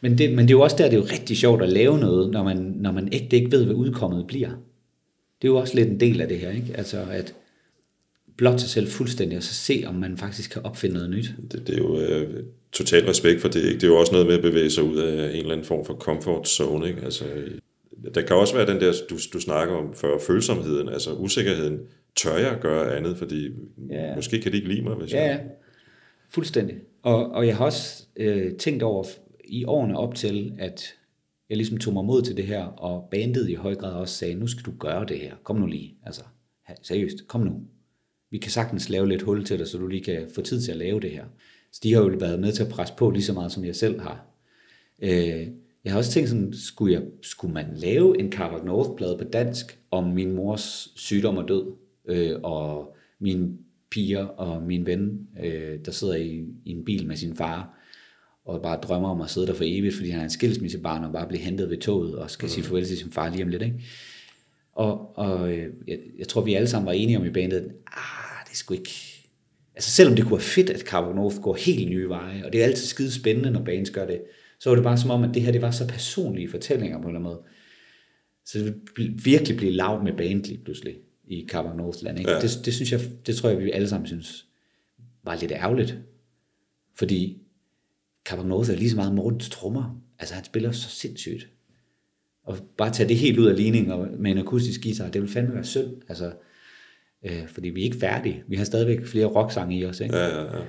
[0.00, 1.98] Men det, men det er jo også der, det er jo rigtig sjovt at lave
[1.98, 4.48] noget, når man, når man ægte ikke ved, hvad udkommet bliver.
[5.42, 6.74] Det er jo også lidt en del af det her, ikke?
[6.74, 7.34] Altså, at
[8.36, 11.30] blot sig selv fuldstændig, og så se, om man faktisk kan opfinde noget nyt.
[11.52, 13.64] Det, det er jo øh, total respekt for det.
[13.64, 13.74] Ikke?
[13.74, 15.84] Det er jo også noget med at bevæge sig ud af en eller anden form
[15.86, 16.88] for comfort zone.
[16.88, 17.00] Ikke?
[17.04, 17.24] Altså,
[18.14, 21.78] der kan også være den der, du, du snakker om før, følsomheden, altså usikkerheden.
[22.16, 23.50] Tør jeg gøre andet, fordi
[23.90, 24.14] Ja.
[24.14, 25.26] måske kan de ikke lide mig, hvis Ja, ja.
[25.30, 25.44] jeg...
[26.30, 26.76] Fuldstændig.
[27.02, 29.04] Og, og jeg har også øh, tænkt over
[29.44, 30.94] i årene op til, at
[31.48, 34.34] jeg ligesom tog mig mod til det her, og bandet i høj grad også sagde,
[34.34, 35.34] nu skal du gøre det her.
[35.44, 35.94] Kom nu lige.
[36.06, 36.22] Altså,
[36.82, 37.60] seriøst, kom nu.
[38.30, 40.70] Vi kan sagtens lave lidt hul til dig, så du lige kan få tid til
[40.72, 41.24] at lave det her.
[41.72, 43.76] Så de har jo været med til at presse på lige så meget, som jeg
[43.76, 44.26] selv har.
[45.02, 45.46] Øh,
[45.84, 49.78] jeg har også tænkt sådan, skulle, jeg, skulle man lave en Carbac North-plade på dansk
[49.90, 51.72] om min mors sygdom og død,
[52.08, 53.58] øh, og mine
[53.90, 57.78] piger og min ven, øh, der sidder i, i en bil med sin far,
[58.44, 61.12] og bare drømmer om at sidde der for evigt, fordi han er en skilsmissebarn og
[61.12, 63.62] bare bliver hentet ved toget og skal sige farvel til sin far lige om lidt.
[63.62, 63.80] Ikke?
[64.72, 67.64] Og, og øh, jeg, jeg tror, vi alle sammen var enige om i bandet, at
[67.86, 68.90] ah, det skulle ikke...
[69.74, 72.64] Altså selvom det kunne være fedt, at North går helt nye veje, og det er
[72.64, 74.22] altid skide spændende, når bands gør det,
[74.60, 77.02] så var det bare som om, at det her det var så personlige fortællinger på
[77.02, 77.42] en eller anden måde.
[78.46, 82.18] Så det ville virkelig blive lavt med band lige pludselig i Carbac Northland.
[82.18, 82.30] Ikke?
[82.30, 82.40] Ja.
[82.40, 84.46] Det, det, synes jeg, det tror jeg, vi alle sammen synes
[85.24, 85.98] var lidt ærgerligt.
[86.94, 87.38] Fordi
[88.24, 90.00] Carbac North er lige så meget Mortens trommer.
[90.18, 91.48] Altså han spiller så sindssygt.
[92.44, 95.30] Og bare tage det helt ud af ligningen og med en akustisk guitar, det vil
[95.30, 95.90] fandme være synd.
[96.08, 96.32] Altså,
[97.24, 98.44] øh, fordi vi er ikke færdige.
[98.48, 100.00] Vi har stadigvæk flere rocksange i os.
[100.00, 100.16] Ikke?
[100.16, 100.64] Ja, ja, ja.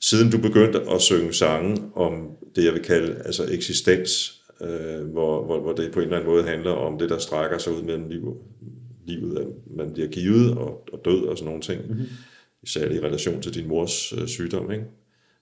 [0.00, 5.44] Siden du begyndte at synge sange om det, jeg vil kalde altså eksistens, øh, hvor,
[5.44, 7.82] hvor, hvor det på en eller anden måde handler om det, der strækker sig ud
[7.82, 8.36] mellem liv,
[9.06, 9.46] livet, at
[9.76, 12.06] man bliver givet og, og død og sådan nogle ting, mm-hmm.
[12.62, 14.84] især i relation til din mors øh, sygdom, ikke?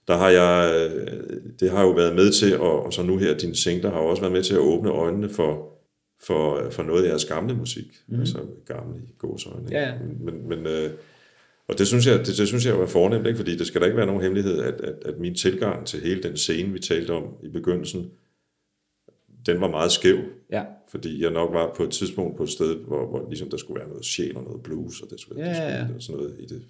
[0.07, 3.37] der har jeg, øh, det har jo været med til, og, og så nu her,
[3.37, 5.75] din singler har også været med til at åbne øjnene for,
[6.23, 8.19] for, for noget af jeres gamle musik, mm.
[8.19, 9.67] altså gamle i gåsøjne.
[9.71, 9.93] Ja, ja.
[10.19, 10.91] Men, men, øh,
[11.67, 13.37] og det synes jeg, det, det synes jeg er fornemt, ikke?
[13.37, 16.23] fordi det skal da ikke være nogen hemmelighed, at, at, at min tilgang til hele
[16.23, 18.11] den scene, vi talte om i begyndelsen,
[19.45, 20.17] den var meget skæv,
[20.51, 20.63] Ja.
[20.91, 23.79] fordi jeg nok var på et tidspunkt på et sted, hvor, hvor ligesom der skulle
[23.79, 25.85] være noget sjæl og noget blues, og det skulle, Ja, det ja, ja.
[25.87, 26.61] skulle sådan noget i det.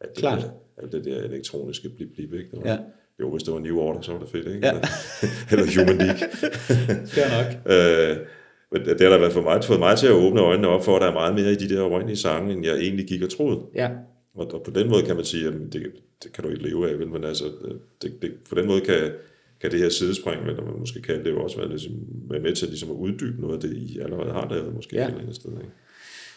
[0.00, 0.42] Alt det, Klart.
[0.42, 2.50] der, alt det der elektroniske blip blip, ikke?
[2.50, 2.78] Det var, Ja.
[3.20, 4.66] Jo, hvis det var New Order, så var det fedt, ikke?
[4.66, 4.72] Ja.
[5.50, 6.18] Eller Human League.
[7.14, 7.48] Fair nok.
[7.72, 8.16] Øh,
[8.72, 10.96] men det har da været for mig, fået mig til at åbne øjnene op for,
[10.96, 13.30] at der er meget mere i de der oprindelige sange, end jeg egentlig gik og
[13.30, 13.60] troede.
[13.74, 13.90] Ja,
[14.34, 15.92] Og, og på den måde kan man sige, at det,
[16.22, 17.08] det kan du ikke leve af, vel?
[17.08, 17.44] men altså,
[18.02, 19.10] det, det, på den måde kan,
[19.60, 21.92] kan det her sidespring, eller man måske kalde det jo også, være, ligesom,
[22.30, 25.02] være med til ligesom at uddybe noget af det, I allerede har lavet, måske Ja.
[25.02, 25.50] et eller andet sted.
[25.52, 25.70] Ikke?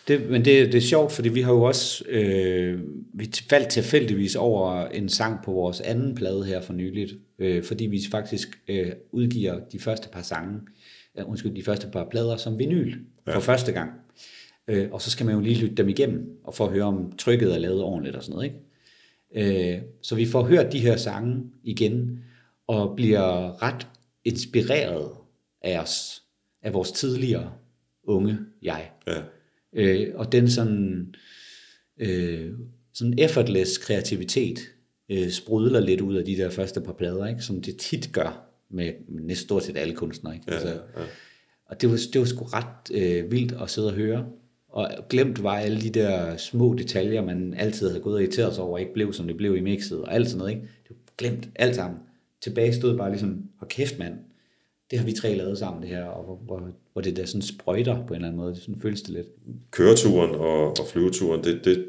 [0.07, 2.79] det, men det, det er sjovt, fordi vi har jo også, øh,
[3.13, 7.85] vi faldt tilfældigvis over en sang på vores anden plade her for nyligt, øh, fordi
[7.85, 10.59] vi faktisk øh, udgiver de første par sange,
[11.19, 12.93] øh, undskyld, de første par plader som vinyl
[13.25, 13.37] for Ja.
[13.39, 13.91] første gang.
[14.67, 17.11] Øh, og så skal man jo lige lytte dem igennem, og få at høre, om
[17.17, 18.51] trykket er lavet ordentligt og sådan noget.
[19.35, 19.75] Ikke?
[19.75, 22.19] Øh, så vi får hørt de her sange igen,
[22.69, 23.87] og bliver ret
[24.25, 25.11] inspireret
[25.61, 26.23] af os,
[26.61, 27.53] af vores tidligere
[28.03, 28.91] unge jeg.
[29.07, 29.21] Ja.
[29.73, 31.15] Øh, og den sådan,
[31.99, 32.51] øh,
[32.93, 34.59] sådan effortless kreativitet
[35.09, 37.41] øh, sprudler lidt ud af de der første par plader, ikke?
[37.41, 40.33] som det tit gør med næsten stort set alle kunstnere.
[40.33, 40.45] Ikke?
[40.47, 41.03] Ja, Altså, ja.
[41.65, 44.25] og det var, det var sgu ret øh, vildt at sidde og høre.
[44.69, 48.63] Og glemt var alle de der små detaljer, man altid havde gået og irriteret sig
[48.63, 50.51] over, ikke blev som det blev i mixet, og alt sådan noget.
[50.51, 50.61] Ikke?
[50.61, 51.99] Det var glemt alt sammen.
[52.41, 54.13] Tilbage stod bare ligesom, hold kæft mand,
[54.91, 57.41] det har vi tre lavet sammen det her, og hvor, hvor, hvor det der sådan
[57.41, 59.27] sprøjter på en eller anden måde, sådan føles det lidt.
[59.71, 61.85] Køreturen og, og flyveturen, det, det,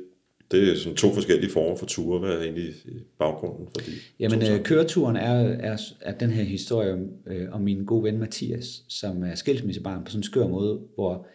[0.51, 2.19] det er sådan to forskellige former for ture.
[2.19, 2.75] Hvad er egentlig
[3.19, 7.61] baggrunden for de Jamen, øh, køreturen er, er, er den her historie om, øh, om
[7.61, 11.27] min gode ven Mathias, som er skilsmissebarn på sådan en skør måde, hvor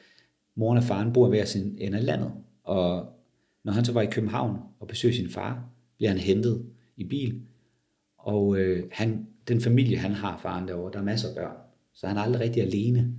[0.55, 2.31] moren og faren bor hver sin ende af landet.
[2.63, 3.05] Og
[3.63, 6.65] når han så var i København og besøgte sin far, bliver han hentet
[6.97, 7.41] i bil.
[8.26, 11.56] Og øh, han, den familie, han har, faren derovre, der er masser af børn.
[11.93, 13.11] Så han er aldrig rigtig alene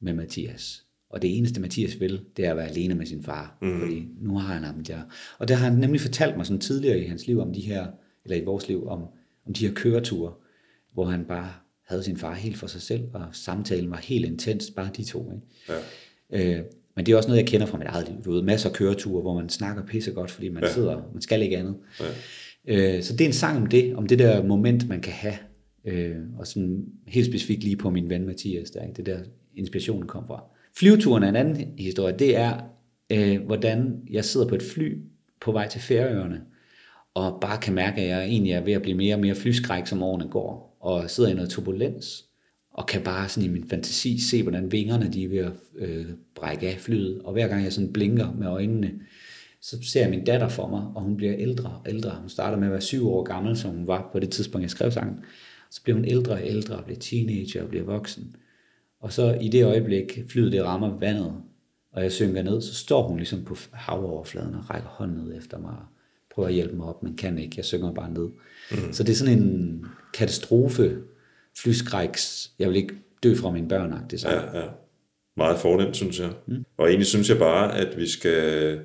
[0.00, 0.84] med Mathias.
[1.10, 3.58] Og det eneste, Mathias vil, det er at være alene med sin far.
[3.62, 3.80] Mm.
[3.80, 5.00] Fordi nu har han ham der.
[5.38, 7.86] Og der har han nemlig fortalt mig sådan tidligere i hans liv om de her,
[8.24, 9.02] eller i vores liv, om,
[9.46, 10.32] om de her køreture,
[10.92, 11.52] hvor han bare
[11.88, 15.32] havde sin far helt for sig selv, og samtalen var helt intens, bare de to.
[15.32, 15.82] Ikke?
[16.30, 16.58] Ja.
[16.58, 16.64] Øh,
[16.96, 18.24] men det er også noget, jeg kender fra mit eget liv.
[18.24, 20.72] Du ved, masser af køreture, hvor man snakker pissegodt, fordi man ja.
[20.72, 21.76] sidder, man skal ikke andet.
[22.00, 22.04] Ja.
[22.68, 25.34] Øh, så det er en sang om det, om det der moment, man kan have.
[25.84, 28.94] Øh, og sådan helt specifikt lige på min ven Mathias, der, ikke?
[28.94, 29.18] det der
[29.56, 30.44] inspirationen kom fra.
[30.78, 32.14] Flyveturen er en anden historie.
[32.18, 32.60] Det er,
[33.12, 34.98] øh, hvordan jeg sidder på et fly
[35.40, 36.40] på vej til Færøerne,
[37.14, 39.86] og bare kan mærke, at jeg egentlig er ved at blive mere og mere flyskræk,
[39.86, 42.24] som årene går, og sidder i noget turbulens,
[42.74, 46.06] og kan bare sådan i min fantasi se, hvordan vingerne de er ved at øh,
[46.34, 48.92] brække af flyet, og hver gang jeg sådan blinker med øjnene,
[49.62, 52.16] så ser jeg min datter for mig, og hun bliver ældre og ældre.
[52.20, 54.70] Hun starter med at være syv år gammel, som hun var på det tidspunkt, jeg
[54.70, 55.24] skrev sangen.
[55.70, 58.36] Så bliver hun ældre og ældre, og bliver teenager og bliver voksen.
[59.00, 61.34] Og så i det øjeblik, flyet det rammer vandet,
[61.92, 65.58] og jeg synker ned, så står hun ligesom på havoverfladen og rækker hånden ned efter
[65.58, 65.86] mig og
[66.34, 67.54] prøver at hjælpe mig op, men kan ikke.
[67.56, 68.28] Jeg synger bare ned.
[68.70, 68.92] Mm.
[68.92, 69.84] Så det er sådan en
[70.14, 70.98] katastrofe,
[71.58, 74.30] flyskræks, jeg vil ikke dø fra mine børn, det så.
[74.30, 74.66] Ja, ja.
[75.36, 76.30] Meget fornemt, synes jeg.
[76.46, 76.64] Mm.
[76.76, 78.80] Og egentlig synes jeg bare, at vi skal,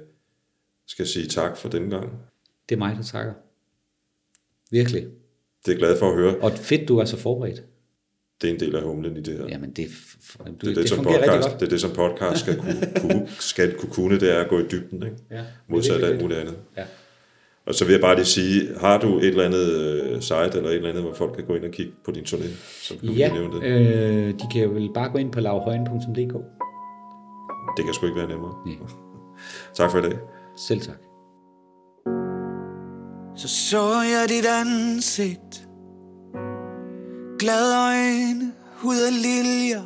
[0.87, 2.09] skal sige tak for den gang.
[2.69, 3.33] Det er mig, der takker.
[4.71, 5.01] Virkelig.
[5.01, 5.11] Det
[5.67, 6.35] er jeg glad for at høre.
[6.37, 7.63] Og fedt, du er så forberedt.
[8.41, 9.45] Det er en del af humlen i det her.
[9.47, 9.87] Jamen, det,
[10.37, 12.91] du, det, er det, det, det som podcast, det er det, som podcast skal kunne,
[13.01, 15.17] kunne, skal kunne kunne, det er at gå i dybden, ikke?
[15.31, 16.57] Ja, Modsat det virkelig muligt andet.
[16.77, 16.83] Ja.
[17.65, 20.69] Og så vil jeg bare lige sige, har du et eller andet øh, site, eller
[20.69, 22.47] et eller andet, hvor folk kan gå ind og kigge på din turné?
[22.87, 23.67] Som du Ja, nævnte?
[23.67, 26.33] øh, de kan jo vel bare gå ind på lavhøjen.dk.
[27.77, 28.53] Det kan sgu ikke være nemmere.
[28.65, 28.75] Nej.
[29.73, 30.17] Tak for i dag.
[30.57, 30.97] Selv tak.
[33.35, 35.67] Så så jeg dit ansigt.
[37.39, 39.83] Glade øjne, hud af liljer.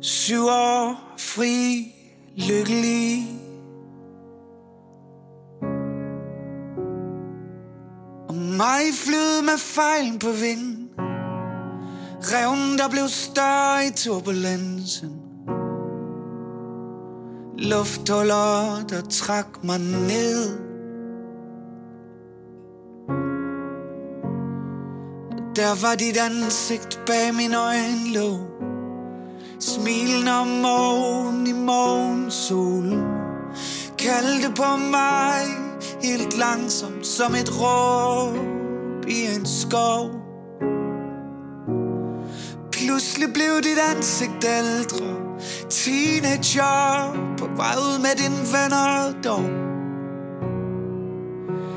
[0.00, 1.92] Syv år fri,
[2.36, 3.26] lykkelig.
[8.28, 10.88] Og mig flyet med fejlen på vinden.
[12.32, 15.23] Revnen, der blev større i turbulensen.
[17.58, 20.58] Lufthuller, der trak mig ned.
[25.56, 28.40] Der var dit ansigt bag min øjenlåg
[29.60, 33.02] Smilen om morgen i morgensolen
[33.98, 35.64] Kaldte på mig
[36.02, 38.36] helt langsomt som et råb
[39.08, 40.10] i en skov.
[42.72, 45.23] Pludselig blev dit ansigt ældre.
[45.70, 49.64] Teenager på vej ud med dine venner dog.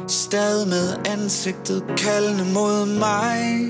[0.07, 3.67] Stadig med ansigtet kaldende mod mig.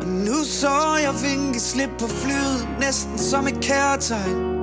[0.00, 4.54] Og nu så jeg vinke slip på flyet Næsten som et kærtegn.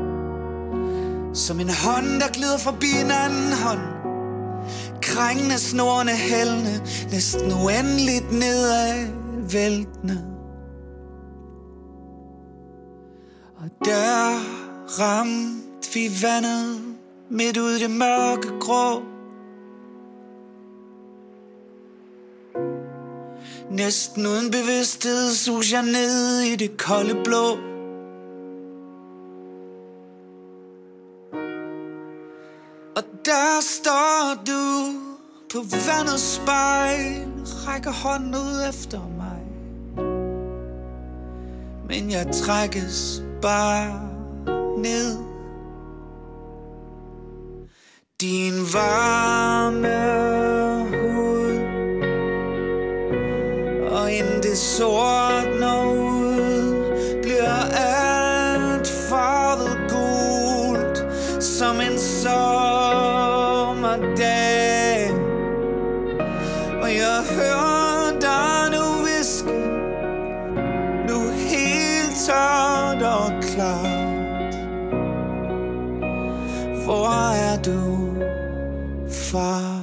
[1.33, 3.79] Som en hånd, der glider forbi en anden hånd.
[5.01, 9.07] Krængende snorene hældende Næsten uendeligt nedad
[9.51, 10.30] væltende
[13.61, 14.39] Og der
[14.99, 16.81] ramte vi vandet
[17.29, 19.01] Midt ud i det mørke grå.
[23.71, 27.49] Næsten uden bevidsthed sus jeg ned i det kolde blå.
[32.95, 34.93] Og der står du
[35.53, 37.27] på vandets spejl
[37.67, 39.41] Rækker hånden ud efter mig.
[41.87, 43.93] Men jeg trækkes bare
[44.77, 45.17] ned.
[48.21, 49.97] Din varme
[50.89, 51.59] hud
[53.91, 55.50] Og en det sort
[73.55, 74.55] tørt og klart
[76.85, 78.13] Hvor er du,
[79.09, 79.80] far?